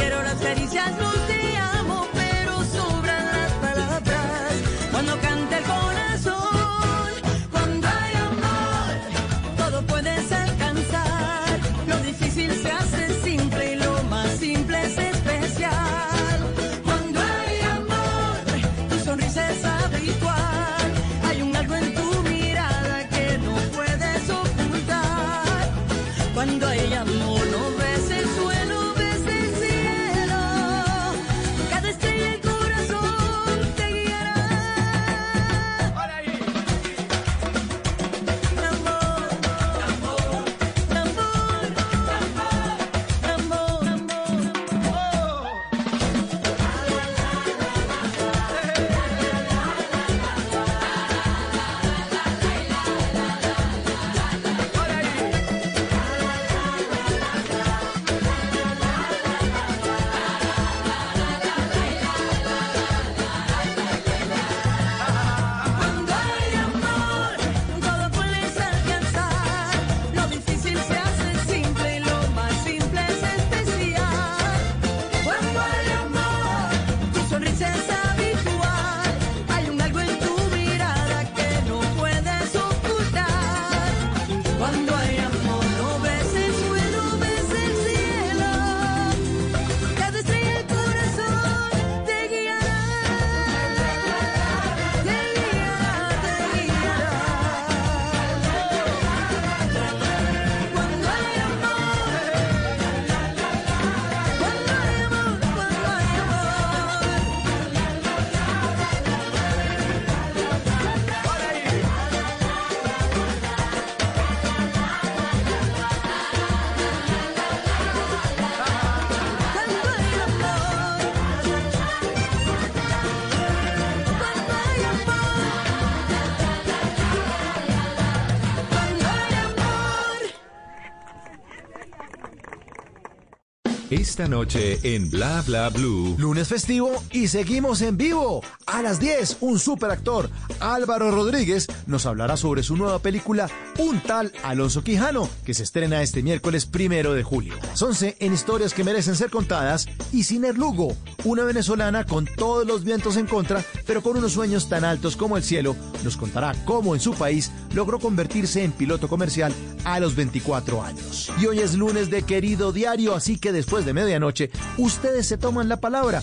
Esta 134.17 134.29
noche 134.29 134.79
en 134.81 135.11
Bla 135.11 135.43
Bla 135.45 135.69
Blue. 135.69 136.15
Lunes 136.17 136.47
festivo 136.47 137.03
y 137.11 137.27
seguimos 137.27 137.83
en 137.83 137.97
vivo. 137.97 138.41
A 138.65 138.81
las 138.81 138.99
10, 138.99 139.37
un 139.41 139.59
superactor, 139.59 140.31
Álvaro 140.59 141.11
Rodríguez, 141.11 141.67
nos 141.85 142.07
hablará 142.07 142.35
sobre 142.35 142.63
su 142.63 142.75
nueva 142.75 142.97
película 142.97 143.47
Un 143.77 143.99
tal 143.99 144.33
Alonso 144.43 144.83
Quijano, 144.83 145.29
que 145.45 145.53
se 145.53 145.61
estrena 145.61 146.01
este 146.01 146.23
miércoles 146.23 146.65
primero 146.65 147.13
de 147.13 147.21
julio. 147.21 147.53
A 147.61 147.67
las 147.67 147.81
11, 147.83 148.17
en 148.19 148.33
historias 148.33 148.73
que 148.73 148.83
merecen 148.83 149.15
ser 149.15 149.29
contadas, 149.29 149.87
y 150.11 150.23
Ciner 150.23 150.57
Lugo, 150.57 150.97
una 151.23 151.43
venezolana 151.43 152.03
con 152.03 152.25
todos 152.25 152.65
los 152.65 152.83
vientos 152.83 153.17
en 153.17 153.27
contra, 153.27 153.63
pero 153.85 154.01
con 154.01 154.17
unos 154.17 154.31
sueños 154.31 154.67
tan 154.67 154.83
altos 154.83 155.15
como 155.15 155.37
el 155.37 155.43
cielo, 155.43 155.75
nos 156.03 156.17
contará 156.17 156.55
cómo 156.65 156.95
en 156.95 157.01
su 157.01 157.13
país 157.13 157.51
logró 157.75 157.99
convertirse 157.99 158.63
en 158.63 158.71
piloto 158.71 159.07
comercial 159.07 159.53
a 159.93 160.01
los 160.01 160.15
24 160.15 160.83
años. 160.83 161.31
Y 161.39 161.45
hoy 161.45 161.59
es 161.59 161.75
lunes 161.75 162.09
de 162.09 162.23
querido 162.23 162.73
diario, 162.73 163.15
así 163.15 163.37
que 163.37 163.53
después 163.53 163.85
de 163.85 163.93
medianoche, 163.93 164.51
ustedes 164.77 165.27
se 165.27 165.37
toman 165.37 165.69
la 165.69 165.79
palabra. 165.79 166.21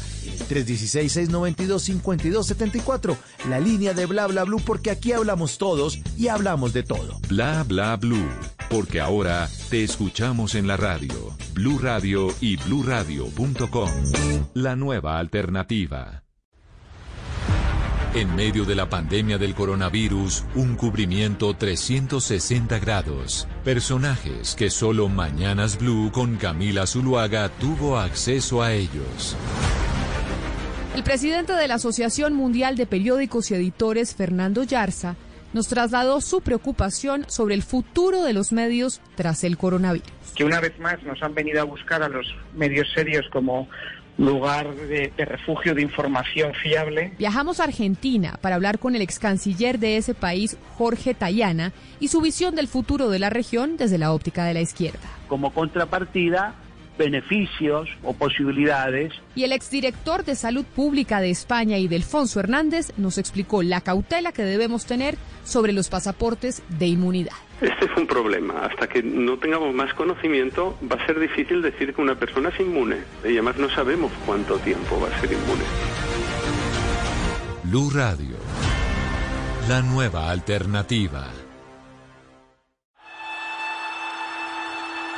316-692-5274, 0.51 3.17
la 3.49 3.61
línea 3.61 3.95
de 3.95 4.05
Bla 4.05 4.27
Bla 4.27 4.45
Blue, 4.45 4.61
porque 4.65 4.91
aquí 4.91 5.12
hablamos 5.12 5.57
todos 5.57 5.99
y 6.19 6.29
hablamos 6.29 6.75
de 6.75 6.83
todo. 6.83 7.19
Bla 7.29 7.65
Bla 7.65 7.97
Blue. 7.97 8.29
Porque 8.69 9.01
ahora 9.01 9.49
te 9.71 9.83
escuchamos 9.83 10.55
en 10.55 10.67
la 10.67 10.77
radio. 10.77 11.35
Blue 11.55 11.79
Radio 11.79 12.29
y 12.41 12.57
bluradio.com. 12.57 13.91
La 14.55 14.77
nueva 14.77 15.19
alternativa. 15.19 16.24
En 18.15 18.37
medio 18.37 18.65
de 18.65 18.77
la 18.77 18.89
pandemia 18.89 19.39
del 19.39 19.57
coronavirus, 19.57 20.45
un 20.55 20.77
cubrimiento 20.77 21.53
360 21.55 22.79
grados. 22.79 23.49
Personajes 23.65 24.55
que 24.55 24.71
solo 24.71 25.09
Mañanas 25.09 25.77
Blue 25.81 26.12
con 26.12 26.37
Camila 26.37 26.87
Zuluaga 26.87 27.49
tuvo 27.49 27.99
acceso 27.99 28.62
a 28.62 28.73
ellos. 28.73 29.37
El 30.95 31.03
presidente 31.03 31.55
de 31.55 31.67
la 31.67 31.75
Asociación 31.75 32.35
Mundial 32.35 32.77
de 32.77 32.87
Periódicos 32.87 33.51
y 33.51 33.55
Editores, 33.55 34.15
Fernando 34.15 34.62
Yarza, 34.62 35.17
nos 35.53 35.67
trasladó 35.67 36.21
su 36.21 36.41
preocupación 36.41 37.25
sobre 37.27 37.57
el 37.57 37.65
futuro 37.65 38.23
de 38.23 38.33
los 38.33 38.53
medios 38.53 39.01
tras 39.17 39.43
el 39.43 39.59
coronavirus. 39.59 40.07
Que 40.37 40.45
una 40.45 40.61
vez 40.61 40.79
más 40.79 41.03
nos 41.03 41.21
han 41.21 41.35
venido 41.35 41.61
a 41.61 41.65
buscar 41.65 42.01
a 42.05 42.09
los 42.09 42.33
medios 42.55 42.87
serios 42.95 43.27
como 43.33 43.69
lugar 44.19 44.75
de, 44.75 45.12
de, 45.17 45.25
refugio 45.25 45.75
de 45.75 45.83
información 45.83 46.53
fiable. 46.55 47.12
Viajamos 47.19 47.61
a 47.61 47.65
Argentina 47.65 48.39
para 48.41 48.55
hablar 48.55 48.79
con 48.79 48.95
el 48.95 49.03
ex 49.03 49.19
canciller 49.19 49.79
de 49.79 49.97
ese 49.97 50.15
país, 50.15 50.57
Jorge 50.77 51.15
Tayana, 51.15 51.73
y 52.01 52.09
su 52.09 52.21
visión 52.21 52.55
del 52.55 52.69
futuro 52.69 53.09
de 53.11 53.19
la 53.19 53.31
región 53.31 53.77
desde 53.77 53.99
la 53.99 54.12
óptica 54.12 54.45
de 54.45 54.55
la 54.55 54.61
izquierda. 54.61 55.09
Como 55.29 55.53
contrapartida, 55.53 56.55
beneficios 56.97 57.89
o 58.03 58.12
posibilidades. 58.12 59.12
Y 59.35 59.45
el 59.45 59.53
exdirector 59.53 60.25
de 60.25 60.35
Salud 60.35 60.65
Pública 60.65 61.21
de 61.21 61.31
España, 61.31 61.79
Idelfonso 61.79 62.41
Hernández, 62.41 62.93
nos 62.97 63.19
explicó 63.19 63.62
la 63.62 63.81
cautela 63.81 64.33
que 64.33 64.45
debemos 64.45 64.87
tener 64.87 65.17
sobre 65.45 65.73
los 65.73 65.89
pasaportes 65.89 66.62
de 66.69 66.87
inmunidad. 66.87 67.33
Este 67.65 67.87
es 67.87 67.97
un 67.97 68.07
problema. 68.07 68.67
Hasta 68.67 68.87
que 68.87 69.03
no 69.03 69.39
tengamos 69.39 69.73
más 69.73 69.95
conocimiento, 69.95 70.77
va 70.83 71.03
a 71.03 71.07
ser 71.07 71.19
difícil 71.19 71.62
decir 71.62 71.95
que 71.95 72.03
una 72.03 72.15
persona 72.15 72.51
es 72.51 72.61
inmune. 72.61 72.99
Y 73.25 73.29
además 73.29 73.57
no 73.57 73.71
sabemos 73.71 74.12
cuánto 74.27 74.59
tiempo 74.59 75.01
va 75.01 75.09
a 75.09 75.21
ser 75.21 75.33
inmune. 75.33 75.65
Blue 77.62 77.91
Radio. 77.91 78.37
La 79.67 79.81
nueva 79.81 80.31
alternativa. 80.31 81.27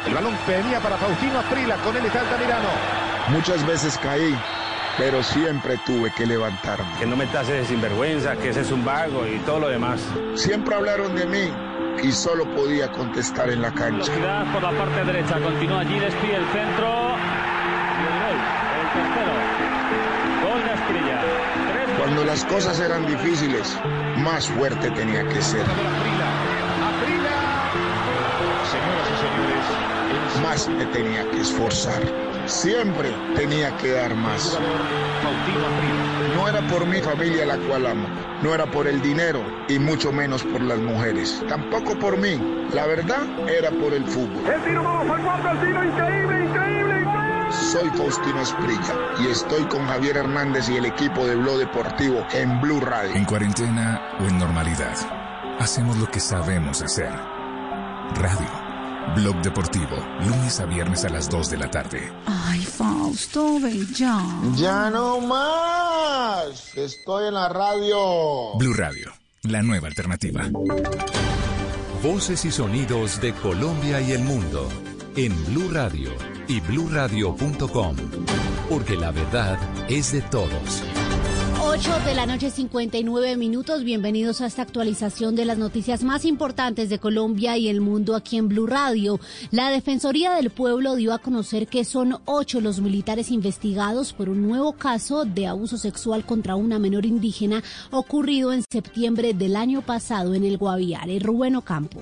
El 0.06 0.14
balón 0.14 0.34
venía 0.46 0.78
para 0.78 0.98
Faustino 0.98 1.40
Aprila, 1.40 1.74
con 1.78 1.96
él 1.96 2.06
está 2.06 2.20
Altamirano. 2.20 2.68
Muchas 3.30 3.66
veces 3.66 3.98
caí, 3.98 4.32
pero 4.96 5.20
siempre 5.24 5.80
tuve 5.84 6.12
que 6.16 6.24
levantarme. 6.24 6.86
Que 7.00 7.06
no 7.06 7.16
me 7.16 7.26
tases 7.26 7.62
de 7.62 7.64
sinvergüenza, 7.64 8.36
que 8.36 8.50
ese 8.50 8.60
es 8.60 8.70
un 8.70 8.84
vago 8.84 9.26
y 9.26 9.40
todo 9.40 9.58
lo 9.58 9.68
demás. 9.68 10.00
Siempre 10.36 10.76
hablaron 10.76 11.16
de 11.16 11.26
mí 11.26 11.50
y 12.02 12.12
solo 12.12 12.44
podía 12.54 12.90
contestar 12.92 13.50
en 13.50 13.62
la 13.62 13.72
cancha. 13.72 14.12
Velocidad 14.12 14.52
por 14.52 14.62
la 14.62 14.72
parte 14.72 15.04
derecha, 15.04 15.40
continúa 15.40 15.82
el 15.82 15.88
centro. 15.88 17.16
Y 17.96 18.04
el 18.04 18.16
gol, 18.20 18.38
el 18.80 18.88
tercero. 18.92 19.32
Gol 20.44 20.60
de 20.64 20.70
Asprilla. 20.70 21.18
Cuando 21.98 22.24
las 22.24 22.44
cosas 22.44 22.80
eran 22.80 23.06
difíciles, 23.06 23.78
más 24.18 24.48
fuerte 24.48 24.90
tenía 24.90 25.26
que 25.28 25.42
ser. 25.42 25.64
Señoras 28.70 29.08
y 29.12 29.16
señores, 29.22 30.42
más 30.42 30.68
me 30.68 30.86
tenía 30.86 31.28
que 31.30 31.40
esforzar. 31.40 32.02
Siempre 32.46 33.10
tenía 33.34 33.76
que 33.78 33.90
dar 33.92 34.14
más. 34.14 34.58
No 36.34 36.48
era 36.48 36.60
por 36.68 36.86
mi 36.86 37.00
familia 37.00 37.46
la 37.46 37.56
cual 37.56 37.86
amo, 37.86 38.06
no 38.42 38.54
era 38.54 38.66
por 38.66 38.86
el 38.86 39.00
dinero 39.00 39.42
y 39.68 39.78
mucho 39.78 40.12
menos 40.12 40.42
por 40.44 40.60
las 40.60 40.78
mujeres. 40.78 41.42
Tampoco 41.48 41.98
por 41.98 42.16
mí. 42.16 42.40
La 42.72 42.86
verdad 42.86 43.22
era 43.48 43.70
por 43.70 43.94
el 43.94 44.04
fútbol. 44.04 44.44
El 44.46 44.62
tiro 44.62 44.82
vamos 44.82 45.08
al 45.10 45.22
cuarto, 45.22 45.50
el 45.50 45.60
tiro 45.60 45.84
increíble, 45.84 46.44
increíble, 46.44 47.00
increíble. 47.00 47.52
Soy 47.72 47.88
Faustino 47.90 48.40
Esprilla 48.42 48.94
y 49.20 49.28
estoy 49.28 49.62
con 49.64 49.86
Javier 49.86 50.18
Hernández 50.18 50.68
y 50.68 50.76
el 50.76 50.86
equipo 50.86 51.26
de 51.26 51.36
Blog 51.36 51.58
Deportivo 51.58 52.26
en 52.32 52.60
Blue 52.60 52.80
Radio. 52.80 53.14
En 53.14 53.24
cuarentena 53.24 54.02
o 54.20 54.24
en 54.24 54.38
normalidad, 54.38 54.96
hacemos 55.58 55.96
lo 55.96 56.06
que 56.06 56.20
sabemos 56.20 56.82
hacer. 56.82 57.12
Radio. 58.14 58.65
Blog 59.14 59.40
Deportivo, 59.40 59.96
lunes 60.20 60.60
a 60.60 60.66
viernes 60.66 61.04
a 61.04 61.08
las 61.08 61.28
2 61.30 61.50
de 61.50 61.56
la 61.56 61.70
tarde. 61.70 62.12
Ay, 62.26 62.60
Fausto, 62.60 63.60
ven 63.60 63.86
ya. 63.94 64.20
Ya 64.56 64.90
no 64.90 65.20
más. 65.20 66.76
Estoy 66.76 67.28
en 67.28 67.34
la 67.34 67.48
radio. 67.48 68.54
Blue 68.58 68.74
Radio, 68.74 69.12
la 69.42 69.62
nueva 69.62 69.88
alternativa. 69.88 70.50
Voces 72.02 72.44
y 72.44 72.50
sonidos 72.50 73.20
de 73.20 73.32
Colombia 73.34 74.00
y 74.00 74.12
el 74.12 74.22
mundo 74.22 74.68
en 75.16 75.32
Blue 75.46 75.70
Radio 75.72 76.10
y 76.48 76.60
bluradio.com. 76.60 77.96
Porque 78.68 78.96
la 78.96 79.12
verdad 79.12 79.58
es 79.88 80.12
de 80.12 80.22
todos. 80.22 80.82
8 81.78 81.90
de 82.06 82.14
la 82.14 82.24
noche 82.24 82.50
59 82.50 83.36
minutos. 83.36 83.84
Bienvenidos 83.84 84.40
a 84.40 84.46
esta 84.46 84.62
actualización 84.62 85.36
de 85.36 85.44
las 85.44 85.58
noticias 85.58 86.02
más 86.04 86.24
importantes 86.24 86.88
de 86.88 86.98
Colombia 86.98 87.58
y 87.58 87.68
el 87.68 87.82
mundo 87.82 88.16
aquí 88.16 88.38
en 88.38 88.48
Blue 88.48 88.66
Radio. 88.66 89.20
La 89.50 89.68
Defensoría 89.68 90.32
del 90.32 90.48
Pueblo 90.48 90.94
dio 90.94 91.12
a 91.12 91.18
conocer 91.18 91.66
que 91.66 91.84
son 91.84 92.16
ocho 92.24 92.62
los 92.62 92.80
militares 92.80 93.30
investigados 93.30 94.14
por 94.14 94.30
un 94.30 94.40
nuevo 94.40 94.72
caso 94.72 95.26
de 95.26 95.48
abuso 95.48 95.76
sexual 95.76 96.24
contra 96.24 96.56
una 96.56 96.78
menor 96.78 97.04
indígena 97.04 97.62
ocurrido 97.90 98.54
en 98.54 98.64
septiembre 98.72 99.34
del 99.34 99.54
año 99.54 99.82
pasado 99.82 100.32
en 100.32 100.44
el 100.44 100.56
Guaviare. 100.56 101.18
Rubén 101.18 101.56
Ocampo. 101.56 102.00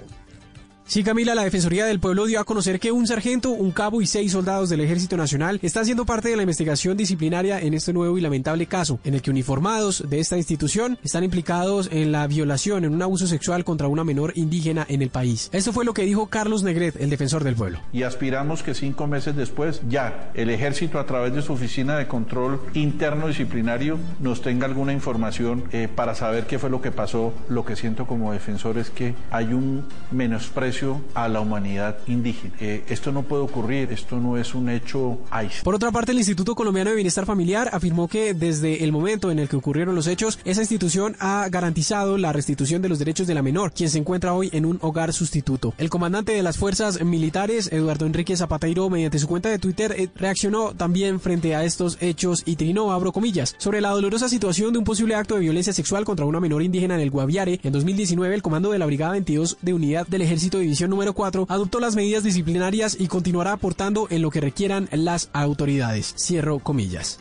Sí, 0.87 1.03
Camila, 1.03 1.35
la 1.35 1.45
Defensoría 1.45 1.87
del 1.87 1.99
Pueblo 1.99 2.27
dio 2.27 2.39
a 2.39 2.45
conocer 2.45 2.79
que 2.79 2.93
un 2.93 3.07
sargento, 3.07 3.49
un 3.49 3.71
cabo 3.71 4.03
y 4.03 4.07
seis 4.07 4.33
soldados 4.33 4.69
del 4.69 4.83
Ejército 4.83 5.17
Nacional 5.17 5.59
están 5.63 5.87
siendo 5.87 6.05
parte 6.05 6.29
de 6.29 6.37
la 6.37 6.43
investigación 6.43 6.95
disciplinaria 6.99 7.59
en 7.59 7.73
este 7.73 7.95
nuevo 7.95 8.19
y 8.19 8.21
lamentable 8.21 8.67
caso, 8.67 9.01
en 9.03 9.15
el 9.15 9.23
que 9.23 9.31
uniformados 9.31 10.05
de 10.07 10.21
esta 10.21 10.37
institución 10.37 10.99
están 11.03 11.25
implicados 11.25 11.89
en 11.91 12.13
la 12.13 12.27
violación, 12.27 12.85
en 12.85 12.93
un 12.93 13.01
abuso 13.01 13.27
sexual 13.27 13.65
contra 13.65 13.89
una 13.89 14.05
menor 14.05 14.33
indígena 14.37 14.85
en 14.87 15.01
el 15.01 15.09
país. 15.09 15.49
Esto 15.55 15.73
fue 15.73 15.87
lo 15.87 15.95
que 15.95 16.03
dijo 16.03 16.27
Carlos 16.27 16.63
Negret, 16.63 17.01
el 17.01 17.09
defensor 17.09 17.45
del 17.45 17.57
pueblo. 17.57 17.81
Y 17.95 18.03
aspiramos 18.03 18.63
que 18.63 18.75
cinco 18.75 19.07
meses 19.07 19.35
después 19.35 19.81
ya 19.89 20.31
el 20.35 20.51
Ejército 20.51 20.99
a 20.99 21.07
través 21.07 21.33
de 21.33 21.41
su 21.41 21.55
oficina 21.55 21.97
de 21.97 22.07
control 22.07 22.61
interno 22.75 23.29
disciplinario 23.29 23.99
nos 24.21 24.43
tenga 24.43 24.67
alguna 24.67 24.93
información 24.93 25.65
eh, 25.73 25.89
para 25.89 26.15
saber 26.15 26.47
qué 26.47 26.59
fue 26.59 26.69
lo 26.69 26.83
que 26.83 26.93
pasó. 26.93 27.33
Lo 27.49 27.65
que 27.65 27.75
siento 27.75 28.07
como 28.07 28.33
defensor 28.33 28.77
es 28.77 28.91
que 28.91 29.15
hay 29.31 29.55
un 29.55 29.87
menosprecio 30.11 30.74
a 31.15 31.29
la 31.29 31.41
humanidad 31.41 31.99
indígena. 32.07 32.55
Eh, 32.61 32.85
esto 32.89 33.13
no 33.13 33.23
puede 33.23 33.43
ocurrir, 33.43 33.93
esto 33.93 34.19
no 34.19 34.37
es 34.37 34.55
un 34.55 34.69
hecho 34.69 35.19
aislado. 35.31 35.65
Por 35.65 35.75
otra 35.75 35.93
parte, 35.93 36.13
el 36.13 36.19
Instituto 36.19 36.55
Colombiano 36.55 36.91
de 36.91 36.97
Bienestar 36.97 37.27
Familiar 37.27 37.71
afirmó 37.73 38.09
que 38.09 38.35
desde 38.35 38.83
el 38.85 38.93
momento 38.93 39.31
en 39.31 39.39
el 39.39 39.49
que 39.49 39.57
ocurrieron 39.57 39.95
los 39.95 40.07
hechos, 40.07 40.39
esa 40.45 40.63
institución 40.63 41.17
ha 41.21 41.49
garantizado 41.49 42.19
la 42.19 42.33
restitución 42.33 42.83
de 42.83 42.89
los 42.89 42.99
derechos 42.99 43.27
de 43.27 43.35
la 43.35 43.43
menor, 43.43 43.73
quien 43.73 43.91
se 43.91 43.99
encuentra 43.99 44.35
hoy 44.35 44.51
en 44.53 44.65
un 44.65 44.79
hogar 44.83 45.13
sustituto. 45.13 45.75
El 45.79 45.91
comandante 45.91 46.33
de 46.33 46.43
las 46.43 46.59
fuerzas 46.59 47.03
militares, 47.03 47.71
Eduardo 47.73 48.07
Enrique 48.07 48.37
Zapateiro, 48.37 48.91
mediante 48.91 49.19
su 49.19 49.29
cuenta 49.29 49.49
de 49.49 49.59
Twitter, 49.59 49.95
eh, 49.97 50.09
reaccionó 50.17 50.73
también 50.75 51.21
frente 51.21 51.55
a 51.55 51.65
estos 51.65 51.99
hechos 52.01 52.43
y 52.47 52.57
trinó, 52.57 52.93
abro 52.93 53.13
comillas, 53.13 53.55
sobre 53.59 53.81
la 53.81 53.91
dolorosa 53.91 54.29
situación 54.29 54.73
de 54.73 54.79
un 54.79 54.85
posible 54.85 55.15
acto 55.15 55.35
de 55.35 55.41
violencia 55.41 55.73
sexual 55.73 56.05
contra 56.05 56.27
una 56.27 56.41
menor 56.41 56.63
indígena 56.63 56.95
en 56.95 57.01
el 57.01 57.11
Guaviare. 57.11 57.61
En 57.63 57.73
2019, 57.73 58.35
el 58.35 58.43
comando 58.43 58.73
de 58.73 58.79
la 58.79 58.87
Brigada 58.87 59.13
22 59.13 59.59
de 59.63 59.75
Unidad 59.75 60.07
del 60.07 60.23
Ejército 60.23 60.59
División 60.65 60.91
número 60.91 61.13
4 61.13 61.47
adoptó 61.49 61.79
las 61.79 61.95
medidas 61.95 62.25
disciplinarias 62.25 62.97
y 62.99 63.07
continuará 63.07 63.53
aportando 63.53 64.09
en 64.11 64.23
lo 64.23 64.31
que 64.31 64.41
requieran 64.41 64.89
las 64.93 65.31
autoridades. 65.33 66.15
Cierro 66.19 66.59
comillas. 66.59 67.21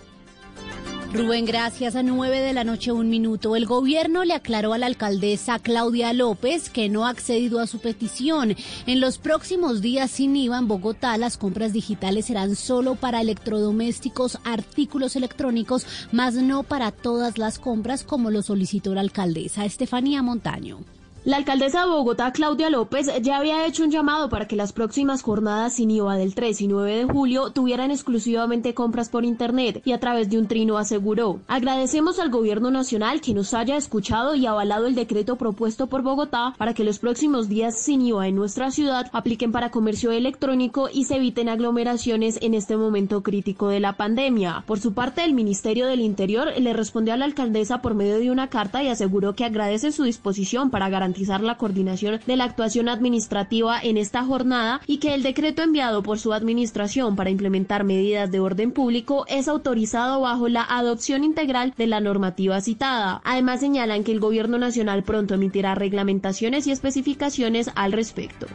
Rubén, 1.14 1.46
gracias. 1.46 1.96
A 1.96 2.02
nueve 2.02 2.39
de 2.39 2.54
la 2.54 2.64
noche, 2.64 2.91
un 2.91 3.08
minuto. 3.08 3.56
El 3.56 3.68
gobierno 3.68 4.24
le 4.24 4.34
aclaró 4.34 4.74
a 4.74 4.80
la 4.80 4.88
alcaldesa 4.88 5.60
Claudia 5.60 6.12
López 6.12 6.72
que 6.72 6.89
no 6.89 7.06
ha 7.06 7.10
accedido 7.10 7.60
a 7.60 7.68
su 7.68 7.78
petición. 7.78 8.56
En 8.88 9.00
los 9.00 9.20
próximos 9.20 9.82
días 9.82 10.10
sin 10.10 10.36
IVA 10.36 10.58
en 10.58 10.68
Bogotá, 10.68 11.16
las 11.18 11.38
compras 11.38 11.72
digitales 11.72 12.26
serán 12.26 12.56
solo 12.56 12.96
para 12.96 13.22
electrodomésticos, 13.22 14.39
artículos 14.44 15.16
electrónicos, 15.16 15.86
más 16.12 16.34
no 16.34 16.64
para 16.64 16.91
todas 16.91 17.38
las 17.38 17.60
compras 17.60 18.04
como 18.04 18.32
lo 18.32 18.41
solicitó 18.41 18.96
la 18.96 19.02
alcaldesa 19.02 19.66
Estefanía 19.66 20.24
Montaño. 20.24 20.80
La 21.26 21.38
alcaldesa 21.38 21.80
de 21.80 21.86
Bogotá, 21.86 22.34
Claudia 22.34 22.70
López, 22.70 23.10
ya 23.22 23.38
había 23.38 23.66
hecho 23.66 23.86
un 23.86 23.92
llamado 23.92 24.28
para 24.28 24.46
que 24.46 24.58
las 24.58 24.74
próximas 24.74 25.22
jornadas 25.22 25.72
sin 25.72 25.90
IVA 25.90 26.18
del 26.18 26.36
3 26.36 26.60
y 26.60 26.68
9 26.68 26.98
de 26.98 27.06
julio 27.06 27.52
tuvieran 27.52 27.92
exclusivamente 27.92 28.74
compras 28.74 29.08
por 29.08 29.24
Internet 29.24 29.82
y 29.86 29.94
a 29.94 30.02
través 30.02 30.30
de 30.30 30.38
un 30.38 30.50
trino 30.50 30.78
aseguró. 30.78 31.40
Agradecemos 31.48 32.20
al 32.20 32.30
gobierno 32.30 32.72
nacional 32.72 33.22
que 33.22 33.34
nos 33.34 33.54
haya 33.54 33.78
escuchado 33.78 34.36
y 34.36 34.46
avalado 34.48 34.86
el 34.86 34.96
decreto 34.96 35.38
propuesto 35.38 35.88
por 35.88 36.02
Bogotá 36.02 36.56
para 36.58 36.74
que 36.74 36.84
los 36.84 37.00
próximos 37.00 37.48
días 37.48 37.78
sin 37.78 38.02
IVA 38.02 38.28
en 38.28 38.36
nuestra 38.36 38.70
ciudad 38.72 39.10
apliquen 39.14 39.54
para 39.54 39.72
comercio 39.72 40.12
electrónico 40.12 40.90
y 40.92 41.06
se 41.06 41.16
eviten 41.16 41.48
aglomeraciones 41.48 42.38
en 42.42 42.54
este 42.54 42.76
momento 42.76 43.24
crítico 43.24 43.70
de 43.70 43.80
la 43.80 43.94
pandemia. 43.94 44.66
Por 44.68 44.82
su 44.82 44.94
parte, 44.94 45.24
el 45.24 45.34
Ministerio 45.34 45.88
del 45.88 46.02
Interior 46.02 46.50
le 46.60 46.74
respondió 46.74 47.14
a 47.14 47.18
la 47.18 47.24
alcaldesa 47.24 47.82
por 47.82 47.96
medio 47.96 48.20
de 48.20 48.30
una 48.30 48.50
carta 48.50 48.84
y 48.84 48.90
aseguró 48.90 49.36
que 49.36 49.46
agradece 49.46 49.94
su 49.94 50.04
disposición 50.04 50.70
para 50.70 50.90
garantizar 50.90 51.12
la 51.41 51.57
coordinación 51.57 52.20
de 52.26 52.36
la 52.36 52.43
actuación 52.45 52.89
administrativa 52.89 53.80
en 53.82 53.97
esta 53.97 54.24
jornada 54.24 54.82
y 54.88 54.97
que 54.97 55.14
el 55.14 55.24
decreto 55.24 55.61
enviado 55.61 56.03
por 56.03 56.20
su 56.20 56.34
administración 56.34 57.16
para 57.16 57.30
implementar 57.30 57.84
medidas 57.84 58.32
de 58.32 58.39
orden 58.39 58.72
público 58.72 59.26
es 59.28 59.47
autorizado 59.47 60.22
bajo 60.22 60.49
la 60.49 60.64
adopción 60.64 61.24
integral 61.24 61.74
de 61.78 61.88
la 61.88 61.99
normativa 61.99 62.61
citada. 62.61 63.22
Además 63.24 63.59
señalan 63.59 64.03
que 64.03 64.11
el 64.11 64.20
gobierno 64.20 64.57
nacional 64.57 65.03
pronto 65.03 65.34
emitirá 65.36 65.76
reglamentaciones 65.76 66.68
y 66.68 66.72
especificaciones 66.72 67.72
al 67.76 67.91
respecto. 67.91 68.47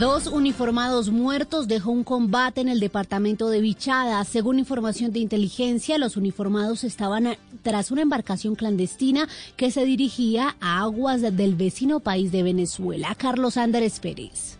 Dos 0.00 0.28
uniformados 0.28 1.10
muertos 1.10 1.68
dejó 1.68 1.90
un 1.90 2.04
combate 2.04 2.62
en 2.62 2.70
el 2.70 2.80
departamento 2.80 3.50
de 3.50 3.60
Vichada. 3.60 4.24
Según 4.24 4.58
información 4.58 5.12
de 5.12 5.18
inteligencia, 5.18 5.98
los 5.98 6.16
uniformados 6.16 6.84
estaban 6.84 7.36
tras 7.60 7.90
una 7.90 8.00
embarcación 8.00 8.54
clandestina 8.54 9.28
que 9.58 9.70
se 9.70 9.84
dirigía 9.84 10.56
a 10.58 10.80
aguas 10.80 11.20
del 11.20 11.54
vecino 11.54 12.00
país 12.00 12.32
de 12.32 12.42
Venezuela. 12.42 13.14
Carlos 13.14 13.58
Andrés 13.58 14.00
Pérez. 14.00 14.59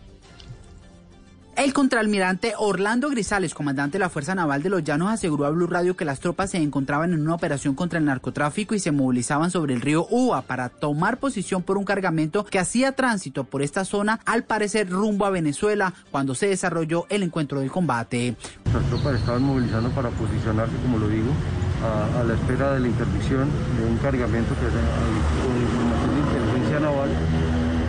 El 1.57 1.73
contraalmirante 1.73 2.53
Orlando 2.57 3.09
Grisales, 3.09 3.53
comandante 3.53 3.97
de 3.97 3.99
la 3.99 4.09
Fuerza 4.09 4.33
Naval 4.33 4.63
de 4.63 4.69
los 4.69 4.83
Llanos, 4.83 5.11
aseguró 5.11 5.45
a 5.45 5.49
Blue 5.49 5.67
Radio 5.67 5.97
que 5.97 6.05
las 6.05 6.21
tropas 6.21 6.51
se 6.51 6.57
encontraban 6.57 7.13
en 7.13 7.21
una 7.21 7.35
operación 7.35 7.75
contra 7.75 7.99
el 7.99 8.05
narcotráfico 8.05 8.73
y 8.73 8.79
se 8.79 8.91
movilizaban 8.91 9.51
sobre 9.51 9.73
el 9.73 9.81
río 9.81 10.07
Uva 10.09 10.43
para 10.43 10.69
tomar 10.69 11.17
posición 11.17 11.61
por 11.61 11.77
un 11.77 11.83
cargamento 11.83 12.45
que 12.45 12.57
hacía 12.57 12.93
tránsito 12.93 13.43
por 13.43 13.61
esta 13.61 13.83
zona, 13.83 14.21
al 14.25 14.43
parecer 14.43 14.89
rumbo 14.89 15.25
a 15.25 15.29
Venezuela, 15.29 15.93
cuando 16.09 16.35
se 16.35 16.47
desarrolló 16.47 17.05
el 17.09 17.21
encuentro 17.21 17.59
del 17.59 17.69
combate. 17.69 18.35
Las 18.73 18.85
tropas 18.85 19.15
estaban 19.15 19.43
movilizando 19.43 19.89
para 19.89 20.09
posicionarse, 20.09 20.75
como 20.83 20.99
lo 20.99 21.09
digo, 21.09 21.31
a, 21.83 22.23
la 22.23 22.33
espera 22.33 22.73
de 22.73 22.79
la 22.79 22.87
interdicción 22.87 23.49
de 23.77 23.85
un 23.85 23.97
cargamento 23.97 24.53
que 24.55 24.67
con 24.67 25.61
información 25.61 26.15
de 26.15 26.21
inteligencia 26.21 26.79
naval 26.79 27.09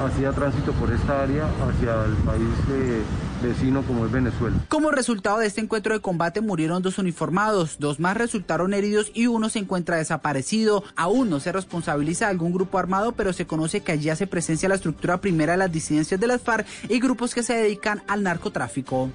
hacía 0.04 0.32
tránsito 0.32 0.72
por 0.72 0.90
esta 0.90 1.22
área 1.22 1.44
hacia 1.44 2.04
el 2.04 2.14
país 2.24 2.48
eh, 2.70 3.02
vecino 3.42 3.82
como 3.82 4.06
es 4.06 4.12
Venezuela. 4.12 4.56
Como 4.68 4.90
resultado 4.90 5.38
de 5.38 5.46
este 5.46 5.60
encuentro 5.60 5.94
de 5.94 6.00
combate 6.00 6.40
murieron 6.40 6.82
dos 6.82 6.98
uniformados, 6.98 7.76
dos 7.78 8.00
más 8.00 8.16
resultaron 8.16 8.74
heridos 8.74 9.10
y 9.14 9.26
uno 9.26 9.48
se 9.48 9.58
encuentra 9.58 9.96
desaparecido. 9.96 10.84
Aún 10.96 11.30
no 11.30 11.40
se 11.40 11.52
responsabiliza 11.52 12.26
a 12.26 12.30
algún 12.30 12.52
grupo 12.52 12.78
armado, 12.78 13.12
pero 13.12 13.32
se 13.32 13.46
conoce 13.46 13.80
que 13.80 13.92
allí 13.92 14.08
hace 14.10 14.26
presencia 14.26 14.68
la 14.68 14.76
estructura 14.76 15.20
primera 15.20 15.52
de 15.52 15.58
las 15.58 15.72
disidencias 15.72 16.20
de 16.20 16.26
las 16.26 16.40
FARC 16.40 16.66
y 16.88 17.00
grupos 17.00 17.34
que 17.34 17.42
se 17.42 17.54
dedican 17.54 18.02
al 18.08 18.22
narcotráfico. 18.22 19.10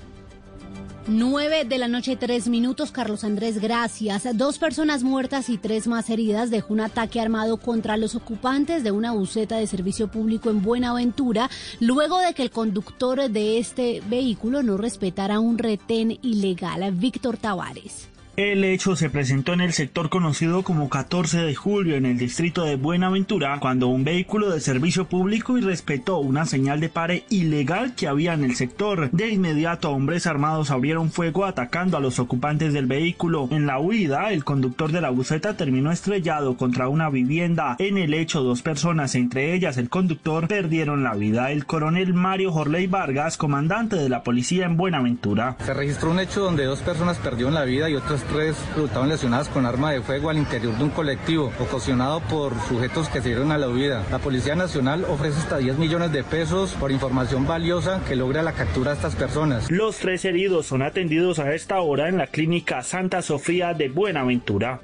9 1.10 1.64
de 1.64 1.78
la 1.78 1.88
noche, 1.88 2.18
tres 2.18 2.50
minutos. 2.50 2.92
Carlos 2.92 3.24
Andrés, 3.24 3.62
gracias. 3.62 4.28
Dos 4.38 4.60
personas 4.60 5.04
muertas 5.04 5.48
y 5.48 5.58
tres 5.58 5.88
más 5.88 6.10
heridas 6.10 6.50
dejó 6.50 6.74
un 6.74 6.82
ataque 6.82 7.22
armado 7.22 7.58
contra 7.58 7.96
los 7.96 8.14
ocupantes 8.14 8.84
de 8.84 8.92
una 8.92 9.14
buseta 9.14 9.56
de 9.56 9.68
servicio 9.68 10.10
público 10.10 10.50
en 10.50 10.62
Buenaventura, 10.62 11.50
luego 11.80 12.20
de 12.20 12.34
que 12.34 12.44
el 12.44 12.52
conductor 12.52 13.30
de 13.30 13.58
este 13.58 14.02
vehículo 14.10 14.64
no 14.64 14.76
respetara 14.76 15.40
un 15.40 15.58
retén 15.58 16.20
ilegal. 16.22 16.92
Víctor 16.92 17.38
Tavares. 17.38 18.10
El 18.38 18.64
hecho 18.64 18.96
se 18.96 19.10
presentó 19.10 19.54
en 19.54 19.62
el 19.62 19.74
sector 19.74 20.10
conocido 20.10 20.62
como 20.62 20.90
14 20.90 21.40
de 21.40 21.56
julio 21.56 21.96
en 21.96 22.06
el 22.06 22.20
distrito 22.20 22.66
de 22.66 22.76
Buenaventura 22.76 23.58
cuando 23.60 23.88
un 23.88 24.04
vehículo 24.04 24.52
de 24.52 24.60
servicio 24.60 25.06
público 25.06 25.58
irrespetó 25.58 26.20
una 26.20 26.46
señal 26.46 26.80
de 26.80 26.90
pare 26.90 27.24
ilegal 27.32 27.96
que 27.96 28.08
había 28.08 28.36
en 28.36 28.44
el 28.44 28.56
sector. 28.56 29.10
De 29.10 29.30
inmediato 29.30 29.90
hombres 29.90 30.28
armados 30.28 30.70
abrieron 30.70 31.10
fuego 31.10 31.46
atacando 31.46 31.98
a 31.98 32.00
los 32.00 32.20
ocupantes 32.20 32.74
del 32.74 32.86
vehículo. 32.86 33.48
En 33.50 33.66
la 33.66 33.80
huida, 33.80 34.32
el 34.32 34.44
conductor 34.44 34.92
de 34.92 35.02
la 35.02 35.10
buseta 35.10 35.58
terminó 35.58 35.92
estrellado 35.92 36.58
contra 36.58 36.90
una 36.90 37.10
vivienda. 37.10 37.76
En 37.80 37.98
el 37.98 38.14
hecho, 38.14 38.44
dos 38.44 38.62
personas, 38.62 39.16
entre 39.16 39.56
ellas 39.56 39.78
el 39.78 39.90
conductor, 39.90 40.48
perdieron 40.48 41.02
la 41.04 41.16
vida. 41.16 41.52
El 41.52 41.66
coronel 41.66 42.14
Mario 42.14 42.52
Jorley 42.52 42.86
Vargas, 42.86 43.36
comandante 43.36 43.96
de 43.96 44.10
la 44.10 44.22
policía 44.22 44.68
en 44.68 44.78
Buenaventura. 44.78 45.58
Se 45.66 45.74
registró 45.74 46.12
un 46.12 46.20
hecho 46.20 46.42
donde 46.42 46.66
dos 46.66 46.82
personas 46.82 47.18
perdieron 47.18 47.56
la 47.56 47.64
vida 47.64 47.90
y 47.90 47.96
otras 47.96 48.27
tres 48.28 48.56
resultaron 48.76 49.10
lesionadas 49.10 49.50
con 49.50 49.66
arma 49.66 49.92
de 49.92 50.02
fuego 50.02 50.30
al 50.30 50.38
interior 50.38 50.78
de 50.78 50.84
un 50.84 50.90
colectivo, 50.90 51.52
ocasionado 51.60 52.20
por 52.22 52.54
sujetos 52.68 53.10
que 53.10 53.22
se 53.22 53.30
dieron 53.30 53.52
a 53.52 53.58
la 53.58 53.70
huida. 53.70 54.06
La 54.12 54.20
Policía 54.20 54.56
Nacional 54.56 55.06
ofrece 55.06 55.40
hasta 55.40 55.58
10 55.58 55.78
millones 55.78 56.12
de 56.12 56.24
pesos 56.24 56.72
por 56.74 56.92
información 56.92 57.48
valiosa 57.48 58.02
que 58.08 58.16
logra 58.16 58.44
la 58.44 58.54
captura 58.54 58.92
de 58.92 58.98
estas 58.98 59.16
personas. 59.16 59.72
Los 59.72 59.98
tres 59.98 60.26
heridos 60.26 60.68
son 60.68 60.82
atendidos 60.82 61.40
a 61.40 61.54
esta 61.54 61.80
hora 61.80 62.10
en 62.10 62.18
la 62.18 62.28
clínica 62.28 62.82
Santa 62.82 63.22
Sofía 63.22 63.74
de 63.74 63.90
Buenaventura. 63.90 64.82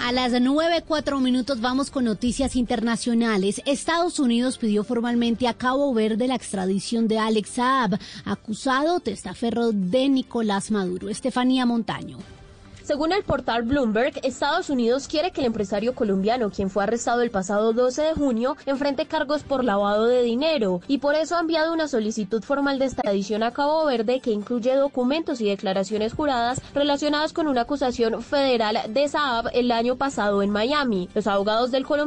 A 0.00 0.10
las 0.10 0.32
9, 0.32 0.82
cuatro 0.86 1.20
minutos 1.20 1.60
vamos 1.60 1.90
con 1.90 2.04
noticias 2.04 2.56
internacionales. 2.56 3.62
Estados 3.66 4.18
Unidos 4.18 4.58
pidió 4.58 4.84
formalmente 4.84 5.46
a 5.46 5.54
Cabo 5.54 5.92
Verde 5.94 6.26
la 6.26 6.34
extradición 6.34 7.06
de 7.06 7.18
Alex 7.18 7.50
Saab, 7.50 7.98
acusado 8.24 9.00
testaferro 9.00 9.72
de 9.72 10.08
Nicolás 10.08 10.70
Maduro. 10.70 11.08
Estefanía 11.08 11.66
Montaño. 11.66 12.18
Según 12.84 13.12
el 13.12 13.22
portal 13.22 13.62
Bloomberg, 13.62 14.14
Estados 14.24 14.68
Unidos 14.68 15.06
quiere 15.06 15.30
que 15.30 15.40
el 15.40 15.46
empresario 15.46 15.94
colombiano, 15.94 16.50
quien 16.50 16.68
fue 16.68 16.82
arrestado 16.82 17.22
el 17.22 17.30
pasado 17.30 17.72
12 17.72 18.02
de 18.02 18.14
junio, 18.14 18.56
enfrente 18.66 19.06
cargos 19.06 19.44
por 19.44 19.62
lavado 19.62 20.06
de 20.06 20.22
dinero 20.22 20.80
y 20.88 20.98
por 20.98 21.14
eso 21.14 21.36
ha 21.36 21.40
enviado 21.40 21.72
una 21.72 21.86
solicitud 21.86 22.42
formal 22.42 22.80
de 22.80 22.86
extradición 22.86 23.44
a 23.44 23.52
Cabo 23.52 23.84
Verde 23.86 24.18
que 24.18 24.32
incluye 24.32 24.74
documentos 24.74 25.40
y 25.40 25.48
declaraciones 25.48 26.12
juradas 26.12 26.60
relacionadas 26.74 27.32
con 27.32 27.46
una 27.46 27.62
acusación 27.62 28.20
federal 28.20 28.78
de 28.88 29.06
Saab 29.06 29.50
el 29.54 29.70
año 29.70 29.94
pasado 29.94 30.42
en 30.42 30.50
Miami. 30.50 31.08
Los 31.14 31.28
abogados 31.28 31.70
del 31.70 31.86
colombiano 31.86 32.02